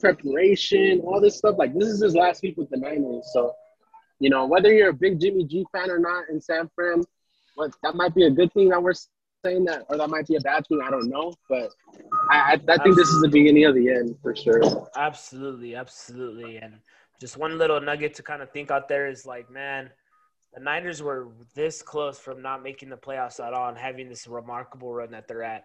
preparation, 0.00 1.00
all 1.00 1.20
this 1.20 1.38
stuff. 1.38 1.56
Like, 1.58 1.74
this 1.74 1.88
is 1.88 2.02
his 2.02 2.14
last 2.14 2.42
week 2.42 2.56
with 2.56 2.70
the 2.70 2.76
Niners. 2.76 3.28
So 3.32 3.54
you 4.20 4.28
know, 4.28 4.46
whether 4.46 4.72
you're 4.72 4.90
a 4.90 4.94
big 4.94 5.18
Jimmy 5.18 5.44
G 5.44 5.64
fan 5.72 5.90
or 5.90 5.98
not 5.98 6.28
in 6.28 6.40
San 6.40 6.70
Fran, 6.74 7.02
what 7.56 7.72
that 7.82 7.94
might 7.94 8.14
be 8.14 8.24
a 8.24 8.30
good 8.30 8.52
thing 8.52 8.68
that 8.68 8.80
we're 8.80 8.92
saying 9.44 9.64
that, 9.64 9.86
or 9.88 9.96
that 9.96 10.10
might 10.10 10.26
be 10.26 10.36
a 10.36 10.40
bad 10.40 10.66
thing. 10.66 10.80
I 10.86 10.90
don't 10.90 11.08
know, 11.08 11.32
but 11.48 11.70
I, 12.30 12.52
I, 12.52 12.72
I 12.72 12.76
think 12.82 12.96
this 12.96 13.08
is 13.08 13.22
the 13.22 13.28
beginning 13.28 13.64
of 13.64 13.74
the 13.74 13.88
end 13.88 14.16
for 14.22 14.36
sure. 14.36 14.88
Absolutely, 14.94 15.74
absolutely, 15.74 16.58
and 16.58 16.74
just 17.18 17.38
one 17.38 17.58
little 17.58 17.80
nugget 17.80 18.14
to 18.14 18.22
kind 18.22 18.42
of 18.42 18.50
think 18.52 18.70
out 18.70 18.88
there 18.88 19.08
is 19.08 19.24
like, 19.24 19.50
man, 19.50 19.90
the 20.54 20.60
Niners 20.60 21.02
were 21.02 21.28
this 21.54 21.82
close 21.82 22.18
from 22.18 22.42
not 22.42 22.62
making 22.62 22.88
the 22.88 22.96
playoffs 22.96 23.44
at 23.44 23.52
all 23.52 23.68
and 23.68 23.78
having 23.78 24.08
this 24.08 24.26
remarkable 24.26 24.92
run 24.92 25.10
that 25.12 25.28
they're 25.28 25.42
at. 25.42 25.64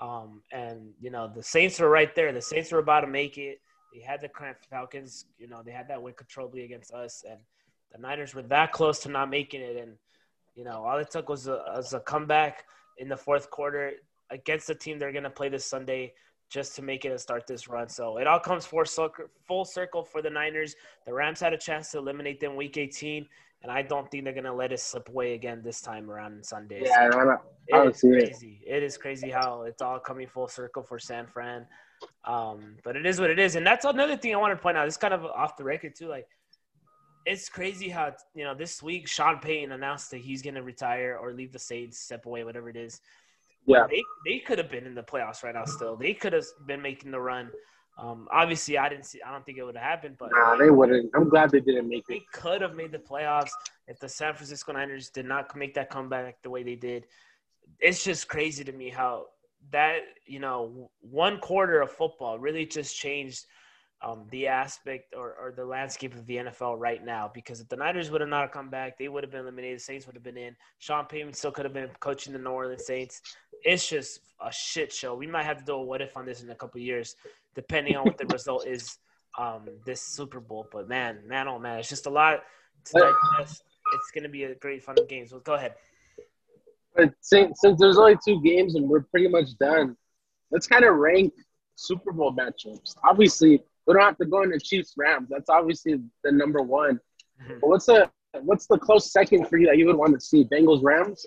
Um, 0.00 0.42
and 0.52 0.90
you 1.00 1.10
know 1.10 1.30
the 1.34 1.42
Saints 1.42 1.80
were 1.80 1.88
right 1.88 2.14
there. 2.14 2.32
The 2.32 2.42
Saints 2.42 2.70
were 2.70 2.80
about 2.80 3.00
to 3.00 3.06
make 3.06 3.38
it. 3.38 3.60
They 3.94 4.00
had 4.00 4.20
the 4.20 4.30
Falcons. 4.68 5.24
You 5.38 5.48
know 5.48 5.62
they 5.64 5.72
had 5.72 5.88
that 5.88 6.02
win 6.02 6.14
controllably 6.14 6.64
against 6.64 6.92
us, 6.92 7.24
and 7.28 7.38
the 7.92 7.98
Niners 7.98 8.34
were 8.34 8.42
that 8.42 8.72
close 8.72 8.98
to 9.00 9.08
not 9.08 9.30
making 9.30 9.62
it. 9.62 9.76
And 9.76 9.92
you 10.54 10.64
know 10.64 10.84
all 10.84 10.98
it 10.98 11.10
took 11.10 11.30
was 11.30 11.46
a, 11.46 11.62
was 11.74 11.94
a 11.94 12.00
comeback 12.00 12.64
in 12.98 13.08
the 13.08 13.16
fourth 13.16 13.50
quarter 13.50 13.92
against 14.30 14.66
the 14.66 14.74
team 14.74 14.98
they're 14.98 15.12
going 15.12 15.24
to 15.24 15.30
play 15.30 15.48
this 15.48 15.64
Sunday 15.64 16.12
just 16.48 16.76
to 16.76 16.82
make 16.82 17.04
it 17.04 17.10
and 17.10 17.20
start 17.20 17.46
this 17.46 17.68
run. 17.68 17.88
So 17.88 18.18
it 18.18 18.26
all 18.26 18.38
comes 18.38 18.66
full 18.66 19.64
circle 19.64 20.04
for 20.04 20.22
the 20.22 20.30
Niners. 20.30 20.76
The 21.04 21.12
Rams 21.12 21.40
had 21.40 21.52
a 21.52 21.58
chance 21.58 21.90
to 21.92 21.98
eliminate 21.98 22.40
them 22.40 22.54
week 22.54 22.76
18, 22.76 23.26
and 23.62 23.72
I 23.72 23.82
don't 23.82 24.10
think 24.10 24.24
they're 24.24 24.32
going 24.32 24.44
to 24.44 24.52
let 24.52 24.72
it 24.72 24.80
slip 24.80 25.08
away 25.08 25.34
again 25.34 25.62
this 25.64 25.80
time 25.80 26.10
around 26.10 26.34
on 26.34 26.42
Sunday. 26.42 26.82
Yeah, 26.84 27.10
so 27.10 27.18
I 27.18 27.24
don't, 27.24 27.40
I 27.72 27.84
don't 27.84 27.96
see 27.96 28.10
crazy. 28.10 28.60
It. 28.66 28.76
it 28.76 28.82
is 28.82 28.96
crazy 28.96 29.30
how 29.30 29.62
it's 29.62 29.82
all 29.82 29.98
coming 29.98 30.26
full 30.26 30.48
circle 30.48 30.82
for 30.82 30.98
San 30.98 31.26
Fran. 31.26 31.66
Um, 32.24 32.76
but 32.84 32.96
it 32.96 33.06
is 33.06 33.20
what 33.20 33.30
it 33.30 33.38
is. 33.38 33.56
And 33.56 33.66
that's 33.66 33.84
another 33.84 34.16
thing 34.16 34.34
I 34.34 34.38
want 34.38 34.52
to 34.52 34.62
point 34.62 34.76
out. 34.76 34.86
It's 34.86 34.96
kind 34.96 35.14
of 35.14 35.24
off 35.24 35.56
the 35.56 35.64
record, 35.64 35.94
too. 35.96 36.08
Like, 36.08 36.26
it's 37.24 37.48
crazy 37.48 37.88
how, 37.88 38.12
you 38.34 38.44
know, 38.44 38.54
this 38.54 38.82
week 38.82 39.08
Sean 39.08 39.38
Payton 39.40 39.72
announced 39.72 40.10
that 40.12 40.18
he's 40.18 40.42
going 40.42 40.54
to 40.54 40.62
retire 40.62 41.18
or 41.20 41.32
leave 41.32 41.52
the 41.52 41.58
Saints, 41.58 41.98
step 41.98 42.26
away, 42.26 42.44
whatever 42.44 42.68
it 42.68 42.76
is. 42.76 43.00
Yeah, 43.66 43.86
they, 43.90 44.02
they 44.24 44.38
could 44.38 44.58
have 44.58 44.70
been 44.70 44.86
in 44.86 44.94
the 44.94 45.02
playoffs 45.02 45.42
right 45.42 45.54
now. 45.54 45.64
Still, 45.64 45.96
they 45.96 46.14
could 46.14 46.32
have 46.32 46.44
been 46.66 46.80
making 46.80 47.10
the 47.10 47.18
run. 47.18 47.50
Um, 47.98 48.28
obviously, 48.30 48.76
I 48.76 48.88
didn't 48.88 49.06
see. 49.06 49.22
I 49.22 49.32
don't 49.32 49.44
think 49.44 49.56
it 49.56 49.62
would 49.62 49.76
have 49.76 49.84
happened, 49.84 50.16
but 50.18 50.30
nah, 50.30 50.56
they 50.56 50.70
wouldn't. 50.70 51.10
I'm 51.14 51.28
glad 51.28 51.50
they 51.50 51.60
didn't 51.60 51.88
make 51.88 52.04
it. 52.08 52.12
They 52.12 52.22
could 52.32 52.60
have 52.60 52.74
made 52.74 52.92
the 52.92 52.98
playoffs 52.98 53.50
if 53.88 53.98
the 53.98 54.08
San 54.08 54.34
Francisco 54.34 54.72
Niners 54.72 55.08
did 55.08 55.24
not 55.24 55.54
make 55.56 55.74
that 55.74 55.88
comeback 55.88 56.42
the 56.42 56.50
way 56.50 56.62
they 56.62 56.74
did. 56.74 57.06
It's 57.80 58.04
just 58.04 58.28
crazy 58.28 58.64
to 58.64 58.72
me 58.72 58.90
how 58.90 59.26
that 59.70 60.00
you 60.26 60.40
know 60.40 60.90
one 61.00 61.38
quarter 61.38 61.80
of 61.80 61.90
football 61.90 62.38
really 62.38 62.66
just 62.66 62.98
changed 62.98 63.46
um, 64.06 64.24
the 64.30 64.46
aspect 64.46 65.14
or, 65.16 65.34
or 65.40 65.52
the 65.56 65.64
landscape 65.64 66.14
of 66.14 66.26
the 66.26 66.36
NFL 66.36 66.78
right 66.78 67.04
now. 67.04 67.30
Because 67.34 67.60
if 67.60 67.68
the 67.68 67.76
Niners 67.76 68.10
would 68.10 68.20
have 68.20 68.30
not 68.30 68.52
come 68.52 68.70
back, 68.70 68.98
they 68.98 69.08
would 69.08 69.24
have 69.24 69.32
been 69.32 69.40
eliminated. 69.40 69.78
The 69.78 69.82
Saints 69.82 70.06
would 70.06 70.14
have 70.14 70.22
been 70.22 70.36
in. 70.36 70.54
Sean 70.78 71.06
Payton 71.06 71.32
still 71.32 71.50
could 71.50 71.64
have 71.64 71.74
been 71.74 71.90
coaching 71.98 72.32
the 72.32 72.38
New 72.38 72.50
Orleans 72.50 72.86
Saints. 72.86 73.20
It's 73.64 73.88
just 73.88 74.20
a 74.40 74.52
shit 74.52 74.92
show. 74.92 75.14
We 75.16 75.26
might 75.26 75.42
have 75.44 75.58
to 75.58 75.64
do 75.64 75.72
a 75.72 75.82
what 75.82 76.02
if 76.02 76.16
on 76.16 76.24
this 76.24 76.42
in 76.42 76.50
a 76.50 76.54
couple 76.54 76.80
years, 76.80 77.16
depending 77.56 77.96
on 77.96 78.04
what 78.04 78.16
the 78.16 78.26
result 78.26 78.66
is 78.66 78.98
um, 79.38 79.62
this 79.84 80.02
Super 80.02 80.38
Bowl. 80.38 80.68
But 80.70 80.88
man, 80.88 81.18
man, 81.26 81.48
oh 81.48 81.58
man, 81.58 81.80
it's 81.80 81.88
just 81.88 82.06
a 82.06 82.10
lot. 82.10 82.44
It's 82.82 82.92
going 84.12 84.22
to 84.22 84.28
be 84.28 84.44
a 84.44 84.54
great 84.54 84.84
fun 84.84 84.96
game. 85.08 85.26
So 85.26 85.40
go 85.40 85.54
ahead. 85.54 85.74
But 86.94 87.12
since, 87.20 87.60
since 87.60 87.80
there's 87.80 87.98
only 87.98 88.16
two 88.24 88.40
games 88.40 88.76
and 88.76 88.88
we're 88.88 89.02
pretty 89.02 89.28
much 89.28 89.56
done, 89.58 89.96
let's 90.52 90.68
kind 90.68 90.84
of 90.84 90.94
rank 90.94 91.34
Super 91.74 92.12
Bowl 92.12 92.32
matchups. 92.32 92.96
Obviously, 93.04 93.62
we 93.86 93.94
don't 93.94 94.02
have 94.02 94.18
to 94.18 94.26
go 94.26 94.42
into 94.42 94.58
Chiefs 94.58 94.94
Rams. 94.96 95.28
That's 95.30 95.48
obviously 95.48 96.00
the 96.24 96.32
number 96.32 96.62
one. 96.62 97.00
Mm-hmm. 97.42 97.58
But 97.60 97.68
what's 97.68 97.86
the 97.86 98.10
what's 98.42 98.66
the 98.66 98.78
close 98.78 99.12
second 99.12 99.48
for 99.48 99.56
you 99.56 99.66
that 99.66 99.78
you 99.78 99.86
would 99.86 99.96
want 99.96 100.14
to 100.14 100.20
see? 100.20 100.44
Bengals 100.44 100.82
Rams? 100.82 101.26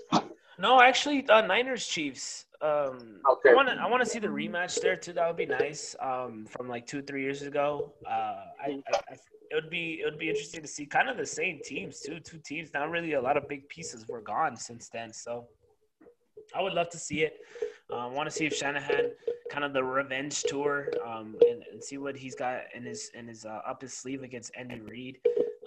No, 0.57 0.81
actually, 0.81 1.27
uh, 1.29 1.41
Niners 1.41 1.87
Chiefs. 1.87 2.45
Um, 2.61 3.21
okay. 3.31 3.51
I 3.51 3.53
want 3.53 3.69
to 3.69 3.75
I 3.75 3.87
want 3.87 4.03
to 4.03 4.09
see 4.09 4.19
the 4.19 4.27
rematch 4.27 4.81
there 4.81 4.97
too. 4.97 5.13
That 5.13 5.27
would 5.27 5.37
be 5.37 5.45
nice. 5.45 5.95
Um, 6.01 6.45
from 6.45 6.67
like 6.67 6.85
two 6.85 7.01
three 7.01 7.21
years 7.21 7.41
ago. 7.43 7.93
Uh, 8.05 8.09
I, 8.11 8.65
I, 8.65 8.97
I, 9.09 9.13
it 9.51 9.55
would 9.55 9.69
be 9.69 10.01
it 10.01 10.05
would 10.05 10.19
be 10.19 10.29
interesting 10.29 10.61
to 10.61 10.67
see 10.67 10.85
kind 10.85 11.09
of 11.09 11.15
the 11.15 11.25
same 11.25 11.61
teams 11.63 12.01
too. 12.01 12.19
Two 12.19 12.37
teams. 12.39 12.71
Not 12.73 12.89
really 12.89 13.13
a 13.13 13.21
lot 13.21 13.37
of 13.37 13.47
big 13.47 13.69
pieces 13.69 14.05
were 14.09 14.21
gone 14.21 14.57
since 14.57 14.89
then. 14.89 15.13
So 15.13 15.47
I 16.53 16.61
would 16.61 16.73
love 16.73 16.89
to 16.89 16.97
see 16.97 17.21
it. 17.21 17.37
Uh, 17.91 17.97
I 17.97 18.05
want 18.07 18.29
to 18.29 18.31
see 18.31 18.45
if 18.45 18.53
Shanahan 18.55 19.11
kind 19.49 19.63
of 19.63 19.73
the 19.73 19.83
revenge 19.83 20.43
tour 20.43 20.89
um, 21.05 21.35
and, 21.49 21.63
and, 21.71 21.83
see 21.83 21.97
what 21.97 22.15
he's 22.15 22.35
got 22.35 22.61
in 22.75 22.83
his 22.83 23.09
in 23.15 23.27
his 23.27 23.45
uh, 23.45 23.61
up 23.67 23.81
his 23.81 23.93
sleeve 23.93 24.21
against 24.21 24.51
Andy 24.55 24.79
Reid. 24.79 25.17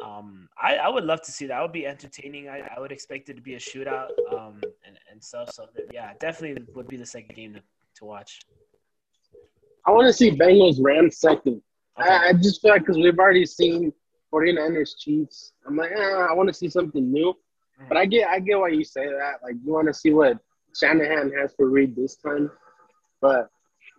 Um, 0.05 0.49
I, 0.61 0.77
I 0.77 0.89
would 0.89 1.05
love 1.05 1.23
to 1.23 1.33
see 1.33 1.47
that. 1.47 1.55
That 1.55 1.63
would 1.63 1.73
be 1.73 1.87
entertaining. 1.87 2.49
I, 2.49 2.69
I 2.77 2.81
would 2.81 2.93
expect 2.93 3.29
it 3.29 3.35
to 3.35 3.43
be 3.43 3.55
a 3.55 3.59
shootout 3.59 4.09
um, 4.33 4.61
and, 4.87 4.99
and 5.11 5.23
stuff. 5.23 5.51
So 5.53 5.67
yeah, 5.93 6.13
definitely 6.21 6.65
would 6.75 6.89
be 6.89 6.97
the 6.97 7.07
second 7.07 7.35
game 7.35 7.55
to, 7.55 7.61
to 7.97 8.05
watch. 8.05 8.41
I 9.87 9.91
want 9.91 10.07
to 10.07 10.13
see 10.13 10.31
Bengals 10.31 10.77
Rams 10.81 11.19
second. 11.19 11.61
Okay. 12.01 12.09
I, 12.09 12.29
I, 12.29 12.33
just 12.35 12.63
feel 12.63 12.71
like 12.71 12.83
because 12.83 12.97
we've 12.97 13.19
already 13.19 13.47
seen 13.47 13.93
49ers 14.33 14.93
Chiefs. 14.99 15.53
I'm 15.67 15.77
like, 15.77 15.91
eh, 15.91 16.01
I 16.01 16.33
want 16.33 16.49
to 16.49 16.55
see 16.55 16.69
something 16.69 17.13
new. 17.13 17.33
Mm-hmm. 17.33 17.89
But 17.89 17.97
I 17.97 18.07
get 18.07 18.29
I 18.29 18.39
get 18.39 18.59
why 18.59 18.69
you 18.69 18.85
say 18.85 19.07
that. 19.07 19.35
Like 19.43 19.57
you 19.65 19.73
want 19.73 19.89
to 19.89 19.95
see 19.95 20.13
what 20.13 20.39
Shanahan 20.79 21.33
has 21.39 21.55
for 21.55 21.69
Reid 21.69 21.95
this 21.97 22.17
time. 22.17 22.51
But 23.21 23.49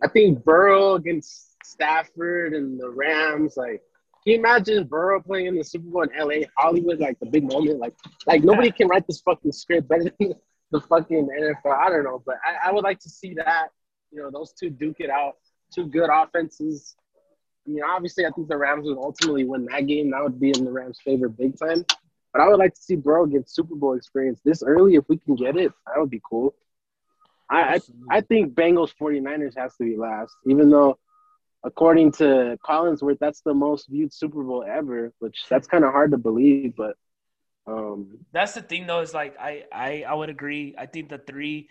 I 0.02 0.08
think 0.08 0.44
Burrow 0.44 0.96
against 0.96 1.56
Stafford 1.66 2.54
and 2.54 2.80
the 2.80 2.90
Rams, 2.90 3.56
like, 3.58 3.82
can 4.24 4.34
you 4.34 4.40
imagine 4.40 4.86
Burrow 4.86 5.22
playing 5.22 5.48
in 5.48 5.56
the 5.58 5.64
Super 5.64 5.90
Bowl 5.90 6.04
in 6.04 6.10
LA, 6.18 6.46
Hollywood, 6.58 7.00
like 7.00 7.20
the 7.20 7.26
big 7.26 7.44
moment? 7.52 7.80
Like, 7.80 7.94
like 8.26 8.44
nobody 8.44 8.72
can 8.72 8.88
write 8.88 9.06
this 9.06 9.22
fucking 9.22 9.52
script 9.52 9.90
better 9.90 10.12
than 10.20 10.34
the 10.72 10.80
fucking 10.80 11.28
NFL. 11.28 11.78
I 11.78 11.90
don't 11.90 12.06
know, 12.06 12.24
but 12.26 12.36
I, 12.46 12.70
I 12.70 12.72
would 12.72 12.84
like 12.84 13.00
to 13.00 13.10
see 13.10 13.34
that. 13.34 13.68
You 14.12 14.22
know, 14.22 14.32
those 14.32 14.54
two 14.54 14.70
duke 14.70 14.98
it 15.00 15.10
out. 15.10 15.34
Two 15.74 15.88
good 15.88 16.10
offenses. 16.10 16.96
I 17.68 17.72
mean, 17.72 17.84
obviously, 17.84 18.26
I 18.26 18.30
think 18.32 18.48
the 18.48 18.58
Rams 18.58 18.86
would 18.86 18.98
ultimately 18.98 19.44
win 19.44 19.66
that 19.66 19.88
game. 19.88 20.12
That 20.12 20.24
would 20.24 20.40
be 20.40 20.50
in 20.50 20.64
the 20.64 20.72
Rams' 20.72 21.00
favor 21.04 21.28
big 21.28 21.58
time. 21.58 21.86
But 22.34 22.42
I 22.42 22.50
would 22.50 22.60
like 22.60 22.74
to 22.74 22.82
see 22.82 22.96
Burrow 22.96 23.26
get 23.28 23.50
Super 23.50 23.76
Bowl 23.76 23.94
experience 23.94 24.42
this 24.44 24.64
early 24.64 24.96
if 24.96 25.06
we 25.08 25.18
can 25.18 25.36
get 25.36 25.56
it. 25.56 25.72
That 25.88 26.00
would 26.00 26.10
be 26.10 26.22
cool. 26.28 26.56
I, 27.50 27.76
I, 27.76 28.18
I 28.18 28.22
think 28.22 28.56
Bengals 28.56 28.92
49ers 29.00 29.58
has 29.58 29.76
to 29.78 29.84
be 29.84 29.96
last, 29.96 30.34
even 30.48 30.70
though 30.72 30.98
according 31.64 32.12
to 32.14 32.58
Collinsworth, 32.66 33.20
that's 33.20 33.42
the 33.42 33.54
most 33.54 33.88
viewed 33.88 34.14
Super 34.14 34.44
Bowl 34.44 34.66
ever, 34.68 35.14
which 35.20 35.46
that's 35.50 35.68
kind 35.68 35.84
of 35.84 35.92
hard 35.92 36.12
to 36.12 36.18
believe, 36.18 36.76
but 36.76 36.96
um, 37.66 38.18
that's 38.32 38.54
the 38.54 38.62
thing 38.62 38.88
though, 38.88 39.02
is 39.02 39.14
like 39.14 39.38
I, 39.40 39.64
I 39.72 40.04
I 40.08 40.14
would 40.14 40.30
agree. 40.30 40.76
I 40.78 40.86
think 40.86 41.10
the 41.10 41.18
three 41.18 41.70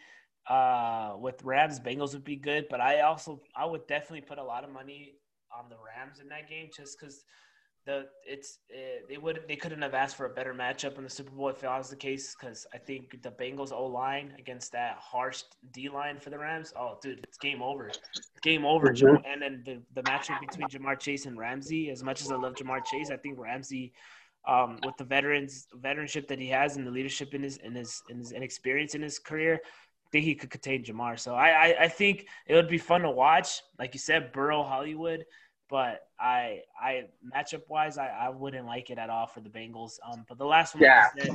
uh 0.49 1.15
with 1.19 1.43
Rams 1.45 1.79
Bengals 1.79 2.15
would 2.15 2.25
be 2.25 2.37
good, 2.37 2.67
but 2.71 2.81
I 2.81 3.01
also 3.01 3.43
I 3.55 3.67
would 3.67 3.87
definitely 3.87 4.23
put 4.23 4.39
a 4.39 4.43
lot 4.43 4.65
of 4.65 4.71
money 4.71 5.15
on 5.57 5.69
the 5.69 5.77
Rams 5.77 6.21
in 6.21 6.29
that 6.29 6.49
game 6.49 6.71
just 6.75 6.99
because 6.99 7.25
the 7.85 8.07
it's 8.25 8.59
uh, 8.73 9.05
they 9.09 9.19
would 9.19 9.41
they 9.49 9.57
couldn't 9.57 9.83
have 9.83 9.95
asked 9.95 10.17
for 10.17 10.27
a 10.27 10.31
better 10.31 10.55
matchup 10.55 10.99
in 10.99 11.05
the 11.05 11.11
Super 11.11 11.33
Bowl 11.33 11.49
if 11.49 11.61
that 11.61 11.77
was 11.77 11.91
the 11.91 11.97
case 11.97 12.35
because 12.39 12.67
I 12.73 12.79
think 12.79 13.21
the 13.23 13.31
Bengals 13.31 13.73
O 13.73 13.87
line 13.87 14.35
against 14.39 14.73
that 14.73 14.97
harsh 14.99 15.43
D 15.73 15.89
line 15.89 16.19
for 16.19 16.31
the 16.31 16.39
Rams, 16.39 16.73
oh 16.79 16.99
dude, 17.03 17.21
it's 17.25 17.39
game 17.39 17.61
over, 17.61 17.91
game 18.43 18.65
over. 18.65 18.93
Mm-hmm. 18.93 19.27
And 19.27 19.43
then 19.43 19.63
the, 19.65 19.83
the 19.95 20.03
matchup 20.09 20.41
between 20.41 20.69
Ja'Marr 20.69 20.99
Chase 20.99 21.27
and 21.27 21.37
Ramsey, 21.37 21.91
as 21.91 22.05
much 22.05 22.23
as 22.23 22.31
I 22.31 22.37
love 22.37 22.55
Ja'Marr 22.55 22.85
Chase, 22.85 23.11
I 23.11 23.17
think 23.17 23.39
Ramsey, 23.39 23.93
um, 24.47 24.79
with 24.85 24.97
the 24.97 25.05
veterans 25.05 25.67
veteranship 25.81 26.29
that 26.29 26.39
he 26.39 26.49
has 26.49 26.77
and 26.77 26.87
the 26.87 26.91
leadership 26.91 27.35
in 27.35 27.43
his 27.43 27.57
in 27.59 27.75
his 27.75 28.03
in 28.09 28.19
his 28.19 28.33
experience 28.33 28.95
in 28.95 29.03
his 29.03 29.19
career. 29.19 29.61
I 29.65 30.09
think 30.13 30.25
he 30.25 30.35
could 30.37 30.51
contain 30.51 30.85
Ja'Marr. 30.85 31.19
So 31.19 31.35
I, 31.35 31.49
I 31.49 31.77
I 31.81 31.89
think 31.89 32.27
it 32.47 32.55
would 32.55 32.69
be 32.69 32.79
fun 32.79 33.01
to 33.01 33.11
watch. 33.11 33.61
Like 33.79 33.93
you 33.93 34.01
said, 34.01 34.31
Burrow 34.31 34.63
Hollywood 34.63 35.25
but 35.73 36.03
I 36.21 36.61
I 36.79 37.05
matchup 37.35 37.63
wise 37.67 37.97
I, 37.97 38.09
I 38.09 38.29
wouldn't 38.29 38.67
like 38.67 38.91
it 38.91 38.99
at 38.99 39.09
all 39.09 39.27
for 39.27 39.41
the 39.41 39.49
Bengals. 39.49 39.99
Um, 40.07 40.27
but 40.29 40.37
the 40.37 40.45
last 40.45 40.75
one, 40.75 40.85
yeah. 40.85 41.07
Said, 41.19 41.31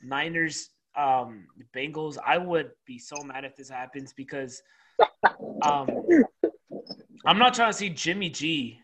Niners, 0.00 0.70
um, 0.96 1.48
Bengals. 1.74 2.16
I 2.24 2.38
would 2.38 2.70
be 2.86 3.00
so 3.00 3.16
mad 3.24 3.44
if 3.44 3.56
this 3.56 3.68
happens 3.68 4.12
because 4.12 4.62
um, 5.62 5.88
I'm 7.26 7.36
not 7.36 7.52
trying 7.52 7.72
to 7.72 7.76
see 7.76 7.90
Jimmy 7.90 8.30
G 8.30 8.78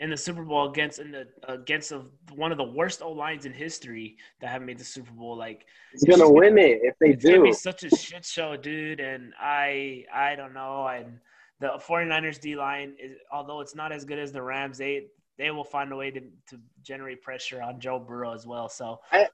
in 0.00 0.10
the 0.10 0.16
Super 0.16 0.42
Bowl 0.42 0.68
against 0.68 0.98
in 0.98 1.12
the 1.12 1.28
against 1.46 1.92
of 1.92 2.10
one 2.34 2.50
of 2.50 2.58
the 2.58 2.64
worst 2.64 3.02
O 3.02 3.12
lines 3.12 3.46
in 3.46 3.52
history 3.52 4.16
that 4.40 4.48
have 4.48 4.60
made 4.60 4.78
the 4.78 4.84
Super 4.84 5.12
Bowl. 5.12 5.36
Like 5.36 5.66
he's 5.92 6.02
gonna 6.02 6.28
win 6.28 6.58
it 6.58 6.80
if 6.82 6.96
they 6.98 7.10
it's 7.10 7.22
do. 7.22 7.30
Gonna 7.36 7.44
be 7.44 7.52
such 7.52 7.84
a 7.84 7.90
shit 7.90 8.24
show, 8.24 8.56
dude. 8.56 8.98
And 8.98 9.34
I 9.40 10.04
I 10.12 10.34
don't 10.34 10.52
know. 10.52 10.88
And 10.88 11.20
the 11.60 11.68
49ers 11.86 12.40
D 12.40 12.56
line 12.56 12.94
is 12.98 13.16
although 13.32 13.60
it's 13.60 13.74
not 13.74 13.92
as 13.92 14.04
good 14.04 14.18
as 14.18 14.32
the 14.32 14.42
Rams, 14.42 14.78
they 14.78 15.06
they 15.38 15.50
will 15.50 15.64
find 15.64 15.92
a 15.92 15.96
way 15.96 16.10
to, 16.10 16.20
to 16.20 16.58
generate 16.82 17.22
pressure 17.22 17.62
on 17.62 17.78
Joe 17.80 17.98
Burrow 17.98 18.32
as 18.32 18.46
well. 18.46 18.68
So 18.68 19.00
I 19.12 19.28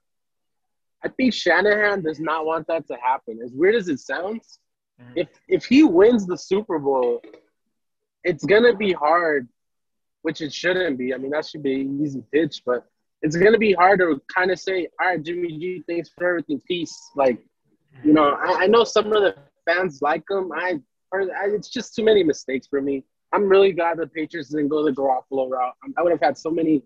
I 1.04 1.08
think 1.08 1.34
Shanahan 1.34 2.02
does 2.02 2.20
not 2.20 2.46
want 2.46 2.66
that 2.68 2.86
to 2.88 2.96
happen. 2.96 3.40
As 3.44 3.52
weird 3.52 3.74
as 3.74 3.88
it 3.88 3.98
sounds, 3.98 4.58
mm-hmm. 5.00 5.12
if 5.16 5.28
if 5.48 5.64
he 5.64 5.82
wins 5.82 6.26
the 6.26 6.38
Super 6.38 6.78
Bowl, 6.78 7.20
it's 8.24 8.44
gonna 8.44 8.76
be 8.76 8.92
hard, 8.92 9.48
which 10.22 10.40
it 10.40 10.52
shouldn't 10.52 10.98
be. 10.98 11.12
I 11.12 11.18
mean, 11.18 11.30
that 11.30 11.46
should 11.46 11.62
be 11.62 11.80
an 11.80 12.00
easy 12.02 12.22
pitch, 12.32 12.62
but 12.64 12.86
it's 13.20 13.36
gonna 13.36 13.58
be 13.58 13.72
hard 13.72 13.98
to 14.00 14.20
kind 14.32 14.50
of 14.50 14.60
say, 14.60 14.88
all 15.00 15.08
right, 15.08 15.22
Jimmy 15.22 15.58
G, 15.58 15.82
thanks 15.88 16.10
for 16.16 16.28
everything, 16.28 16.60
peace. 16.66 16.96
Like, 17.16 17.38
you 18.04 18.12
know, 18.12 18.34
I, 18.34 18.64
I 18.64 18.66
know 18.68 18.84
some 18.84 19.12
of 19.12 19.22
the 19.22 19.34
fans 19.64 20.02
like 20.02 20.24
him. 20.30 20.52
I, 20.52 20.80
or 21.12 21.28
it's 21.54 21.68
just 21.68 21.94
too 21.94 22.04
many 22.04 22.24
mistakes 22.24 22.66
for 22.66 22.80
me. 22.80 23.04
I'm 23.32 23.48
really 23.48 23.72
glad 23.72 23.98
the 23.98 24.06
Patriots 24.06 24.50
didn't 24.50 24.68
go 24.68 24.84
the 24.84 24.90
Garoppolo 24.90 25.50
route. 25.50 25.74
I 25.96 26.02
would 26.02 26.12
have 26.12 26.20
had 26.20 26.36
so 26.36 26.50
many 26.50 26.82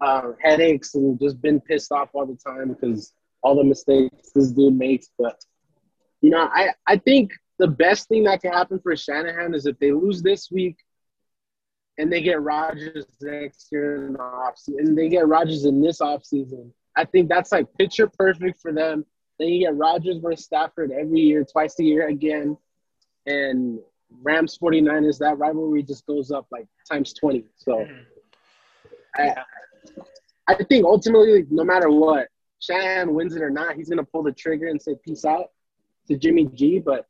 uh, 0.00 0.32
headaches 0.42 0.94
and 0.94 1.18
just 1.20 1.40
been 1.40 1.60
pissed 1.60 1.92
off 1.92 2.10
all 2.12 2.26
the 2.26 2.36
time 2.36 2.72
because 2.72 3.12
all 3.42 3.56
the 3.56 3.64
mistakes 3.64 4.30
this 4.34 4.50
dude 4.50 4.76
makes. 4.76 5.10
But 5.18 5.42
you 6.20 6.30
know, 6.30 6.48
I 6.52 6.70
I 6.86 6.96
think 6.98 7.32
the 7.58 7.68
best 7.68 8.08
thing 8.08 8.24
that 8.24 8.42
can 8.42 8.52
happen 8.52 8.78
for 8.80 8.96
Shanahan 8.96 9.54
is 9.54 9.66
if 9.66 9.78
they 9.78 9.92
lose 9.92 10.22
this 10.22 10.50
week 10.50 10.76
and 11.98 12.12
they 12.12 12.20
get 12.20 12.42
Rodgers 12.42 13.06
next 13.22 13.68
year 13.72 14.06
in 14.06 14.12
the 14.12 14.18
offseason, 14.18 14.78
and 14.80 14.98
they 14.98 15.08
get 15.08 15.26
Rodgers 15.26 15.64
in 15.64 15.80
this 15.80 16.00
offseason. 16.00 16.70
I 16.94 17.04
think 17.04 17.28
that's 17.28 17.52
like 17.52 17.66
picture 17.78 18.06
perfect 18.06 18.60
for 18.60 18.72
them. 18.72 19.04
Then 19.38 19.48
you 19.48 19.66
get 19.66 19.76
Rodgers 19.76 20.18
versus 20.18 20.44
Stafford 20.44 20.92
every 20.92 21.20
year, 21.20 21.44
twice 21.44 21.78
a 21.78 21.84
year 21.84 22.08
again. 22.08 22.56
And 23.26 23.80
Rams 24.22 24.58
49ers, 24.58 25.18
that 25.18 25.38
rivalry 25.38 25.82
just 25.82 26.06
goes 26.06 26.30
up 26.30 26.46
like 26.50 26.66
times 26.90 27.12
20. 27.12 27.44
So 27.56 27.72
mm-hmm. 27.72 28.02
I, 29.16 29.34
I 30.48 30.64
think 30.64 30.84
ultimately, 30.84 31.44
no 31.50 31.64
matter 31.64 31.90
what, 31.90 32.28
Shanahan 32.60 33.14
wins 33.14 33.36
it 33.36 33.42
or 33.42 33.50
not, 33.50 33.76
he's 33.76 33.88
going 33.88 33.98
to 33.98 34.10
pull 34.10 34.22
the 34.22 34.32
trigger 34.32 34.68
and 34.68 34.80
say 34.80 34.96
peace 35.04 35.24
out 35.24 35.50
to 36.08 36.16
Jimmy 36.16 36.46
G. 36.46 36.78
But 36.78 37.06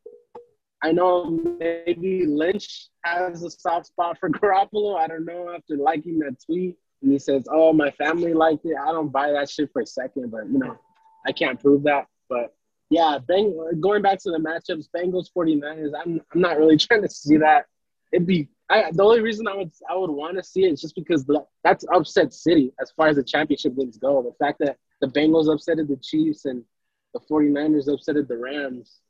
I 0.83 0.93
know 0.93 1.25
maybe 1.27 2.27
Lynch 2.27 2.89
has 3.05 3.43
a 3.43 3.51
soft 3.51 3.87
spot 3.87 4.19
for 4.19 4.31
Garoppolo. 4.31 4.97
I 4.97 5.07
don't 5.07 5.25
know 5.25 5.51
after 5.55 5.77
liking 5.77 6.19
that 6.21 6.37
tweet. 6.45 6.77
And 7.03 7.13
he 7.13 7.19
says, 7.19 7.45
Oh, 7.51 7.73
my 7.73 7.91
family 7.93 8.33
liked 8.33 8.65
it. 8.65 8.77
I 8.81 8.93
don't 8.93 9.13
buy 9.13 9.31
that 9.33 9.51
shit 9.51 9.71
for 9.73 9.83
a 9.83 9.87
second, 9.87 10.31
but 10.31 10.47
you 10.51 10.59
know, 10.59 10.79
I 11.27 11.33
can't 11.33 11.61
prove 11.61 11.83
that. 11.85 12.07
But 12.29 12.55
yeah, 12.91 13.19
Bang, 13.27 13.59
going 13.81 14.03
back 14.03 14.19
to 14.23 14.31
the 14.31 14.39
matchups, 14.39 14.89
Bengals 14.95 15.29
49ers, 15.37 15.93
I'm, 15.99 16.21
I'm 16.33 16.41
not 16.41 16.59
really 16.59 16.77
trying 16.79 17.03
to 17.03 17.09
see 17.09 17.37
that. 17.39 17.67
It'd 18.13 18.27
be 18.27 18.49
I, 18.69 18.91
the 18.93 19.03
only 19.03 19.21
reason 19.21 19.47
I 19.47 19.55
would 19.57 19.71
I 19.89 19.97
would 19.97 20.11
want 20.11 20.37
to 20.37 20.43
see 20.43 20.65
it 20.65 20.73
is 20.73 20.81
just 20.81 20.95
because 20.95 21.25
that's 21.63 21.85
upset 21.93 22.33
city 22.33 22.73
as 22.81 22.91
far 22.91 23.09
as 23.09 23.17
the 23.17 23.23
championship 23.23 23.77
games 23.77 23.99
go. 23.99 24.23
The 24.23 24.45
fact 24.45 24.59
that 24.61 24.77
the 25.01 25.09
Bengals 25.09 25.47
upsetted 25.47 25.89
the 25.89 25.99
Chiefs 26.03 26.45
and 26.45 26.65
the 27.15 27.21
49ers 27.21 27.89
upsetted 27.89 28.29
the 28.29 28.37
Rams 28.37 29.01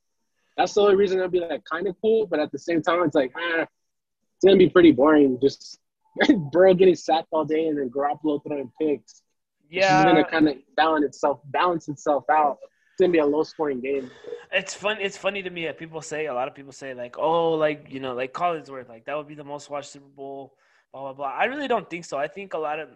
that's 0.56 0.74
the 0.74 0.80
only 0.80 0.96
reason 0.96 1.18
it'll 1.18 1.30
be 1.30 1.40
like 1.40 1.64
kind 1.64 1.86
of 1.86 1.96
cool. 2.00 2.26
But 2.26 2.40
at 2.40 2.50
the 2.50 2.58
same 2.58 2.82
time, 2.82 3.02
it's 3.04 3.14
like, 3.14 3.32
ah, 3.36 3.62
it's 3.62 4.44
gonna 4.44 4.56
be 4.56 4.68
pretty 4.68 4.92
boring. 4.92 5.38
Just 5.40 5.78
Burrow 6.52 6.74
getting 6.74 6.94
sacked 6.94 7.28
all 7.30 7.44
day 7.44 7.66
and 7.66 7.78
then 7.78 7.90
Garoppolo 7.90 8.42
throwing 8.42 8.72
picks. 8.80 9.22
Yeah, 9.68 10.00
it's 10.00 10.06
gonna 10.06 10.24
kind 10.24 10.48
of 10.48 10.56
balance 10.76 11.04
itself 11.04 11.40
balance 11.46 11.88
itself 11.88 12.24
out. 12.30 12.58
It's 12.96 13.00
gonna 13.02 13.12
be 13.12 13.18
a 13.18 13.26
low 13.26 13.42
scoring 13.42 13.80
game. 13.80 14.10
It's 14.52 14.72
fun. 14.72 14.96
It's 15.00 15.18
funny 15.18 15.42
to 15.42 15.50
me 15.50 15.66
that 15.66 15.78
people 15.78 16.00
say 16.00 16.26
a 16.26 16.34
lot 16.34 16.48
of 16.48 16.54
people 16.54 16.72
say 16.72 16.94
like, 16.94 17.18
oh, 17.18 17.52
like 17.52 17.86
you 17.90 18.00
know, 18.00 18.14
like 18.14 18.32
Collinsworth, 18.32 18.88
like 18.88 19.04
that 19.04 19.16
would 19.16 19.28
be 19.28 19.34
the 19.34 19.44
most 19.44 19.68
watched 19.68 19.90
Super 19.90 20.08
Bowl. 20.08 20.54
Blah 20.92 21.02
blah 21.02 21.12
blah. 21.12 21.26
I 21.26 21.44
really 21.44 21.68
don't 21.68 21.88
think 21.90 22.06
so. 22.06 22.16
I 22.16 22.26
think 22.26 22.54
a 22.54 22.58
lot 22.58 22.80
of 22.80 22.88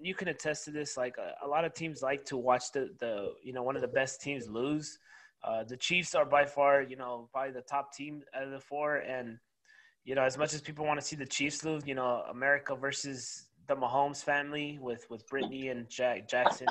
you 0.00 0.14
can 0.14 0.28
attest 0.28 0.66
to 0.66 0.70
this. 0.70 0.98
Like 0.98 1.16
a, 1.16 1.46
a 1.46 1.48
lot 1.48 1.64
of 1.64 1.72
teams 1.72 2.02
like 2.02 2.26
to 2.26 2.36
watch 2.36 2.72
the 2.72 2.90
the 3.00 3.32
you 3.42 3.54
know 3.54 3.62
one 3.62 3.74
of 3.74 3.82
the 3.82 3.88
best 3.88 4.20
teams 4.20 4.48
lose. 4.48 4.98
Uh, 5.44 5.64
the 5.64 5.76
Chiefs 5.76 6.14
are 6.14 6.24
by 6.24 6.44
far, 6.44 6.82
you 6.82 6.96
know, 6.96 7.28
probably 7.32 7.52
the 7.52 7.62
top 7.62 7.92
team 7.92 8.22
out 8.34 8.44
of 8.44 8.50
the 8.50 8.60
four. 8.60 8.96
And, 8.96 9.38
you 10.04 10.14
know, 10.14 10.22
as 10.22 10.38
much 10.38 10.54
as 10.54 10.60
people 10.60 10.86
want 10.86 11.00
to 11.00 11.06
see 11.06 11.16
the 11.16 11.26
Chiefs 11.26 11.64
lose, 11.64 11.82
you 11.84 11.94
know, 11.94 12.22
America 12.30 12.76
versus 12.76 13.46
the 13.66 13.74
Mahomes 13.74 14.22
family 14.22 14.78
with, 14.80 15.04
with 15.10 15.26
Brittany 15.26 15.68
and 15.68 15.88
Jack 15.88 16.28
Jackson, 16.28 16.68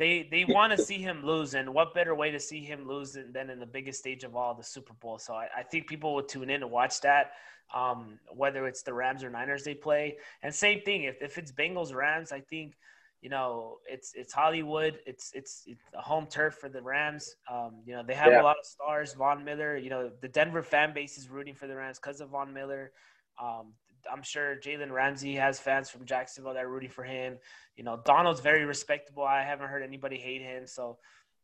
they 0.00 0.26
they 0.30 0.44
want 0.44 0.70
to 0.76 0.78
see 0.82 0.98
him 1.08 1.18
lose. 1.24 1.54
And 1.54 1.66
what 1.76 1.94
better 1.94 2.14
way 2.22 2.30
to 2.32 2.40
see 2.40 2.62
him 2.70 2.88
lose 2.88 3.12
than, 3.12 3.32
than 3.32 3.50
in 3.50 3.58
the 3.60 3.66
biggest 3.76 4.00
stage 4.00 4.24
of 4.24 4.34
all, 4.34 4.52
the 4.54 4.64
Super 4.64 4.94
Bowl? 4.94 5.18
So 5.18 5.34
I, 5.34 5.46
I 5.60 5.62
think 5.62 5.86
people 5.86 6.14
will 6.14 6.28
tune 6.34 6.50
in 6.50 6.60
to 6.60 6.66
watch 6.66 7.00
that, 7.02 7.32
um, 7.80 8.18
whether 8.42 8.66
it's 8.66 8.82
the 8.82 8.94
Rams 8.94 9.22
or 9.22 9.30
Niners 9.30 9.62
they 9.62 9.74
play. 9.74 10.16
And 10.42 10.52
same 10.52 10.80
thing, 10.80 11.04
if, 11.04 11.16
if 11.22 11.38
it's 11.38 11.52
Bengals 11.52 11.94
Rams, 11.94 12.32
I 12.32 12.40
think– 12.40 12.74
you 13.22 13.28
know, 13.28 13.76
it's 13.86 14.14
it's 14.14 14.32
Hollywood. 14.32 14.98
It's 15.04 15.30
it's, 15.34 15.64
it's 15.66 15.82
a 15.92 16.00
home 16.00 16.26
turf 16.26 16.54
for 16.54 16.70
the 16.70 16.80
Rams. 16.80 17.36
Um, 17.52 17.82
you 17.84 17.92
know, 17.94 18.02
they 18.02 18.14
have 18.14 18.32
yeah. 18.32 18.40
a 18.40 18.44
lot 18.50 18.56
of 18.58 18.64
stars. 18.64 19.12
Von 19.12 19.44
Miller. 19.44 19.76
You 19.76 19.90
know, 19.90 20.10
the 20.22 20.28
Denver 20.28 20.62
fan 20.62 20.94
base 20.94 21.18
is 21.18 21.28
rooting 21.28 21.54
for 21.54 21.66
the 21.66 21.76
Rams 21.76 21.98
because 21.98 22.22
of 22.22 22.30
Von 22.30 22.54
Miller. 22.54 22.92
Um, 23.38 23.74
I'm 24.10 24.22
sure 24.22 24.56
Jalen 24.56 24.90
Ramsey 24.90 25.34
has 25.34 25.58
fans 25.58 25.90
from 25.90 26.04
Jacksonville 26.04 26.54
that 26.54 26.64
are 26.64 26.68
rooting 26.68 26.90
for 26.90 27.04
him. 27.04 27.38
You 27.76 27.84
know, 27.84 28.00
Donald's 28.04 28.40
very 28.40 28.64
respectable. 28.64 29.24
I 29.24 29.42
haven't 29.42 29.68
heard 29.68 29.82
anybody 29.82 30.16
hate 30.16 30.42
him. 30.42 30.66
So 30.66 30.98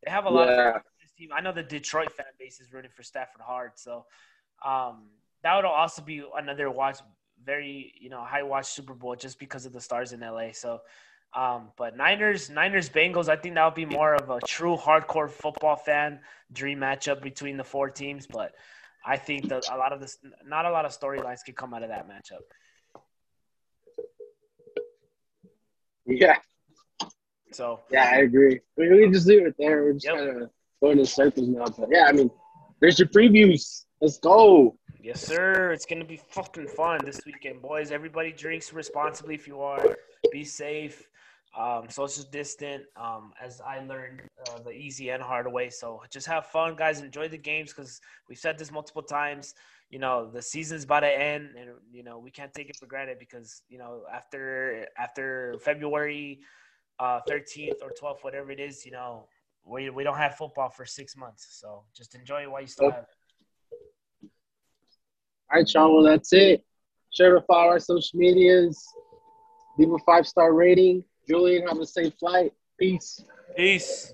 they 0.04 0.11
have 0.11 0.26
a 0.26 0.30
lot 0.30 0.48
yeah. 0.48 0.76
of 0.76 0.82
this 1.02 1.12
team. 1.12 1.30
I 1.34 1.40
know 1.40 1.52
the 1.52 1.62
Detroit 1.62 2.12
fan 2.12 2.26
base 2.38 2.61
is 2.61 2.72
rooting 2.72 2.90
for 2.94 3.02
Stafford 3.02 3.40
hard. 3.40 3.72
So 3.76 4.07
um, 4.64 5.09
that 5.42 5.57
would 5.57 5.64
also 5.64 6.02
be 6.02 6.22
another 6.36 6.70
watch, 6.70 6.98
very 7.44 7.92
you 8.00 8.09
know 8.09 8.22
high 8.24 8.42
watch 8.42 8.66
Super 8.66 8.94
Bowl 8.94 9.14
just 9.16 9.38
because 9.38 9.66
of 9.66 9.72
the 9.72 9.80
stars 9.80 10.12
in 10.12 10.20
LA. 10.20 10.52
So 10.52 10.80
um, 11.34 11.68
but 11.76 11.96
Niners, 11.96 12.48
Niners, 12.48 12.88
Bengals, 12.88 13.28
I 13.28 13.36
think 13.36 13.57
that 13.57 13.64
would 13.64 13.74
be 13.74 13.84
more 13.84 14.14
of 14.14 14.30
a 14.30 14.40
true 14.46 14.76
hardcore 14.76 15.30
football 15.30 15.76
fan 15.76 16.20
dream 16.52 16.78
matchup 16.78 17.20
between 17.20 17.59
the 17.59 17.64
four 17.64 17.90
teams. 17.90 18.26
But 18.26 18.54
I 19.07 19.16
think 19.16 19.48
that 19.48 19.68
a 19.70 19.76
lot 19.76 19.92
of 19.92 20.00
this, 20.00 20.18
not 20.44 20.66
a 20.66 20.70
lot 20.70 20.84
of 20.84 20.90
storylines 20.90 21.44
could 21.44 21.54
come 21.54 21.72
out 21.72 21.84
of 21.84 21.90
that 21.90 22.09
matchup. 22.09 22.42
Yeah. 26.04 26.36
So. 27.52 27.80
Yeah, 27.90 28.11
I 28.12 28.18
agree. 28.18 28.61
We, 28.76 28.88
we 28.90 29.11
just 29.11 29.28
leave 29.28 29.46
it 29.46 29.54
there. 29.59 29.84
We're 29.84 29.92
just 29.92 30.07
yep. 30.07 30.16
kind 30.16 30.42
of 30.42 30.50
going 30.82 30.98
in 30.98 31.07
circles 31.07 31.48
now. 31.48 31.66
But 31.66 31.88
yeah, 31.90 32.07
I 32.09 32.12
mean, 32.12 32.30
there's 32.80 32.98
your 32.98 33.09
previews. 33.09 33.84
Let's 34.00 34.18
go. 34.18 34.76
Yes, 35.00 35.24
sir. 35.24 35.70
It's 35.70 35.86
gonna 35.86 36.04
be 36.04 36.20
fucking 36.30 36.66
fun 36.66 37.00
this 37.04 37.20
weekend, 37.24 37.62
boys. 37.62 37.92
Everybody 37.92 38.32
drinks 38.32 38.72
responsibly 38.72 39.36
if 39.36 39.46
you 39.46 39.61
are. 39.61 39.96
Be 40.32 40.42
safe 40.42 41.07
um, 41.57 41.88
social 41.88 42.24
distant, 42.30 42.84
um, 42.96 43.32
as 43.42 43.61
I 43.61 43.80
learned 43.80 44.22
uh, 44.48 44.59
the 44.61 44.70
easy 44.70 45.09
and 45.09 45.22
hard 45.22 45.50
way. 45.50 45.70
So 45.70 46.02
just 46.11 46.26
have 46.26 46.46
fun, 46.46 46.76
guys. 46.76 47.00
Enjoy 47.00 47.28
the 47.28 47.38
games 47.38 47.72
because 47.72 48.00
we've 48.28 48.38
said 48.38 48.59
this 48.59 48.70
multiple 48.70 49.02
times. 49.02 49.54
You 49.88 49.98
know, 49.98 50.30
the 50.30 50.42
season's 50.42 50.84
about 50.84 51.00
to 51.00 51.09
end, 51.09 51.50
and 51.59 51.70
you 51.90 52.02
know 52.02 52.18
we 52.18 52.30
can't 52.30 52.52
take 52.52 52.68
it 52.68 52.76
for 52.76 52.86
granted 52.86 53.18
because 53.18 53.62
you 53.68 53.78
know 53.78 54.02
after 54.12 54.86
after 54.98 55.57
February 55.62 56.40
uh, 56.98 57.20
13th 57.28 57.82
or 57.82 57.92
12th, 58.00 58.22
whatever 58.22 58.50
it 58.50 58.61
is, 58.61 58.84
you 58.84 58.92
know 58.92 59.26
we 59.64 59.88
we 59.88 60.04
don't 60.04 60.16
have 60.16 60.34
football 60.34 60.68
for 60.68 60.84
six 60.84 61.16
months. 61.16 61.46
So 61.61 61.84
just 61.96 62.14
enjoy 62.14 62.42
it 62.42 62.50
while 62.50 62.61
you 62.61 62.66
still 62.66 62.90
have 62.90 63.04
it. 63.04 64.28
All 65.50 65.59
right, 65.59 65.74
y'all. 65.74 65.94
Well, 65.94 66.04
that's 66.04 66.32
it. 66.32 66.64
Share 67.14 67.34
to 67.34 67.40
follow 67.42 67.68
our 67.68 67.78
social 67.78 68.18
medias. 68.18 68.84
Leave 69.78 69.90
a 69.92 69.98
five 70.04 70.26
star 70.26 70.52
rating 70.52 71.02
Julian, 71.29 71.66
have 71.66 71.79
a 71.79 71.87
safe 71.87 72.14
flight. 72.18 72.53
Peace. 72.79 73.24
Peace. 73.57 74.12